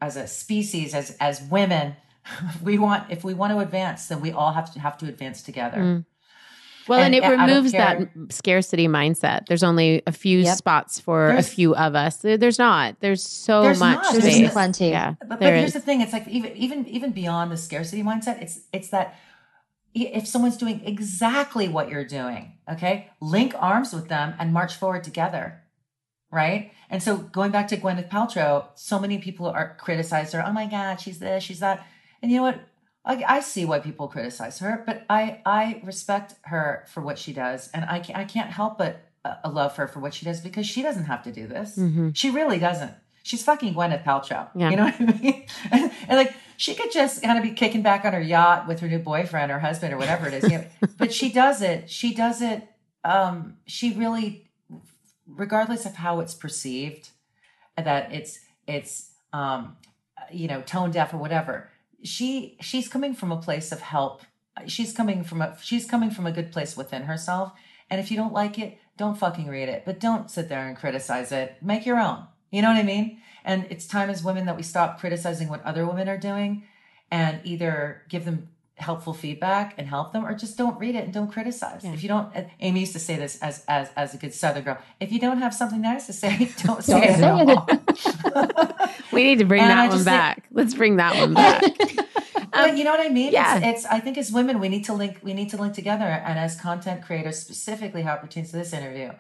as 0.01 0.15
a 0.15 0.27
species, 0.27 0.93
as 0.93 1.15
as 1.19 1.41
women, 1.43 1.95
we 2.63 2.77
want 2.77 3.11
if 3.11 3.23
we 3.23 3.33
want 3.33 3.51
to 3.53 3.59
advance, 3.59 4.07
then 4.07 4.21
we 4.21 4.31
all 4.31 4.53
have 4.53 4.73
to 4.73 4.79
have 4.79 4.97
to 4.99 5.07
advance 5.07 5.41
together. 5.41 5.77
Mm. 5.77 6.05
Well, 6.87 6.99
and, 6.99 7.15
and 7.15 7.25
it 7.25 7.27
removes 7.27 7.71
that 7.71 8.07
scarcity 8.29 8.87
mindset. 8.87 9.47
There's 9.47 9.63
only 9.63 10.03
a 10.05 10.11
few 10.11 10.39
yep. 10.39 10.55
spots 10.55 10.99
for 10.99 11.29
there's, 11.29 11.47
a 11.47 11.49
few 11.49 11.75
of 11.75 11.95
us. 11.95 12.17
There's 12.17 12.59
not. 12.59 12.99
There's 12.99 13.23
so 13.23 13.63
there's 13.63 13.79
much 13.79 14.03
not. 14.03 14.15
space. 14.15 14.37
There's 14.37 14.51
plenty. 14.51 14.89
Yeah. 14.89 15.15
But, 15.19 15.39
but 15.39 15.41
here's 15.41 15.69
is. 15.69 15.73
the 15.73 15.79
thing: 15.79 16.01
it's 16.01 16.13
like 16.13 16.27
even 16.27 16.55
even 16.55 16.87
even 16.87 17.11
beyond 17.11 17.51
the 17.51 17.57
scarcity 17.57 18.03
mindset, 18.03 18.41
it's 18.41 18.61
it's 18.71 18.89
that 18.89 19.15
if 19.95 20.27
someone's 20.27 20.57
doing 20.57 20.81
exactly 20.85 21.69
what 21.69 21.89
you're 21.89 22.05
doing, 22.05 22.53
okay, 22.69 23.09
link 23.19 23.55
arms 23.57 23.93
with 23.93 24.09
them 24.09 24.35
and 24.37 24.53
march 24.53 24.75
forward 24.75 25.03
together 25.03 25.63
right? 26.31 26.71
And 26.89 27.01
so 27.01 27.17
going 27.17 27.51
back 27.51 27.67
to 27.69 27.77
Gwyneth 27.77 28.09
Paltrow, 28.09 28.67
so 28.75 28.99
many 28.99 29.17
people 29.17 29.47
are 29.47 29.75
criticize 29.79 30.31
her. 30.33 30.43
Oh 30.45 30.51
my 30.51 30.67
God, 30.67 30.99
she's 30.99 31.19
this, 31.19 31.43
she's 31.43 31.59
that. 31.59 31.85
And 32.21 32.31
you 32.31 32.37
know 32.37 32.43
what? 32.43 32.59
I, 33.05 33.23
I 33.27 33.39
see 33.41 33.65
why 33.65 33.79
people 33.79 34.07
criticize 34.07 34.59
her, 34.59 34.83
but 34.85 35.05
I 35.09 35.41
I 35.45 35.81
respect 35.83 36.35
her 36.43 36.85
for 36.87 37.01
what 37.01 37.19
she 37.19 37.33
does, 37.33 37.69
and 37.73 37.85
I 37.85 37.99
can't, 37.99 38.17
I 38.17 38.23
can't 38.23 38.49
help 38.49 38.79
but 38.79 39.05
uh, 39.23 39.35
love 39.49 39.75
her 39.77 39.87
for 39.87 39.99
what 39.99 40.13
she 40.13 40.25
does 40.25 40.41
because 40.41 40.65
she 40.65 40.81
doesn't 40.81 41.05
have 41.05 41.23
to 41.23 41.31
do 41.31 41.47
this. 41.47 41.77
Mm-hmm. 41.77 42.11
She 42.11 42.29
really 42.29 42.59
doesn't. 42.59 42.93
She's 43.23 43.43
fucking 43.43 43.73
Gwyneth 43.73 44.03
Paltrow. 44.03 44.47
Yeah. 44.55 44.69
You 44.69 44.75
know 44.75 44.83
what 44.85 45.01
I 45.01 45.05
mean? 45.05 45.45
and, 45.71 45.91
and, 46.07 46.17
like 46.17 46.35
she 46.57 46.75
could 46.75 46.91
just 46.91 47.23
kind 47.23 47.37
of 47.37 47.43
be 47.43 47.51
kicking 47.51 47.81
back 47.81 48.05
on 48.05 48.13
her 48.13 48.21
yacht 48.21 48.67
with 48.67 48.79
her 48.81 48.87
new 48.87 48.99
boyfriend 48.99 49.51
or 49.51 49.59
husband 49.59 49.93
or 49.93 49.97
whatever 49.97 50.27
it 50.27 50.35
is. 50.35 50.51
You 50.51 50.59
know? 50.59 50.65
but 50.97 51.11
she 51.11 51.31
does 51.31 51.61
it. 51.61 51.89
She 51.89 52.13
does 52.13 52.41
it. 52.41 52.67
Um, 53.03 53.57
she 53.65 53.93
really 53.93 54.44
regardless 55.27 55.85
of 55.85 55.95
how 55.95 56.19
it's 56.19 56.33
perceived, 56.33 57.09
that 57.77 58.11
it's 58.13 58.39
it's 58.67 59.11
um, 59.33 59.77
you 60.31 60.47
know 60.47 60.61
tone 60.61 60.91
deaf 60.91 61.13
or 61.13 61.17
whatever. 61.17 61.69
She 62.03 62.57
she's 62.61 62.87
coming 62.87 63.13
from 63.13 63.31
a 63.31 63.41
place 63.41 63.71
of 63.71 63.81
help. 63.81 64.21
She's 64.67 64.93
coming 64.93 65.23
from 65.23 65.41
a 65.41 65.57
she's 65.61 65.85
coming 65.85 66.11
from 66.11 66.25
a 66.25 66.31
good 66.31 66.51
place 66.51 66.77
within 66.77 67.03
herself. 67.03 67.53
And 67.89 67.99
if 68.01 68.09
you 68.09 68.17
don't 68.17 68.33
like 68.33 68.57
it, 68.57 68.77
don't 68.97 69.17
fucking 69.17 69.47
read 69.47 69.69
it. 69.69 69.83
But 69.85 69.99
don't 69.99 70.31
sit 70.31 70.49
there 70.49 70.67
and 70.67 70.77
criticize 70.77 71.31
it. 71.31 71.57
Make 71.61 71.85
your 71.85 71.99
own. 71.99 72.25
You 72.51 72.61
know 72.61 72.69
what 72.69 72.77
I 72.77 72.83
mean? 72.83 73.19
And 73.43 73.67
it's 73.69 73.85
time 73.85 74.09
as 74.09 74.23
women 74.23 74.45
that 74.45 74.57
we 74.57 74.63
stop 74.63 74.99
criticizing 74.99 75.49
what 75.49 75.63
other 75.63 75.85
women 75.85 76.09
are 76.09 76.17
doing 76.17 76.63
and 77.11 77.39
either 77.43 78.03
give 78.09 78.25
them 78.25 78.49
helpful 78.77 79.13
feedback 79.13 79.73
and 79.77 79.87
help 79.87 80.11
them 80.11 80.25
or 80.25 80.33
just 80.33 80.57
don't 80.57 80.77
read 80.77 80.95
it 80.95 81.05
and 81.05 81.13
don't 81.13 81.31
criticize. 81.31 81.81
Yeah. 81.83 81.93
if 81.93 82.03
you 82.03 82.09
don't 82.09 82.29
amy 82.59 82.81
used 82.81 82.93
to 82.93 82.99
say 82.99 83.15
this 83.15 83.41
as 83.41 83.63
as 83.67 83.89
as 83.95 84.13
a 84.13 84.17
good 84.17 84.33
southern 84.33 84.63
girl 84.63 84.77
if 84.99 85.13
you 85.13 85.19
don't 85.19 85.37
have 85.37 85.53
something 85.53 85.81
nice 85.81 86.07
to 86.07 86.13
say 86.13 86.51
don't 86.63 86.83
say 86.83 87.01
it 87.03 87.19
at 87.19 87.49
all. 87.49 87.69
We 89.13 89.23
need 89.23 89.39
to 89.39 89.45
bring 89.45 89.61
and 89.61 89.71
that 89.71 89.89
one 89.89 90.03
back. 90.03 90.37
Say, 90.37 90.43
let's 90.51 90.73
bring 90.73 90.97
that 90.97 91.15
one 91.15 91.33
back. 91.33 91.63
But 92.51 92.77
you 92.77 92.83
know 92.83 92.91
what 92.91 92.99
i 92.99 93.09
mean? 93.09 93.31
Yeah. 93.31 93.57
It's, 93.57 93.83
it's, 93.83 93.85
i 93.85 93.99
think 93.99 94.17
as 94.17 94.31
women 94.31 94.59
we 94.59 94.67
need 94.69 94.85
to 94.85 94.93
link 94.93 95.19
we 95.23 95.33
need 95.33 95.49
to 95.51 95.57
link 95.57 95.73
together. 95.73 96.05
And 96.05 96.37
as 96.37 96.59
content 96.59 97.01
creators 97.01 97.39
specifically 97.39 98.01
how 98.01 98.15
it 98.15 98.21
pertains 98.21 98.51
to 98.51 98.57
this 98.57 98.73
interview 98.73 99.11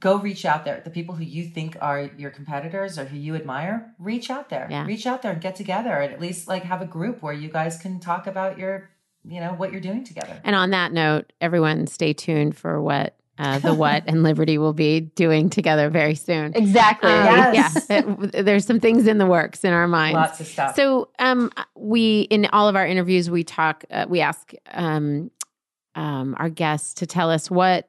go 0.00 0.16
reach 0.18 0.44
out 0.44 0.64
there. 0.64 0.80
The 0.84 0.90
people 0.90 1.14
who 1.14 1.24
you 1.24 1.44
think 1.44 1.76
are 1.80 2.10
your 2.18 2.30
competitors 2.30 2.98
or 2.98 3.04
who 3.06 3.16
you 3.16 3.34
admire, 3.34 3.94
reach 3.98 4.30
out 4.30 4.50
there. 4.50 4.68
Yeah. 4.70 4.84
Reach 4.86 5.06
out 5.06 5.22
there 5.22 5.32
and 5.32 5.40
get 5.40 5.56
together 5.56 5.92
and 5.92 6.12
at 6.12 6.20
least 6.20 6.46
like 6.48 6.62
have 6.64 6.82
a 6.82 6.86
group 6.86 7.22
where 7.22 7.32
you 7.32 7.48
guys 7.48 7.78
can 7.78 7.98
talk 7.98 8.26
about 8.26 8.58
your, 8.58 8.90
you 9.26 9.40
know, 9.40 9.52
what 9.54 9.72
you're 9.72 9.80
doing 9.80 10.04
together. 10.04 10.40
And 10.44 10.54
on 10.54 10.70
that 10.70 10.92
note, 10.92 11.32
everyone 11.40 11.86
stay 11.86 12.12
tuned 12.12 12.56
for 12.56 12.80
what 12.82 13.14
uh, 13.38 13.60
the 13.60 13.72
what 13.72 14.02
and 14.08 14.24
Liberty 14.24 14.58
will 14.58 14.72
be 14.72 14.98
doing 15.00 15.48
together 15.48 15.88
very 15.90 16.16
soon. 16.16 16.52
Exactly. 16.56 17.08
Um, 17.10 17.54
Yes. 17.54 17.86
Yeah, 17.88 18.02
it- 18.32 18.44
there's 18.44 18.66
some 18.66 18.80
things 18.80 19.06
in 19.06 19.18
the 19.18 19.26
works 19.26 19.64
in 19.64 19.72
our 19.72 19.86
minds. 19.88 20.16
Lots 20.16 20.40
of 20.40 20.46
stuff. 20.48 20.74
So, 20.76 21.08
um, 21.20 21.50
we 21.76 22.22
in 22.22 22.46
all 22.52 22.68
of 22.68 22.74
our 22.76 22.84
interviews 22.86 23.30
we 23.30 23.44
talk, 23.44 23.84
uh, 23.92 24.06
we 24.08 24.20
ask 24.20 24.52
um, 24.72 25.30
um, 25.94 26.34
our 26.38 26.48
guests 26.50 26.94
to 26.94 27.06
tell 27.06 27.30
us 27.30 27.48
what 27.48 27.88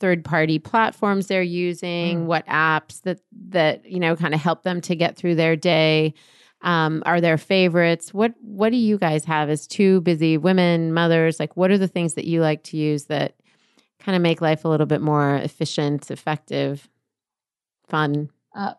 third 0.00 0.24
party 0.24 0.58
platforms 0.58 1.26
they're 1.26 1.42
using, 1.42 2.22
Mm. 2.22 2.26
what 2.26 2.46
apps 2.46 3.02
that 3.02 3.20
that 3.50 3.84
you 3.88 4.00
know 4.00 4.16
kind 4.16 4.34
of 4.34 4.40
help 4.40 4.62
them 4.64 4.80
to 4.82 4.96
get 4.96 5.16
through 5.16 5.36
their 5.36 5.56
day. 5.56 6.14
Um, 6.62 7.02
are 7.06 7.20
their 7.22 7.38
favorites? 7.38 8.12
What 8.12 8.34
What 8.42 8.70
do 8.70 8.76
you 8.76 8.98
guys 8.98 9.24
have 9.26 9.48
as 9.48 9.66
two 9.66 10.00
busy 10.02 10.36
women, 10.36 10.92
mothers? 10.92 11.38
Like, 11.40 11.56
what 11.56 11.70
are 11.70 11.78
the 11.78 11.88
things 11.88 12.14
that 12.14 12.26
you 12.26 12.40
like 12.42 12.64
to 12.64 12.76
use 12.76 13.04
that 13.04 13.36
kind 13.98 14.16
of 14.16 14.22
make 14.22 14.40
life 14.40 14.64
a 14.64 14.68
little 14.68 14.86
bit 14.86 15.00
more 15.00 15.36
efficient, 15.36 16.10
effective, 16.10 16.88
fun? 17.88 18.30
Uh, 18.54 18.74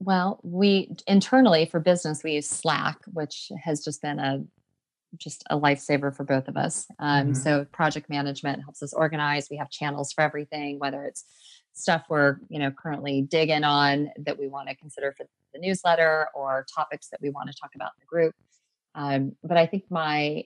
well, 0.00 0.40
we 0.42 0.90
internally 1.06 1.64
for 1.66 1.78
business 1.80 2.22
we 2.24 2.32
use 2.32 2.48
Slack, 2.48 2.98
which 3.12 3.50
has 3.62 3.84
just 3.84 4.02
been 4.02 4.18
a 4.18 4.44
just 5.16 5.44
a 5.50 5.58
lifesaver 5.58 6.14
for 6.14 6.24
both 6.24 6.48
of 6.48 6.56
us. 6.56 6.86
Um, 6.98 7.32
Mhm. 7.32 7.36
So 7.36 7.64
project 7.66 8.08
management 8.08 8.62
helps 8.62 8.82
us 8.82 8.92
organize. 8.92 9.48
We 9.50 9.56
have 9.58 9.70
channels 9.70 10.12
for 10.12 10.22
everything, 10.22 10.78
whether 10.78 11.04
it's 11.04 11.24
stuff 11.74 12.04
we're 12.10 12.36
you 12.48 12.58
know 12.58 12.70
currently 12.70 13.22
digging 13.22 13.64
on 13.64 14.10
that 14.18 14.38
we 14.38 14.46
want 14.48 14.68
to 14.68 14.76
consider 14.76 15.12
for 15.16 15.26
the 15.54 15.58
newsletter 15.58 16.28
or 16.34 16.66
topics 16.74 17.08
that 17.08 17.20
we 17.20 17.30
want 17.30 17.50
to 17.50 17.56
talk 17.58 17.74
about 17.74 17.92
in 17.96 18.00
the 18.00 18.06
group. 18.06 18.34
Um, 18.94 19.36
but 19.42 19.56
I 19.56 19.66
think 19.66 19.84
my 19.90 20.44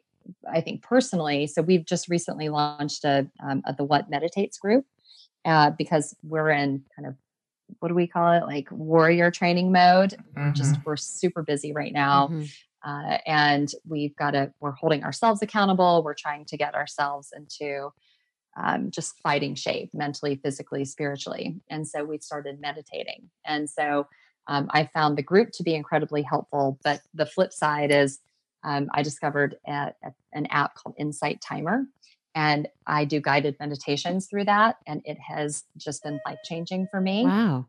I 0.52 0.60
think 0.60 0.82
personally, 0.82 1.46
so 1.46 1.62
we've 1.62 1.84
just 1.84 2.08
recently 2.08 2.48
launched 2.48 3.04
a, 3.04 3.28
um, 3.40 3.62
a 3.64 3.72
the 3.72 3.84
What 3.84 4.10
Meditates 4.10 4.58
group 4.58 4.84
uh, 5.44 5.70
because 5.70 6.16
we're 6.24 6.50
in 6.50 6.84
kind 6.96 7.06
of 7.06 7.14
what 7.80 7.88
do 7.88 7.94
we 7.94 8.06
call 8.06 8.32
it 8.32 8.44
like 8.46 8.68
warrior 8.70 9.30
training 9.30 9.72
mode 9.72 10.14
Mhm. 10.36 10.54
just 10.54 10.78
we're 10.84 10.96
super 10.96 11.42
busy 11.42 11.72
right 11.72 11.92
now 11.92 12.28
Mhm. 12.28 12.48
Uh, 12.86 13.18
and 13.26 13.72
we've 13.86 14.14
got 14.16 14.30
to 14.30 14.52
we're 14.60 14.70
holding 14.72 15.02
ourselves 15.04 15.42
accountable. 15.42 16.02
We're 16.04 16.14
trying 16.14 16.44
to 16.46 16.56
get 16.56 16.74
ourselves 16.74 17.32
into 17.36 17.90
um, 18.56 18.90
just 18.90 19.18
fighting 19.22 19.54
shape 19.54 19.90
mentally 19.92 20.36
physically 20.42 20.84
spiritually. 20.84 21.60
And 21.68 21.86
so 21.86 22.04
we've 22.04 22.22
started 22.22 22.60
meditating. 22.60 23.28
And 23.44 23.68
so 23.68 24.06
um, 24.48 24.68
i 24.70 24.88
found 24.94 25.18
the 25.18 25.22
group 25.22 25.50
to 25.54 25.62
be 25.64 25.74
incredibly 25.74 26.22
helpful. 26.22 26.78
But 26.84 27.00
the 27.12 27.26
flip 27.26 27.52
side 27.52 27.90
is 27.90 28.20
um, 28.64 28.88
i 28.94 29.02
discovered 29.02 29.56
a, 29.66 29.92
a- 30.04 30.14
an 30.32 30.46
app 30.46 30.76
called 30.76 30.94
insight 30.98 31.40
timer. 31.42 31.84
And 32.34 32.68
i 32.86 33.04
do 33.04 33.20
guided 33.20 33.56
meditations 33.60 34.26
through 34.28 34.44
that. 34.44 34.76
And 34.86 35.02
it 35.04 35.18
has 35.18 35.64
just 35.76 36.02
been 36.04 36.20
life 36.24 36.38
changing 36.44 36.86
for 36.90 37.00
me. 37.00 37.24
Wow. 37.24 37.66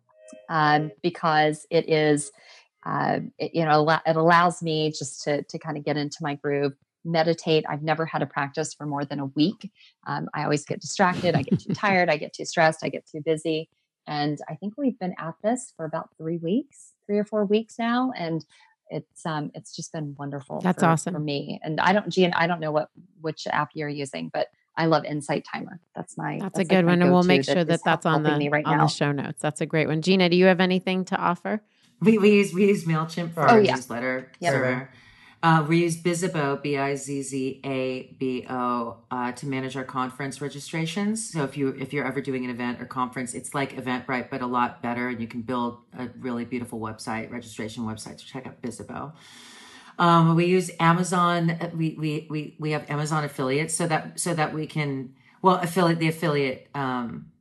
um, 0.49 0.91
because 1.01 1.65
it 1.69 1.89
is, 1.89 2.31
uh, 2.87 3.19
it, 3.37 3.51
you 3.53 3.65
know, 3.65 3.87
it 4.05 4.15
allows 4.15 4.63
me 4.63 4.91
just 4.91 5.23
to 5.23 5.43
to 5.43 5.59
kind 5.59 5.77
of 5.77 5.83
get 5.83 5.97
into 5.97 6.17
my 6.21 6.35
groove, 6.35 6.73
meditate. 7.03 7.65
I've 7.67 7.83
never 7.83 8.05
had 8.05 8.21
a 8.21 8.25
practice 8.25 8.73
for 8.73 8.85
more 8.85 9.03
than 9.03 9.19
a 9.19 9.25
week. 9.25 9.71
Um, 10.05 10.29
I 10.33 10.43
always 10.43 10.65
get 10.65 10.79
distracted. 10.79 11.35
I 11.35 11.41
get 11.41 11.59
too 11.59 11.73
tired. 11.75 12.09
I 12.09 12.17
get 12.17 12.33
too 12.33 12.45
stressed. 12.45 12.79
I 12.83 12.89
get 12.89 13.05
too 13.05 13.21
busy. 13.21 13.69
And 14.07 14.39
I 14.47 14.55
think 14.55 14.75
we've 14.77 14.97
been 14.97 15.15
at 15.19 15.35
this 15.43 15.73
for 15.75 15.85
about 15.85 16.09
three 16.17 16.37
weeks, 16.37 16.93
three 17.05 17.17
or 17.17 17.25
four 17.25 17.43
weeks 17.43 17.75
now, 17.77 18.13
and 18.15 18.45
it's 18.89 19.25
um 19.25 19.51
it's 19.53 19.75
just 19.75 19.91
been 19.91 20.15
wonderful. 20.17 20.61
That's 20.61 20.81
for, 20.81 20.89
awesome. 20.89 21.13
for 21.13 21.19
me. 21.19 21.59
And 21.63 21.81
I 21.81 21.91
don't, 21.91 22.07
Gina, 22.07 22.33
I 22.37 22.47
don't 22.47 22.61
know 22.61 22.71
what 22.71 22.89
which 23.19 23.47
app 23.47 23.71
you're 23.73 23.89
using, 23.89 24.29
but 24.33 24.47
I 24.77 24.85
love 24.85 25.03
Insight 25.03 25.45
Timer. 25.51 25.81
That's 25.93 26.17
my 26.17 26.39
That's, 26.39 26.59
a 26.59 26.63
good 26.63 26.85
my 26.85 26.91
one, 26.91 27.01
and 27.01 27.11
we'll 27.11 27.23
make 27.23 27.43
sure 27.43 27.65
that 27.65 27.83
that's 27.83 28.05
on 28.05 28.23
the 28.23 28.49
right 28.49 28.65
on 28.65 28.77
now. 28.77 28.85
the 28.85 28.89
show 28.89 29.11
notes. 29.11 29.41
That's 29.41 29.59
a 29.59 29.65
great 29.65 29.87
one. 29.87 30.01
Gina, 30.01 30.29
do 30.29 30.37
you 30.37 30.45
have 30.45 30.61
anything 30.61 31.03
to 31.05 31.17
offer? 31.17 31.61
We, 31.99 32.17
we 32.17 32.31
use 32.31 32.53
we 32.53 32.67
use 32.67 32.85
Mailchimp 32.85 33.33
for 33.33 33.43
Oh, 33.49 33.53
our 33.53 33.61
yeah. 33.61 33.75
newsletter 33.75 34.31
Yep. 34.39 34.53
server. 34.53 34.89
Uh, 35.43 35.63
we 35.67 35.77
use 35.83 36.01
Bizzabo 36.01 36.61
B 36.61 36.77
I 36.77 36.95
Z 36.95 37.21
Z 37.23 37.61
A 37.63 38.15
B 38.19 38.45
O 38.49 38.97
uh, 39.11 39.31
to 39.33 39.47
manage 39.47 39.75
our 39.77 39.83
conference 39.83 40.41
registrations. 40.41 41.31
So 41.31 41.43
if 41.43 41.55
you 41.57 41.69
if 41.69 41.93
you're 41.93 42.05
ever 42.05 42.21
doing 42.21 42.43
an 42.43 42.49
event 42.51 42.81
or 42.81 42.85
conference, 42.85 43.33
it's 43.35 43.53
like 43.53 43.75
Eventbrite 43.75 44.29
but 44.29 44.41
a 44.41 44.47
lot 44.47 44.81
better, 44.81 45.09
and 45.09 45.21
you 45.21 45.27
can 45.27 45.41
build 45.41 45.77
a 45.97 46.09
really 46.19 46.43
beautiful 46.45 46.79
website 46.79 47.31
registration 47.31 47.83
website. 47.83 48.19
So 48.19 48.25
check 48.25 48.47
out 48.47 48.61
Bizzabo. 48.61 49.13
Um, 49.99 50.35
we 50.35 50.45
use 50.45 50.69
Amazon. 50.79 51.57
We, 51.75 51.95
we 51.99 52.27
we 52.29 52.55
we 52.59 52.71
have 52.71 52.89
Amazon 52.89 53.23
affiliates 53.23 53.73
so 53.75 53.87
that 53.87 54.19
so 54.19 54.33
that 54.33 54.53
we 54.53 54.67
can 54.67 55.13
well 55.41 55.55
affiliate 55.55 55.99
the 55.99 56.07
affiliate. 56.09 56.67
Um, 56.75 57.31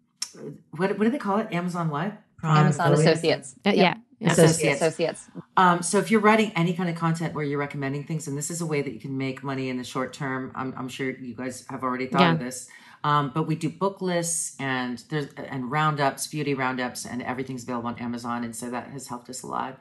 what 0.70 0.96
what 0.98 1.04
do 1.04 1.10
they 1.10 1.18
call 1.18 1.38
it? 1.38 1.48
Amazon 1.50 1.88
what? 1.90 2.12
Amazon 2.42 2.92
affiliate? 2.92 3.12
Associates. 3.14 3.54
Uh, 3.66 3.70
Yep. 3.70 3.76
Yeah. 3.76 3.94
Yeah. 4.18 4.32
Associates. 4.32 4.80
Associates. 4.80 5.28
Um, 5.56 5.82
so 5.82 5.98
if 5.98 6.10
you're 6.10 6.20
writing 6.20 6.52
any 6.56 6.72
kind 6.72 6.88
of 6.88 6.96
content 6.96 7.34
where 7.34 7.44
you're 7.44 7.58
recommending 7.58 8.04
things, 8.04 8.26
and 8.28 8.36
this 8.36 8.50
is 8.50 8.60
a 8.60 8.66
way 8.66 8.80
that 8.82 8.92
you 8.92 9.00
can 9.00 9.16
make 9.16 9.42
money 9.42 9.68
in 9.68 9.76
the 9.76 9.84
short 9.84 10.12
term, 10.12 10.52
I'm, 10.54 10.74
I'm 10.76 10.88
sure 10.88 11.10
you 11.10 11.34
guys 11.34 11.66
have 11.68 11.82
already 11.82 12.06
thought 12.06 12.34
of 12.34 12.38
this. 12.38 12.68
Um, 13.04 13.30
but 13.34 13.46
we 13.46 13.54
do 13.54 13.68
book 13.68 14.00
lists 14.00 14.56
and 14.58 15.02
there's 15.10 15.28
and 15.34 15.70
roundups, 15.70 16.26
beauty 16.26 16.54
roundups, 16.54 17.04
and 17.04 17.22
everything's 17.22 17.62
available 17.62 17.88
on 17.88 17.98
Amazon, 17.98 18.42
and 18.42 18.56
so 18.56 18.70
that 18.70 18.88
has 18.88 19.06
helped 19.06 19.30
us 19.30 19.42
a 19.42 19.46
lot. 19.46 19.78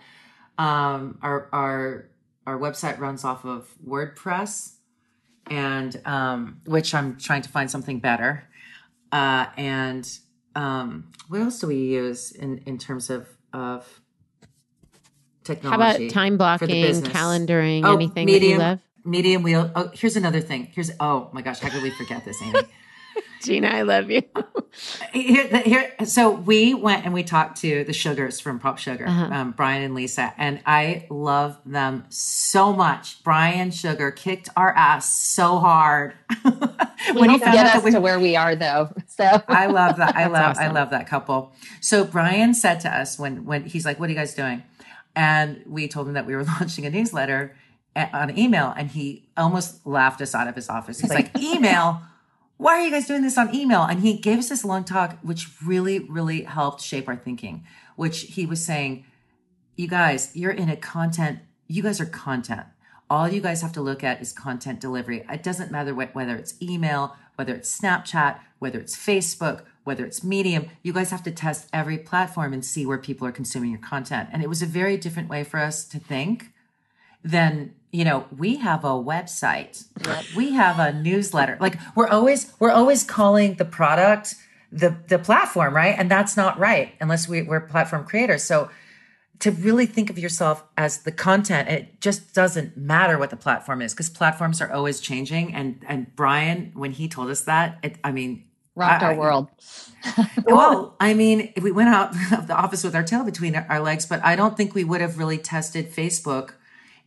Um, 0.58 1.18
our 1.22 1.50
our 1.52 2.10
our 2.46 2.60
website 2.60 3.00
runs 3.00 3.24
off 3.24 3.44
of 3.44 3.74
WordPress, 3.88 4.76
and 5.50 6.00
um, 6.06 6.62
which 6.66 6.94
I'm 6.94 7.18
trying 7.18 7.42
to 7.42 7.50
find 7.50 7.72
something 7.72 8.00
better. 8.00 8.48
Uh, 9.12 9.48
and 9.58 10.08
um, 10.56 11.12
what 11.28 11.42
else 11.42 11.60
do 11.60 11.68
we 11.68 11.78
use 11.78 12.32
in 12.32 12.60
in 12.68 12.78
terms 12.78 13.10
of 13.10 13.28
of 13.54 14.02
How 15.48 15.76
about 15.76 16.00
time 16.10 16.38
blocking, 16.38 16.70
calendaring, 17.04 17.84
Oh, 17.86 17.94
anything 17.94 18.26
that 18.28 18.32
you 18.34 18.40
Medium. 18.40 18.60
love? 18.60 18.80
Medium 19.04 19.44
wheel. 19.44 19.72
Oh, 19.76 19.92
here's 19.94 20.16
another 20.16 20.42
thing. 20.42 20.66
Here's 20.74 20.92
oh 21.00 21.30
my 21.32 21.42
gosh, 21.42 21.60
how 21.60 21.70
could 21.70 21.84
we 21.84 21.92
forget 21.92 22.26
this, 22.26 22.42
Amy? 22.42 22.60
Gina, 23.44 23.68
I 23.68 23.84
love 23.84 24.10
you. 24.10 24.24
here, 25.14 25.46
here, 25.60 25.94
so 26.06 26.32
we 26.32 26.74
went 26.74 27.06
and 27.06 27.14
we 27.14 27.22
talked 27.22 27.62
to 27.62 27.84
the 27.84 27.94
Sugars 27.94 28.40
from 28.40 28.58
Pop 28.60 28.80
Sugar, 28.80 29.06
Uh-huh. 29.08 29.30
um, 29.32 29.52
Brian 29.52 29.84
and 29.84 29.94
Lisa, 29.94 30.34
and 30.38 30.60
I 30.66 31.06
love 31.12 31.58
them 31.64 32.06
so 32.10 32.74
much. 32.74 33.24
Brian 33.24 33.70
Sugar 33.70 34.10
kicked 34.10 34.50
our 34.58 34.72
ass 34.72 35.14
so 35.14 35.60
hard 35.60 36.16
when 37.14 37.30
he 37.30 37.38
Help 37.38 37.42
found 37.44 37.54
get 37.54 37.68
out 37.68 37.76
us 37.76 37.84
we 37.84 37.92
to 37.92 38.02
where 38.02 38.20
we 38.20 38.36
are, 38.36 38.56
though. 38.56 38.90
So 39.08 39.44
I 39.48 39.68
love 39.68 39.98
that. 39.98 40.16
I 40.16 40.26
love 40.26 40.58
I 40.58 40.68
love 40.72 40.90
that 40.90 41.08
couple. 41.08 41.54
So 41.82 42.04
Brian 42.04 42.56
said 42.56 42.80
to 42.80 42.90
us 42.90 43.20
when 43.20 43.46
when 43.46 43.66
he's 43.66 43.86
like, 43.86 44.00
"What 44.00 44.08
are 44.08 44.14
you 44.14 44.18
guys 44.18 44.34
doing?" 44.34 44.64
And 45.16 45.64
we 45.66 45.88
told 45.88 46.08
him 46.08 46.14
that 46.14 46.26
we 46.26 46.36
were 46.36 46.44
launching 46.60 46.86
a 46.86 46.90
newsletter 46.90 47.56
on 47.96 48.38
email, 48.38 48.74
and 48.76 48.92
he 48.92 49.30
almost 49.38 49.86
laughed 49.86 50.22
us 50.22 50.36
out 50.36 50.48
of 50.48 50.56
his 50.56 50.70
office. 50.70 51.00
He's 51.00 51.14
like, 51.14 51.38
"Email? 51.40 52.02
Why 52.58 52.80
are 52.80 52.82
you 52.82 52.92
guys 52.92 53.08
doing 53.08 53.22
this 53.22 53.38
on 53.38 53.54
email?" 53.54 53.84
And 53.84 54.02
he 54.02 54.18
gave 54.18 54.40
us 54.40 54.50
this 54.50 54.66
long 54.66 54.84
talk, 54.84 55.18
which 55.22 55.48
really 55.64 56.00
really 56.00 56.44
helped 56.44 56.82
shape 56.82 57.08
our 57.08 57.16
thinking. 57.16 57.66
Which 57.96 58.22
he 58.22 58.46
was 58.46 58.64
saying, 58.64 59.06
"You 59.76 59.88
guys, 59.88 60.36
you're 60.36 60.52
in 60.52 60.70
a 60.70 60.76
content. 60.76 61.40
You 61.68 61.84
guys 61.84 62.02
are 62.02 62.06
content." 62.06 62.66
All 63.08 63.30
you 63.30 63.40
guys 63.40 63.62
have 63.62 63.72
to 63.74 63.82
look 63.82 64.04
at 64.04 64.20
is 64.20 64.34
content 64.34 64.80
delivery. 64.80 65.24
It 65.30 65.44
doesn't 65.44 65.72
matter 65.72 65.94
wh- 65.94 66.16
whether 66.16 66.36
it's 66.36 66.60
email, 66.60 67.16
whether 67.36 67.54
it's 67.54 67.80
Snapchat, 67.80 68.40
whether 68.58 68.80
it's 68.80 68.98
Facebook, 68.98 69.62
whether 69.86 70.06
it's 70.06 70.24
Medium. 70.24 70.70
You 70.84 70.92
guys 70.92 71.12
have 71.12 71.24
to 71.24 71.32
test 71.32 71.70
every 71.72 71.98
platform 71.98 72.52
and 72.52 72.66
see 72.66 72.86
where 72.86 72.98
people 72.98 73.26
are 73.26 73.32
consuming 73.32 73.72
your 73.72 73.80
content. 73.80 74.30
And 74.34 74.44
it 74.44 74.50
was 74.50 74.62
a 74.62 74.66
very 74.66 74.98
different 74.98 75.30
way 75.30 75.46
for 75.46 75.60
us 75.60 75.86
to 75.86 76.00
think 76.00 76.52
than 77.24 77.74
you 77.92 78.04
know 78.04 78.26
we 78.36 78.58
have 78.58 78.84
a 78.84 78.90
website. 78.90 79.86
We 80.36 80.54
have 80.54 80.80
a 80.80 80.92
newsletter. 80.92 81.58
Like 81.62 81.80
we're 81.96 82.08
always 82.08 82.52
we're 82.60 82.72
always 82.72 83.04
calling 83.04 83.56
the 83.56 83.66
product 83.66 84.36
the 84.72 84.98
the 85.08 85.20
platform 85.20 85.74
right? 85.74 85.96
And 85.98 86.10
that's 86.10 86.36
not 86.36 86.60
right 86.60 86.94
unless 87.00 87.28
we, 87.28 87.44
we're 87.44 87.62
platform 87.62 88.06
creators. 88.06 88.44
So 88.44 88.70
to 89.40 89.52
really 89.52 89.86
think 89.86 90.10
of 90.10 90.18
yourself 90.18 90.64
as 90.78 91.00
the 91.00 91.12
content 91.12 91.68
it 91.68 92.00
just 92.00 92.34
doesn't 92.34 92.78
matter 92.78 93.18
what 93.18 93.30
the 93.30 93.36
platform 93.36 93.82
is 93.82 93.94
because 93.94 94.10
platforms 94.10 94.62
are 94.62 94.72
always 94.72 95.00
changing. 95.00 95.54
And 95.54 95.84
and 95.88 96.16
brian 96.16 96.72
when 96.74 96.92
he 96.92 97.08
told 97.08 97.30
us 97.30 97.42
that 97.42 97.80
it, 97.84 97.98
i 98.04 98.12
mean 98.12 98.45
rocked 98.76 99.04
I- 99.04 99.14
our 99.14 99.16
world. 99.16 99.50
well, 100.46 100.96
I 101.00 101.16
mean, 101.16 101.52
we 101.60 101.72
went 101.72 101.90
out 101.90 102.10
of 102.32 102.48
the 102.48 102.56
office 102.56 102.84
with 102.84 102.96
our 102.96 103.04
tail 103.04 103.24
between 103.24 103.56
our 103.56 103.66
our 103.70 103.80
legs, 103.80 104.06
but 104.06 104.24
I 104.24 104.36
don't 104.36 104.56
think 104.56 104.76
we 104.76 104.84
would 104.84 105.02
have 105.02 105.18
really 105.18 105.40
tested 105.40 105.92
Facebook 105.92 106.54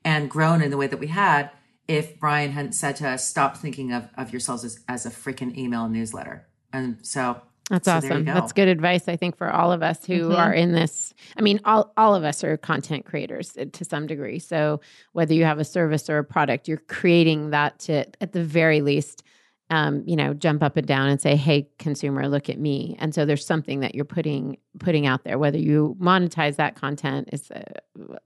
and 0.05 0.29
grown 0.29 0.63
in 0.63 0.71
the 0.71 0.77
way 0.77 0.87
that 0.89 0.99
we 0.99 1.07
had 1.07 1.51
if 1.89 2.21
Brian 2.21 2.53
hadn't 2.53 2.73
said 2.73 2.97
to 2.97 3.09
us, 3.09 3.27
stop 3.27 3.57
thinking 3.57 3.93
of, 3.93 4.09
of 4.17 4.31
yourselves 4.31 4.63
as, 4.63 4.79
as 4.87 5.07
a 5.07 5.11
freaking 5.11 5.57
email 5.57 5.89
newsletter. 5.89 6.47
And 6.71 6.99
so 7.03 7.41
That's 7.71 7.87
so 7.87 7.97
awesome. 7.97 8.27
That's 8.27 8.53
good 8.53 8.69
advice, 8.69 9.09
I 9.09 9.17
think, 9.17 9.39
for 9.39 9.51
all 9.51 9.73
of 9.73 9.83
us 9.83 10.05
who 10.05 10.29
mm-hmm. 10.29 10.37
are 10.37 10.53
in 10.53 10.73
this. 10.73 11.15
I 11.39 11.41
mean, 11.41 11.61
all, 11.65 11.93
all 11.97 12.15
of 12.15 12.25
us 12.25 12.45
are 12.45 12.59
content 12.59 13.07
creators 13.07 13.57
uh, 13.57 13.65
to 13.73 13.85
some 13.87 14.07
degree. 14.07 14.39
So 14.39 14.83
whether 15.13 15.33
you 15.33 15.45
have 15.45 15.59
a 15.59 15.65
service 15.65 16.11
or 16.11 16.19
a 16.19 16.25
product, 16.25 16.69
you're 16.69 16.77
creating 16.77 17.51
that 17.51 17.79
to, 17.81 18.05
at 18.21 18.33
the 18.33 18.45
very 18.45 18.83
least, 18.83 19.23
um, 19.71 20.03
you 20.07 20.17
know, 20.17 20.33
jump 20.33 20.63
up 20.63 20.77
and 20.77 20.87
down 20.87 21.09
and 21.09 21.21
say, 21.21 21.37
"Hey, 21.37 21.69
consumer, 21.79 22.29
look 22.29 22.49
at 22.49 22.59
me." 22.59 22.97
And 22.99 23.15
so 23.15 23.25
there's 23.25 23.45
something 23.45 23.81
that 23.81 23.95
you're 23.95 24.05
putting 24.05 24.57
putting 24.79 25.07
out 25.07 25.25
there. 25.25 25.39
Whether 25.39 25.59
you 25.59 25.97
monetize 26.01 26.57
that 26.57 26.75
content 26.75 27.29
is 27.33 27.51
a, 27.51 27.65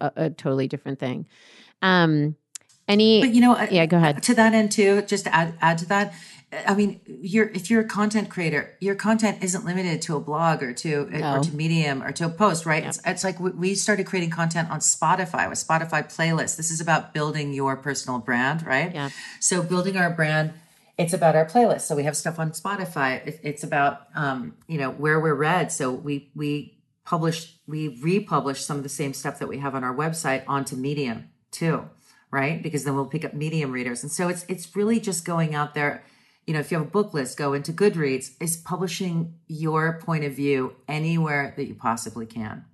a, 0.01 0.13
a 0.17 0.31
totally 0.31 0.69
different 0.69 0.99
thing. 0.99 1.27
Um, 1.81 2.37
any, 2.89 3.21
but 3.21 3.35
you 3.35 3.41
know, 3.41 3.61
yeah, 3.71 3.87
go 3.87 3.97
ahead. 3.97 4.23
To 4.25 4.35
that 4.35 4.55
end, 4.55 4.73
too, 4.73 5.03
just 5.03 5.25
to 5.25 5.35
add 5.35 5.55
add 5.61 5.79
to 5.79 5.87
that, 5.87 6.15
I 6.67 6.75
mean, 6.75 7.01
you're 7.07 7.49
if 7.49 7.71
you're 7.71 7.81
a 7.81 7.89
content 7.89 8.29
creator, 8.29 8.77
your 8.81 8.95
content 8.95 9.43
isn't 9.43 9.65
limited 9.65 10.03
to 10.03 10.17
a 10.17 10.21
blog 10.21 10.63
or 10.63 10.73
to 10.75 11.07
no. 11.07 11.37
or 11.37 11.41
to 11.41 11.57
Medium 11.57 12.03
or 12.03 12.13
to 12.13 12.27
a 12.27 12.29
post, 12.29 12.67
right? 12.67 12.83
Yep. 12.83 12.89
It's, 12.89 13.01
it's 13.07 13.25
like 13.25 13.41
we 13.41 13.75
started 13.75 14.07
creating 14.07 14.31
content 14.31 14.71
on 14.71 14.81
Spotify 14.81 15.49
with 15.49 15.59
Spotify 15.59 16.05
playlists. 16.05 16.57
This 16.57 16.71
is 16.71 16.81
about 16.81 17.15
building 17.15 17.53
your 17.53 17.77
personal 17.77 18.19
brand, 18.19 18.67
right? 18.67 18.95
Yeah. 18.95 19.11
So 19.41 19.63
building 19.63 19.97
our 19.97 20.11
brand, 20.11 20.53
it's 20.99 21.13
about 21.13 21.35
our 21.35 21.47
playlist. 21.47 21.83
So 21.83 21.97
we 21.97 22.05
have 22.05 22.17
stuff 22.17 22.39
on 22.39 22.53
Spotify. 22.53 23.39
It's 23.43 23.65
about 23.65 24.09
um, 24.15 24.55
you 24.67 24.79
know 24.79 24.91
where 24.91 25.21
we're 25.21 25.35
read. 25.35 25.73
So 25.73 25.91
we 25.91 26.31
we 26.35 26.79
publish 27.05 27.57
we 27.67 27.99
republish 28.03 28.65
some 28.65 28.77
of 28.77 28.83
the 28.83 28.89
same 28.89 29.13
stuff 29.15 29.39
that 29.39 29.49
we 29.49 29.59
have 29.59 29.75
on 29.75 29.85
our 29.85 29.95
website 29.95 30.45
onto 30.47 30.77
Medium 30.77 31.31
too, 31.51 31.89
right? 32.31 32.63
Because 32.63 32.85
then 32.85 32.95
we'll 32.95 33.07
pick 33.07 33.25
up 33.25 33.35
Medium 33.35 33.73
readers, 33.73 34.03
and 34.03 34.13
so 34.13 34.29
it's 34.29 34.45
it's 34.49 34.77
really 34.77 35.01
just 35.01 35.25
going 35.25 35.55
out 35.55 35.75
there 35.75 36.05
you 36.47 36.55
know, 36.55 36.61
if 36.61 36.71
you 36.71 36.79
have 36.79 36.87
a 36.87 36.91
book 36.91 37.15
list, 37.15 37.39
go 37.39 37.53
into 37.53 37.73
Goodreads, 37.73 38.33
is 38.41 38.57
publishing 38.57 39.35
your 39.47 40.01
point 40.05 40.25
of 40.25 40.33
view 40.33 40.75
anywhere 40.89 41.55
that 41.57 41.67
you 41.67 41.75
possibly 41.75 42.27
can. 42.27 42.65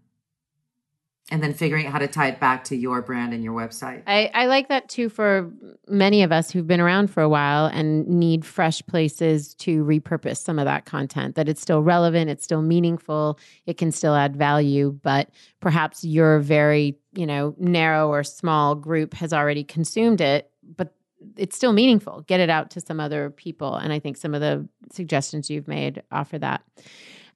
And 1.31 1.43
then 1.43 1.53
figuring 1.53 1.87
out 1.87 1.93
how 1.93 1.99
to 1.99 2.09
tie 2.09 2.29
it 2.29 2.41
back 2.41 2.65
to 2.65 2.77
your 2.77 3.03
brand 3.03 3.35
and 3.35 3.45
your 3.45 3.53
website. 3.53 4.03
I, 4.07 4.31
I 4.33 4.47
like 4.47 4.69
that 4.69 4.89
too 4.89 5.11
for 5.11 5.53
many 5.87 6.23
of 6.23 6.33
us 6.33 6.51
who've 6.51 6.67
been 6.67 6.81
around 6.81 7.09
for 7.09 7.23
a 7.23 7.29
while 7.29 7.67
and 7.67 8.09
need 8.09 8.47
fresh 8.47 8.81
places 8.87 9.53
to 9.57 9.85
repurpose 9.85 10.39
some 10.39 10.59
of 10.59 10.65
that 10.65 10.87
content, 10.87 11.35
that 11.35 11.47
it's 11.47 11.61
still 11.61 11.83
relevant, 11.83 12.31
it's 12.31 12.45
still 12.45 12.63
meaningful, 12.63 13.39
it 13.67 13.77
can 13.77 13.93
still 13.93 14.15
add 14.15 14.37
value, 14.37 14.99
but 15.03 15.29
perhaps 15.61 16.03
your 16.03 16.39
very, 16.39 16.97
you 17.13 17.27
know, 17.27 17.55
narrow 17.59 18.09
or 18.09 18.25
small 18.25 18.75
group 18.75 19.13
has 19.13 19.35
already 19.35 19.65
consumed 19.65 20.23
it, 20.23 20.51
but 20.77 20.95
it's 21.37 21.57
still 21.57 21.75
meaningful. 21.75 22.23
Get 22.23 22.41
it 22.41 22.49
out 22.49 22.71
to 22.71 22.81
some 22.81 23.01
other 23.01 23.29
people. 23.29 23.75
And 23.75 23.93
I 23.93 23.99
think 23.99 24.17
some 24.17 24.35
of 24.35 24.41
the 24.41 24.67
suggestions 24.91 25.51
you've 25.51 25.69
made 25.69 26.03
offer 26.11 26.39
that. 26.39 26.63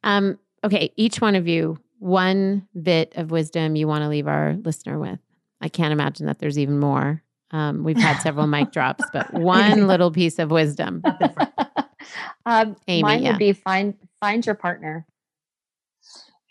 Um, 0.03 0.39
okay, 0.65 0.93
each 0.97 1.21
one 1.21 1.35
of 1.35 1.47
you, 1.47 1.79
one 2.03 2.67
bit 2.81 3.13
of 3.17 3.31
wisdom 3.31 3.77
you 3.77 3.87
want 3.87 4.03
to 4.03 4.09
leave 4.09 4.27
our 4.27 4.55
listener 4.55 4.99
with. 4.99 5.19
I 5.61 5.69
can't 5.69 5.93
imagine 5.93 6.27
that 6.27 6.39
there's 6.39 6.59
even 6.59 6.79
more. 6.79 7.23
Um, 7.51 7.85
we've 7.85 7.97
had 7.97 8.21
several 8.21 8.47
mic 8.47 8.73
drops, 8.73 9.05
but 9.13 9.33
one 9.33 9.87
little 9.87 10.11
piece 10.11 10.39
of 10.39 10.51
wisdom. 10.51 11.03
um, 12.47 12.77
Amy, 12.89 13.03
mine 13.03 13.23
yeah. 13.23 13.31
would 13.31 13.39
be 13.39 13.53
find 13.53 13.95
find 14.21 14.45
your 14.45 14.55
partner, 14.55 15.07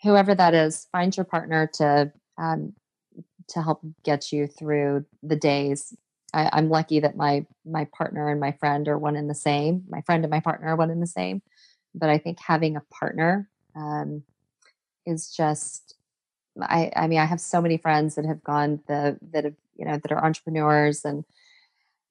whoever 0.02 0.34
that 0.34 0.54
is. 0.54 0.86
Find 0.92 1.16
your 1.16 1.24
partner 1.24 1.68
to 1.74 2.12
um, 2.38 2.72
to 3.48 3.62
help 3.62 3.80
get 4.04 4.32
you 4.32 4.46
through 4.46 5.04
the 5.22 5.36
days 5.36 5.94
I, 6.34 6.58
am 6.58 6.68
lucky 6.68 7.00
that 7.00 7.16
my 7.16 7.46
my 7.64 7.84
partner 7.86 8.28
and 8.28 8.40
my 8.40 8.52
friend 8.52 8.88
are 8.88 8.98
one 8.98 9.16
and 9.16 9.28
the 9.28 9.34
same. 9.34 9.84
My 9.88 10.00
friend 10.02 10.24
and 10.24 10.30
my 10.30 10.40
partner 10.40 10.68
are 10.68 10.76
one 10.76 10.90
and 10.90 11.02
the 11.02 11.06
same. 11.06 11.42
But 11.94 12.08
I 12.08 12.18
think 12.18 12.38
having 12.40 12.76
a 12.76 12.82
partner 12.90 13.48
um, 13.76 14.22
is 15.06 15.30
just. 15.30 15.94
I 16.60 16.92
I 16.94 17.06
mean 17.06 17.18
I 17.18 17.24
have 17.24 17.40
so 17.40 17.62
many 17.62 17.78
friends 17.78 18.14
that 18.16 18.26
have 18.26 18.44
gone 18.44 18.80
the 18.86 19.18
that 19.32 19.44
have 19.44 19.54
you 19.76 19.86
know 19.86 19.98
that 19.98 20.12
are 20.12 20.24
entrepreneurs 20.24 21.04
and 21.04 21.24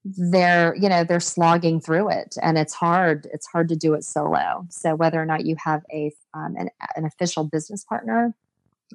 they're 0.04 0.76
you 0.76 0.90
know 0.90 1.04
they're 1.04 1.20
slogging 1.20 1.80
through 1.80 2.10
it 2.10 2.36
and 2.42 2.58
it's 2.58 2.74
hard 2.74 3.28
it's 3.32 3.46
hard 3.48 3.70
to 3.70 3.76
do 3.76 3.94
it 3.94 4.04
solo 4.04 4.66
so 4.70 4.96
whether 4.96 5.22
or 5.22 5.26
not 5.26 5.46
you 5.46 5.56
have 5.64 5.84
a 5.94 6.12
um, 6.34 6.56
an, 6.58 6.70
an 6.96 7.06
official 7.06 7.44
business 7.44 7.84
partner 7.84 8.34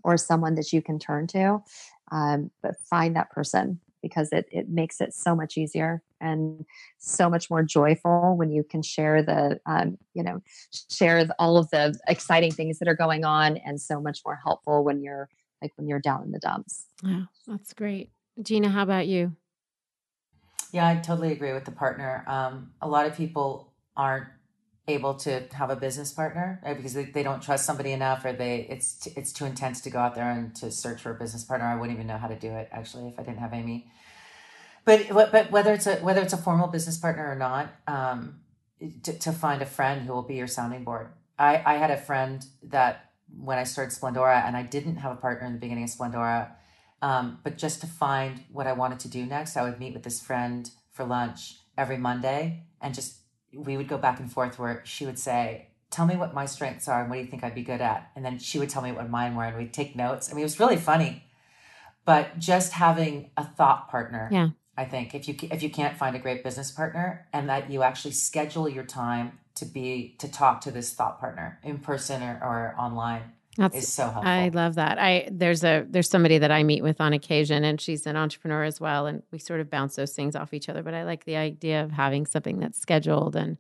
or 0.03 0.16
someone 0.16 0.57
that 0.57 0.72
you 0.72 0.82
can 0.82 0.99
turn 0.99 1.26
to 1.28 1.62
um, 2.11 2.51
but 2.61 2.76
find 2.90 3.14
that 3.14 3.30
person 3.30 3.78
because 4.03 4.30
it, 4.32 4.47
it 4.51 4.68
makes 4.68 5.01
it 5.01 5.14
so 5.14 5.34
much 5.34 5.57
easier 5.57 6.03
and 6.20 6.64
so 6.99 7.28
much 7.28 7.51
more 7.51 7.62
joyful 7.62 8.36
when 8.36 8.51
you 8.51 8.62
can 8.62 8.82
share 8.82 9.22
the 9.22 9.61
um, 9.66 9.99
you 10.14 10.22
know 10.22 10.42
share 10.90 11.26
all 11.38 11.57
of 11.57 11.68
the 11.70 11.99
exciting 12.09 12.53
things 12.53 12.78
that 12.78 12.88
are 12.88 12.94
going 12.94 13.24
on 13.24 13.57
and 13.59 13.80
so 13.80 14.01
much 14.01 14.20
more 14.24 14.38
helpful 14.42 14.84
when 14.84 15.03
you're 15.03 15.28
like 15.62 15.72
when 15.76 15.86
you're 15.86 16.01
down 16.01 16.22
in 16.22 16.30
the 16.30 16.38
dumps. 16.38 16.86
Yeah 17.03 17.24
that's 17.47 17.72
great. 17.72 18.11
Gina 18.42 18.68
how 18.68 18.82
about 18.82 19.07
you? 19.07 19.36
Yeah 20.72 20.86
i 20.86 20.97
totally 20.97 21.32
agree 21.32 21.53
with 21.53 21.64
the 21.64 21.72
partner. 21.72 22.24
Um, 22.26 22.72
a 22.80 22.88
lot 22.88 23.07
of 23.07 23.16
people 23.16 23.72
aren't 23.97 24.26
able 24.89 25.14
to 25.14 25.43
have 25.53 25.70
a 25.70 25.76
business 25.76 26.12
partner 26.12 26.61
right? 26.64 26.76
because 26.76 26.95
they, 26.95 27.05
they 27.05 27.22
don't 27.22 27.43
trust 27.43 27.66
somebody 27.66 27.93
enough 27.93 28.24
or 28.24 28.32
they 28.32 28.66
it's 28.70 28.95
t- 28.95 29.12
it's 29.16 29.32
too 29.32 29.45
intense 29.45 29.80
to 29.80 29.91
go 29.91 29.99
out 29.99 30.14
there 30.14 30.30
and 30.30 30.55
to 30.55 30.70
search 30.70 31.03
for 31.03 31.11
a 31.11 31.14
business 31.14 31.45
partner 31.45 31.66
i 31.66 31.74
wouldn't 31.74 31.97
even 31.97 32.07
know 32.07 32.18
how 32.18 32.28
to 32.28 32.37
do 32.37 32.51
it 32.53 32.68
actually 32.72 33.09
if 33.09 33.18
i 33.18 33.22
didn't 33.22 33.39
have 33.39 33.53
amy 33.53 33.87
but 34.87 35.09
but 35.11 35.51
whether 35.51 35.74
it's 35.74 35.87
a 35.87 35.97
whether 35.97 36.22
it's 36.22 36.32
a 36.32 36.39
formal 36.39 36.68
business 36.68 36.97
partner 36.97 37.28
or 37.28 37.34
not, 37.34 37.74
um, 37.89 38.41
to, 39.03 39.18
to 39.18 39.32
find 39.32 39.61
a 39.61 39.66
friend 39.66 40.07
who 40.07 40.12
will 40.12 40.22
be 40.22 40.37
your 40.37 40.47
sounding 40.47 40.84
board. 40.84 41.09
I 41.39 41.61
I 41.66 41.74
had 41.74 41.91
a 41.91 41.97
friend 41.97 42.47
that 42.62 43.11
when 43.37 43.59
I 43.59 43.64
started 43.64 43.93
Splendora, 43.93 44.47
and 44.47 44.57
I 44.57 44.62
didn't 44.62 44.97
have 44.99 45.12
a 45.12 45.16
partner 45.16 45.47
in 45.47 45.55
the 45.55 45.59
beginning 45.59 45.84
of 45.84 45.91
Splendora, 45.91 46.53
um, 47.03 47.41
but 47.43 47.59
just 47.59 47.80
to 47.80 47.89
find 47.89 48.45
what 48.53 48.68
I 48.68 48.72
wanted 48.74 49.01
to 49.01 49.09
do 49.09 49.26
next, 49.26 49.57
I 49.57 49.62
would 49.62 49.80
meet 49.80 49.93
with 49.93 50.05
this 50.05 50.20
friend 50.22 50.70
for 50.93 51.05
lunch 51.05 51.57
every 51.76 51.99
Monday, 51.99 52.62
and 52.80 52.95
just 52.95 53.18
we 53.53 53.76
would 53.76 53.88
go 53.88 53.99
back 53.99 54.20
and 54.20 54.30
forth 54.30 54.59
where 54.59 54.82
she 54.84 55.07
would 55.07 55.18
say, 55.18 55.68
"Tell 55.90 56.07
me 56.07 56.16
what 56.16 56.34
my 56.34 56.47
strengths 56.47 56.88
are, 56.88 57.01
and 57.01 57.11
what 57.11 57.16
do 57.16 57.22
you 57.22 57.28
think 57.28 57.44
I'd 57.44 57.55
be 57.55 57.62
good 57.62 57.80
at," 57.80 58.11
and 58.14 58.24
then 58.24 58.38
she 58.38 58.59
would 58.59 58.70
tell 58.70 58.82
me 58.82 58.92
what 58.92 59.09
mine 59.11 59.34
were, 59.34 59.44
and 59.44 59.57
we'd 59.57 59.72
take 59.72 59.97
notes. 59.97 60.30
I 60.30 60.34
mean, 60.34 60.40
it 60.40 60.44
was 60.44 60.61
really 60.61 60.76
funny, 60.76 61.24
but 62.05 62.38
just 62.38 62.72
having 62.72 63.30
a 63.36 63.44
thought 63.44 63.88
partner, 63.88 64.28
yeah. 64.30 64.51
I 64.76 64.84
think 64.84 65.14
if 65.14 65.26
you 65.28 65.36
if 65.51 65.62
you 65.62 65.70
can't 65.70 65.97
find 65.97 66.14
a 66.14 66.18
great 66.18 66.44
business 66.44 66.70
partner 66.70 67.26
and 67.32 67.49
that 67.49 67.70
you 67.70 67.82
actually 67.82 68.12
schedule 68.12 68.68
your 68.68 68.84
time 68.84 69.38
to 69.55 69.64
be 69.64 70.16
to 70.18 70.30
talk 70.30 70.61
to 70.62 70.70
this 70.70 70.92
thought 70.92 71.18
partner 71.18 71.59
in 71.62 71.78
person 71.78 72.22
or, 72.22 72.38
or 72.42 72.74
online 72.78 73.32
that's 73.57 73.76
is 73.76 73.92
so 73.92 74.04
helpful. 74.04 74.26
I 74.26 74.48
love 74.48 74.74
that. 74.74 74.98
I 74.98 75.28
there's 75.30 75.64
a 75.64 75.86
there's 75.88 76.09
somebody 76.09 76.38
that 76.38 76.50
I 76.50 76.62
meet 76.62 76.82
with 76.82 77.00
on 77.00 77.12
occasion 77.12 77.64
and 77.64 77.80
she's 77.80 78.07
an 78.07 78.16
entrepreneur 78.16 78.64
as 78.64 78.80
well 78.80 79.07
and 79.07 79.22
we 79.30 79.38
sort 79.38 79.61
of 79.61 79.70
bounce 79.70 79.96
those 79.96 80.12
things 80.12 80.36
off 80.36 80.52
each 80.52 80.68
other 80.68 80.82
but 80.82 80.94
I 80.94 81.04
like 81.04 81.24
the 81.24 81.36
idea 81.36 81.82
of 81.82 81.90
having 81.90 82.26
something 82.26 82.59
that's 82.59 82.78
scheduled 82.78 83.36
and 83.36 83.57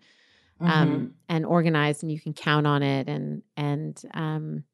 um, 0.60 0.68
mm-hmm. 0.68 0.80
um 0.80 1.14
and 1.28 1.46
organized 1.46 2.02
and 2.02 2.12
you 2.12 2.20
can 2.20 2.32
count 2.32 2.66
on 2.66 2.82
it 2.82 3.08
and 3.08 3.42
and 3.56 4.00
um 4.14 4.64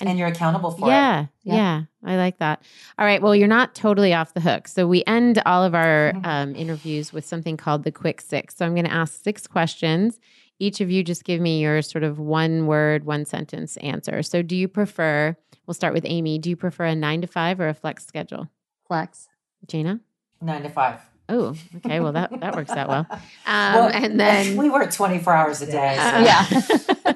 and, 0.00 0.10
and, 0.10 0.18
you're 0.18 0.28
accountable 0.28 0.70
for 0.70 0.88
yeah, 0.88 1.22
it. 1.22 1.28
Yeah, 1.42 1.54
yeah, 1.54 1.82
I 2.04 2.16
like 2.16 2.38
that. 2.38 2.62
All 2.98 3.04
right. 3.04 3.20
Well, 3.20 3.34
you're 3.34 3.48
not 3.48 3.74
totally 3.74 4.14
off 4.14 4.32
the 4.32 4.40
hook. 4.40 4.68
So 4.68 4.86
we 4.86 5.02
end 5.08 5.42
all 5.44 5.64
of 5.64 5.74
our 5.74 6.12
um, 6.24 6.54
interviews 6.54 7.12
with 7.12 7.24
something 7.24 7.56
called 7.56 7.82
the 7.82 7.90
quick 7.90 8.20
six. 8.20 8.56
So 8.56 8.64
I'm 8.64 8.74
going 8.74 8.86
to 8.86 8.92
ask 8.92 9.24
six 9.24 9.48
questions. 9.48 10.20
Each 10.58 10.80
of 10.80 10.90
you 10.90 11.04
just 11.04 11.24
give 11.24 11.40
me 11.40 11.60
your 11.60 11.82
sort 11.82 12.02
of 12.04 12.18
one 12.18 12.66
word, 12.66 13.04
one 13.04 13.24
sentence 13.24 13.76
answer. 13.78 14.22
So 14.22 14.42
do 14.42 14.56
you 14.56 14.66
prefer, 14.66 15.36
we'll 15.66 15.74
start 15.74 15.94
with 15.94 16.04
Amy, 16.06 16.38
do 16.38 16.50
you 16.50 16.56
prefer 16.56 16.86
a 16.86 16.94
nine 16.94 17.20
to 17.20 17.26
five 17.26 17.60
or 17.60 17.68
a 17.68 17.74
flex 17.74 18.04
schedule? 18.06 18.48
Flex. 18.86 19.28
Gina? 19.66 20.00
Nine 20.40 20.62
to 20.62 20.68
five. 20.68 21.00
Oh, 21.28 21.54
okay. 21.76 22.00
Well, 22.00 22.12
that, 22.12 22.40
that 22.40 22.56
works 22.56 22.70
out 22.70 22.88
well. 22.88 23.06
Um, 23.46 23.74
well 23.74 23.88
and 23.88 24.20
then 24.20 24.58
we 24.58 24.68
work 24.68 24.92
24 24.92 25.32
hours 25.32 25.62
a 25.62 25.66
day. 25.66 25.96
So. 25.96 26.02
Uh, 26.02 27.14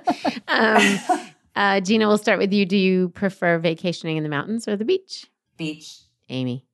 yeah. 0.48 0.78
um, 1.18 1.30
uh, 1.54 1.80
Gina, 1.80 2.08
we'll 2.08 2.16
start 2.16 2.38
with 2.38 2.52
you. 2.52 2.64
Do 2.64 2.76
you 2.76 3.10
prefer 3.10 3.58
vacationing 3.58 4.16
in 4.16 4.22
the 4.22 4.30
mountains 4.30 4.66
or 4.66 4.76
the 4.76 4.84
beach? 4.84 5.26
Beach. 5.58 5.98
Amy. 6.30 6.64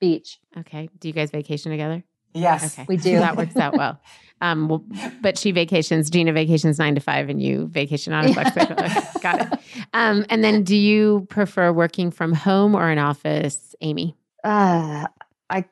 Beach. 0.00 0.40
Okay. 0.58 0.88
Do 0.98 1.06
you 1.06 1.14
guys 1.14 1.30
vacation 1.30 1.70
together? 1.70 2.02
Yes. 2.34 2.78
Okay. 2.78 2.86
We 2.88 2.96
do. 2.96 3.18
that 3.18 3.36
works 3.36 3.56
out 3.56 3.76
well. 3.76 4.00
Um, 4.40 4.68
well, 4.68 4.84
but 5.20 5.38
she 5.38 5.50
vacations, 5.50 6.08
Gina 6.08 6.32
vacations 6.32 6.78
nine 6.78 6.94
to 6.94 7.00
five, 7.00 7.28
and 7.28 7.42
you 7.42 7.66
vacation 7.66 8.12
on 8.12 8.26
a 8.26 8.32
flex 8.34 8.50
schedule. 8.50 8.76
Got 9.20 9.52
it. 9.52 9.60
Um, 9.92 10.24
and 10.30 10.42
then 10.42 10.64
do 10.64 10.76
you 10.76 11.26
prefer 11.28 11.72
working 11.72 12.10
from 12.10 12.32
home 12.32 12.74
or 12.74 12.88
an 12.88 12.98
office, 12.98 13.74
Amy? 13.80 14.16
Uh, 14.42 15.06
I 15.50 15.64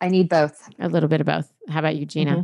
I 0.00 0.08
need 0.08 0.28
both. 0.28 0.68
A 0.78 0.88
little 0.88 1.08
bit 1.08 1.20
of 1.20 1.26
both. 1.26 1.52
How 1.68 1.80
about 1.80 1.96
you, 1.96 2.06
Gina? 2.06 2.32
Mm-hmm. 2.32 2.42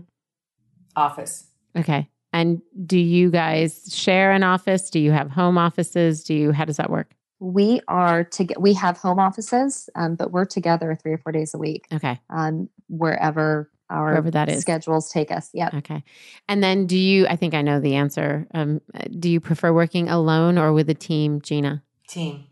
Office. 0.97 1.47
Okay. 1.77 2.09
And 2.33 2.61
do 2.85 2.99
you 2.99 3.31
guys 3.31 3.95
share 3.95 4.33
an 4.33 4.43
office? 4.43 4.91
Do 4.91 4.99
you 4.99 5.13
have 5.13 5.31
home 5.31 5.57
offices? 5.57 6.25
Do 6.25 6.35
you, 6.35 6.51
how 6.51 6.65
does 6.65 6.79
that 6.79 6.91
work? 6.91 7.15
We 7.39 7.81
are 7.87 8.25
to 8.25 8.45
get. 8.45 8.61
we 8.61 8.75
have 8.75 8.97
home 8.97 9.19
offices, 9.19 9.89
um, 9.95 10.17
but 10.17 10.33
we're 10.33 10.45
together 10.45 10.97
three 11.01 11.13
or 11.13 11.19
four 11.19 11.31
days 11.31 11.55
a 11.55 11.59
week. 11.59 11.87
Okay. 11.93 12.19
Um, 12.31 12.69
wherever 12.89 13.71
our 13.95 14.07
wherever 14.11 14.31
that 14.31 14.49
is. 14.49 14.61
schedules 14.61 15.11
take 15.11 15.31
us. 15.31 15.51
Yeah. 15.55 15.71
Okay. 15.75 16.03
And 16.49 16.63
then 16.63 16.87
do 16.87 16.99
you, 16.99 17.27
I 17.27 17.37
think 17.37 17.55
I 17.55 17.63
know 17.63 17.81
the 17.81 17.95
answer. 17.95 18.47
Um, 18.53 18.81
do 19.19 19.31
you 19.31 19.41
prefer 19.41 19.73
working 19.73 20.09
alone 20.09 20.59
or 20.59 20.73
with 20.73 20.91
a 20.91 20.95
team, 20.95 21.41
Gina? 21.41 21.83
Team. 22.09 22.45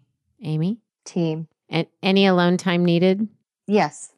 Amy? 0.42 0.78
Team. 1.04 1.48
And 1.68 1.86
any 2.02 2.26
alone 2.26 2.56
time 2.56 2.84
needed? 2.84 3.28
Yes. 3.66 4.10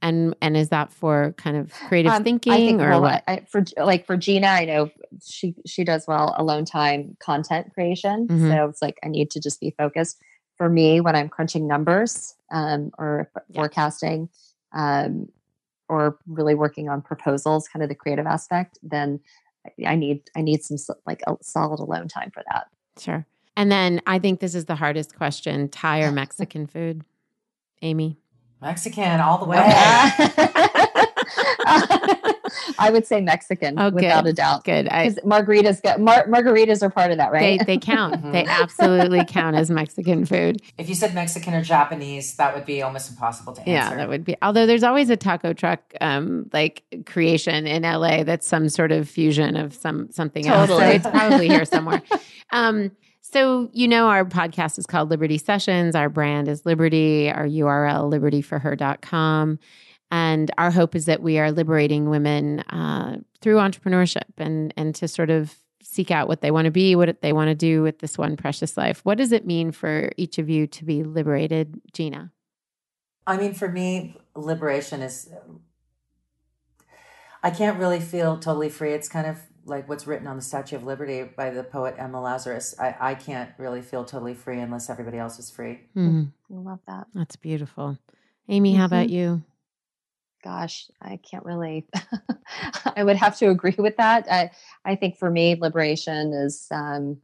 And 0.00 0.36
and 0.40 0.56
is 0.56 0.68
that 0.68 0.92
for 0.92 1.34
kind 1.36 1.56
of 1.56 1.72
creative 1.88 2.12
Um, 2.12 2.22
thinking 2.22 2.52
I 2.52 2.56
think, 2.58 2.80
or 2.80 2.88
well, 2.90 3.00
what? 3.02 3.24
I, 3.26 3.44
for 3.50 3.64
like 3.78 4.06
for 4.06 4.16
Gina, 4.16 4.46
I 4.46 4.64
know 4.64 4.90
she 5.26 5.54
she 5.66 5.82
does 5.82 6.06
well 6.06 6.34
alone 6.38 6.64
time 6.64 7.16
content 7.18 7.74
creation. 7.74 8.28
Mhm. 8.28 8.48
So 8.48 8.68
it's 8.68 8.80
like 8.80 8.96
I 9.02 9.08
need 9.08 9.30
to 9.32 9.40
just 9.40 9.58
be 9.60 9.74
focused. 9.76 10.18
For 10.56 10.68
me, 10.68 11.00
when 11.00 11.16
I'm 11.16 11.28
crunching 11.28 11.66
numbers 11.66 12.36
um, 12.52 12.90
or 12.98 13.30
Yeah. 13.48 13.60
forecasting, 13.62 14.28
um, 14.72 15.28
or 15.88 16.18
really 16.26 16.54
working 16.54 16.88
on 16.88 17.02
proposals, 17.02 17.68
kind 17.68 17.82
of 17.82 17.88
the 17.88 17.94
creative 17.94 18.26
aspect, 18.26 18.78
then 18.82 19.20
I- 19.66 19.92
I 19.92 19.94
need 19.96 20.22
I 20.36 20.40
need 20.42 20.62
some 20.64 20.76
like 21.06 21.22
a 21.26 21.36
solid 21.42 21.80
alone 21.80 22.08
time 22.08 22.30
for 22.32 22.42
that. 22.52 22.68
Sure. 22.98 23.26
And 23.56 23.72
then 23.72 24.00
I 24.06 24.18
think 24.18 24.40
this 24.40 24.54
is 24.54 24.66
the 24.66 24.76
hardest 24.76 25.16
question 25.16 25.68
Thai 25.68 26.02
or 26.02 26.12
Mexican 26.22 26.66
food? 26.66 27.04
Amy? 27.82 28.18
Mexican 28.60 29.20
all 29.20 29.38
the 29.38 29.44
way. 29.46 29.58
I 32.78 32.90
would 32.90 33.06
say 33.06 33.20
Mexican 33.20 33.78
Oh, 33.78 33.90
without 33.90 34.24
good. 34.24 34.30
a 34.30 34.32
doubt. 34.32 34.64
Good. 34.64 34.88
I, 34.88 35.08
Because 35.08 35.22
margaritas, 35.24 35.82
get, 35.82 36.00
mar- 36.00 36.26
margaritas 36.26 36.82
are 36.82 36.90
part 36.90 37.10
of 37.10 37.18
that, 37.18 37.30
right? 37.32 37.64
they 37.66 37.78
count. 37.78 38.22
Mhm. 38.22 38.32
They 38.38 38.44
absolutely 38.46 39.24
count 39.24 39.56
as 39.56 39.70
Mexican 39.70 40.24
food. 40.24 40.62
If 40.78 40.88
you 40.88 40.94
said 40.94 41.14
Mexican 41.14 41.54
or 41.54 41.62
Japanese, 41.62 42.36
that 42.36 42.54
would 42.54 42.64
be 42.64 42.82
almost 42.82 43.10
impossible 43.10 43.52
to 43.54 43.60
answer. 43.60 43.70
Yeah, 43.70 43.94
that 43.96 44.08
would 44.08 44.24
be. 44.24 44.36
Although 44.42 44.66
there's 44.66 44.82
always 44.84 45.10
a 45.10 45.16
taco 45.16 45.52
truck 45.52 45.80
um, 46.00 46.48
like 46.52 46.82
creation 47.06 47.66
in 47.66 47.82
LA 47.82 48.22
that's 48.24 48.46
some 48.46 48.68
sort 48.68 48.92
of 48.92 49.08
fusion 49.08 49.56
of 49.56 49.74
some 49.74 50.10
something 50.10 50.46
else. 50.46 50.68
So 50.68 50.78
Totally. 50.78 50.96
it's 50.96 51.06
probably 51.06 51.48
here 51.48 51.64
somewhere. 51.64 52.02
Um, 52.50 52.92
so 53.20 53.68
you 53.74 53.86
know 53.88 54.08
our 54.08 54.24
podcast 54.24 54.78
is 54.78 54.86
called 54.86 55.10
Liberty 55.10 55.36
Sessions. 55.36 55.94
Our 55.94 56.08
brand 56.08 56.48
is 56.48 56.64
Liberty. 56.64 57.30
Our 57.30 57.44
URL 57.46 58.10
libertyforher.com. 58.10 59.58
And 60.10 60.50
our 60.56 60.70
hope 60.70 60.94
is 60.94 61.04
that 61.06 61.22
we 61.22 61.38
are 61.38 61.52
liberating 61.52 62.08
women 62.08 62.60
uh, 62.60 63.18
through 63.40 63.56
entrepreneurship 63.56 64.22
and 64.38 64.72
and 64.76 64.94
to 64.96 65.08
sort 65.08 65.30
of 65.30 65.56
seek 65.82 66.10
out 66.10 66.28
what 66.28 66.40
they 66.40 66.50
want 66.50 66.66
to 66.66 66.70
be, 66.70 66.94
what 66.96 67.20
they 67.22 67.32
want 67.32 67.48
to 67.48 67.54
do 67.54 67.82
with 67.82 67.98
this 68.00 68.18
one 68.18 68.36
precious 68.36 68.76
life. 68.76 69.00
What 69.04 69.18
does 69.18 69.32
it 69.32 69.46
mean 69.46 69.72
for 69.72 70.10
each 70.16 70.38
of 70.38 70.48
you 70.48 70.66
to 70.66 70.84
be 70.84 71.02
liberated, 71.02 71.80
Gina? 71.92 72.30
I 73.26 73.36
mean, 73.36 73.54
for 73.54 73.68
me, 73.68 74.16
liberation 74.34 75.02
is. 75.02 75.30
I 77.42 77.50
can't 77.50 77.78
really 77.78 78.00
feel 78.00 78.36
totally 78.38 78.68
free. 78.68 78.92
It's 78.92 79.08
kind 79.08 79.26
of 79.26 79.38
like 79.64 79.88
what's 79.88 80.06
written 80.06 80.26
on 80.26 80.36
the 80.36 80.42
Statue 80.42 80.76
of 80.76 80.84
Liberty 80.84 81.22
by 81.22 81.50
the 81.50 81.62
poet 81.62 81.94
Emma 81.98 82.20
Lazarus. 82.20 82.74
I, 82.80 82.94
I 82.98 83.14
can't 83.14 83.50
really 83.58 83.82
feel 83.82 84.04
totally 84.04 84.34
free 84.34 84.58
unless 84.60 84.90
everybody 84.90 85.18
else 85.18 85.38
is 85.38 85.50
free. 85.50 85.80
Mhm. 85.94 86.32
I 86.50 86.54
love 86.54 86.80
that. 86.86 87.06
That's 87.14 87.36
beautiful. 87.36 87.98
Amy, 88.48 88.74
how 88.74 88.86
about 88.86 89.10
you? 89.10 89.42
Gosh, 90.42 90.86
I 91.02 91.18
can't 91.18 91.44
really. 91.44 91.86
I 92.96 93.04
would 93.04 93.16
have 93.16 93.36
to 93.38 93.50
agree 93.50 93.74
with 93.76 93.96
that. 93.96 94.26
I, 94.30 94.50
I 94.84 94.94
think 94.94 95.16
for 95.16 95.30
me, 95.30 95.56
liberation 95.56 96.32
is 96.32 96.66
um, 96.70 97.18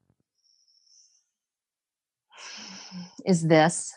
is 3.25 3.47
this 3.47 3.97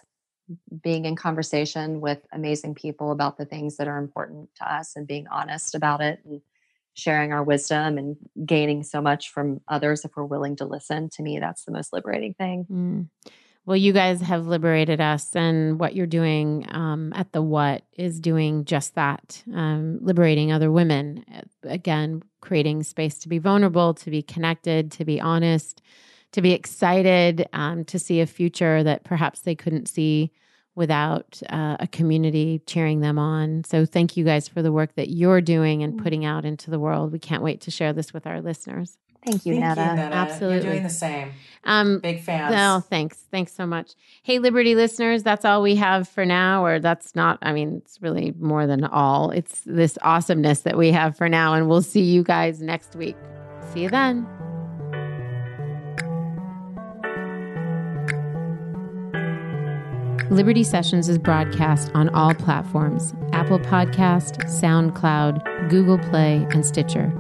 being 0.82 1.06
in 1.06 1.16
conversation 1.16 2.00
with 2.00 2.20
amazing 2.32 2.76
people 2.76 3.12
about 3.12 3.38
the 3.38 3.46
things 3.46 3.78
that 3.78 3.88
are 3.88 3.98
important 3.98 4.50
to 4.56 4.72
us 4.72 4.96
and 4.96 5.08
being 5.08 5.28
honest 5.28 5.76
about 5.76 6.02
it 6.02 6.22
and 6.26 6.42
sharing 6.94 7.34
our 7.34 7.44
wisdom 7.44 7.98
and 7.98 8.18
gaining 8.46 8.84
so 8.84 9.02
much 9.02 9.30
from 9.30 9.62
others 9.68 10.06
if 10.06 10.12
we're 10.16 10.24
willing 10.24 10.56
to 10.56 10.66
listen. 10.66 11.10
To 11.10 11.22
me, 11.22 11.40
that's 11.40 11.66
the 11.66 11.72
most 11.72 11.92
liberating 11.92 12.34
thing. 12.34 12.66
Mm. 12.72 13.32
Well, 13.68 13.76
you 13.76 13.92
guys 13.92 14.22
have 14.22 14.48
liberated 14.48 15.02
us, 15.02 15.36
and 15.36 15.78
what 15.78 15.94
you're 15.94 16.08
doing 16.08 16.66
um, 16.70 17.12
at 17.14 17.34
the 17.34 17.42
What 17.42 17.84
is 17.98 18.22
doing 18.22 18.64
just 18.64 18.96
that 18.96 19.44
um, 19.54 20.00
liberating 20.02 20.54
other 20.54 20.72
women. 20.72 21.26
Again, 21.64 22.24
creating 22.40 22.84
space 22.84 23.20
to 23.20 23.28
be 23.28 23.40
vulnerable, 23.40 23.94
to 23.96 24.10
be 24.10 24.22
connected, 24.22 24.94
to 24.94 25.04
be 25.04 25.20
honest, 25.20 25.82
to 26.32 26.42
be 26.42 26.54
excited, 26.54 27.46
um, 27.52 27.84
to 27.86 28.00
see 28.00 28.22
a 28.22 28.26
future 28.26 28.84
that 28.84 29.04
perhaps 29.04 29.42
they 29.42 29.54
couldn't 29.54 29.90
see 29.90 30.32
without 30.76 31.42
uh, 31.50 31.76
a 31.82 31.88
community 31.88 32.62
cheering 32.68 33.02
them 33.02 33.20
on. 33.20 33.66
So, 33.66 33.86
thank 33.86 34.16
you 34.16 34.24
guys 34.24 34.48
for 34.48 34.62
the 34.62 34.72
work 34.72 34.96
that 34.96 35.10
you're 35.10 35.42
doing 35.42 35.84
and 35.84 36.02
putting 36.02 36.24
out 36.24 36.46
into 36.46 36.72
the 36.72 36.80
world. 36.80 37.12
We 37.12 37.20
can't 37.20 37.44
wait 37.44 37.60
to 37.62 37.72
share 37.72 37.92
this 37.92 38.14
with 38.14 38.26
our 38.28 38.40
listeners. 38.40 38.98
Thank 39.26 39.46
you, 39.46 39.54
Thank 39.60 39.78
Netta. 39.78 39.82
you, 39.82 39.96
Netta. 39.98 40.16
Absolutely. 40.16 40.56
You're 40.64 40.74
doing 40.74 40.84
the 40.84 40.90
same. 40.90 41.32
Um, 41.66 42.00
Big 42.00 42.22
fans. 42.22 42.54
no, 42.54 42.82
thanks. 42.90 43.18
Thanks 43.30 43.52
so 43.54 43.66
much. 43.66 43.92
Hey, 44.24 44.40
Liberty 44.40 44.74
listeners, 44.74 45.22
that's 45.22 45.44
all 45.44 45.62
we 45.62 45.76
have 45.76 46.08
for 46.08 46.26
now, 46.26 46.64
or 46.66 46.80
that's 46.80 47.14
not, 47.14 47.40
I 47.42 47.52
mean, 47.52 47.82
it's 47.84 48.02
really 48.02 48.34
more 48.40 48.66
than 48.68 48.86
all. 48.86 49.32
It's 49.32 49.62
this 49.66 49.98
awesomeness 50.02 50.62
that 50.62 50.78
we 50.78 50.92
have 50.94 51.18
for 51.18 51.28
now, 51.28 51.56
and 51.56 51.68
we'll 51.68 51.82
see 51.82 52.02
you 52.04 52.24
guys 52.24 52.62
next 52.62 52.96
week. 52.96 53.18
See 53.74 53.82
you 53.82 53.90
then. 53.90 54.26
Liberty 60.30 60.64
Sessions 60.64 61.08
is 61.08 61.18
broadcast 61.18 61.90
on 61.94 62.10
all 62.10 62.34
platforms 62.34 63.14
Apple 63.32 63.60
Podcast, 63.60 64.44
SoundCloud, 64.46 65.70
Google 65.70 65.98
Play, 65.98 66.46
and 66.52 66.66
Stitcher. 66.66 67.14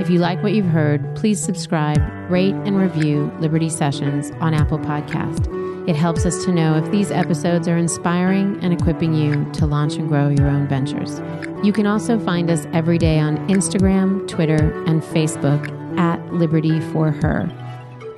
If 0.00 0.10
you 0.10 0.18
like 0.18 0.42
what 0.42 0.52
you've 0.52 0.66
heard, 0.66 1.16
please 1.16 1.42
subscribe, 1.42 1.98
rate, 2.30 2.54
and 2.54 2.78
review 2.78 3.32
Liberty 3.40 3.68
Sessions 3.68 4.30
on 4.40 4.54
Apple 4.54 4.78
Podcast. 4.78 5.52
It 5.88 5.96
helps 5.96 6.26
us 6.26 6.44
to 6.44 6.52
know 6.52 6.76
if 6.76 6.90
these 6.90 7.10
episodes 7.10 7.68
are 7.68 7.76
inspiring 7.76 8.58
and 8.62 8.72
equipping 8.72 9.14
you 9.14 9.50
to 9.52 9.66
launch 9.66 9.94
and 9.94 10.08
grow 10.08 10.28
your 10.28 10.48
own 10.48 10.66
ventures. 10.66 11.20
You 11.64 11.72
can 11.72 11.86
also 11.86 12.18
find 12.18 12.50
us 12.50 12.66
every 12.72 12.98
day 12.98 13.18
on 13.20 13.36
Instagram, 13.48 14.26
Twitter, 14.28 14.72
and 14.86 15.00
Facebook 15.02 15.98
at 15.98 16.20
Liberty 16.32 16.80
for 16.92 17.10
Her. 17.10 17.48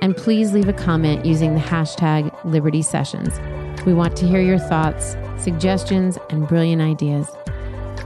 And 0.01 0.17
please 0.17 0.53
leave 0.53 0.67
a 0.67 0.73
comment 0.73 1.25
using 1.25 1.53
the 1.53 1.61
hashtag 1.61 2.35
Liberty 2.43 2.81
Sessions. 2.81 3.39
We 3.85 3.93
want 3.93 4.15
to 4.17 4.27
hear 4.27 4.41
your 4.41 4.59
thoughts, 4.59 5.15
suggestions, 5.37 6.17
and 6.29 6.47
brilliant 6.47 6.81
ideas. 6.81 7.29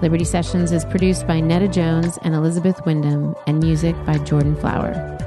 Liberty 0.04 0.26
Sessions 0.26 0.74
is 0.74 0.84
produced 0.84 1.26
by 1.28 1.40
Netta 1.40 1.70
Jones 1.70 2.20
and 2.24 2.36
Elizabeth 2.36 2.86
Wyndham, 2.86 3.38
and 3.48 3.64
music 3.64 3.96
by 4.06 4.18
Jordan 4.18 4.54
Flower. 4.54 5.23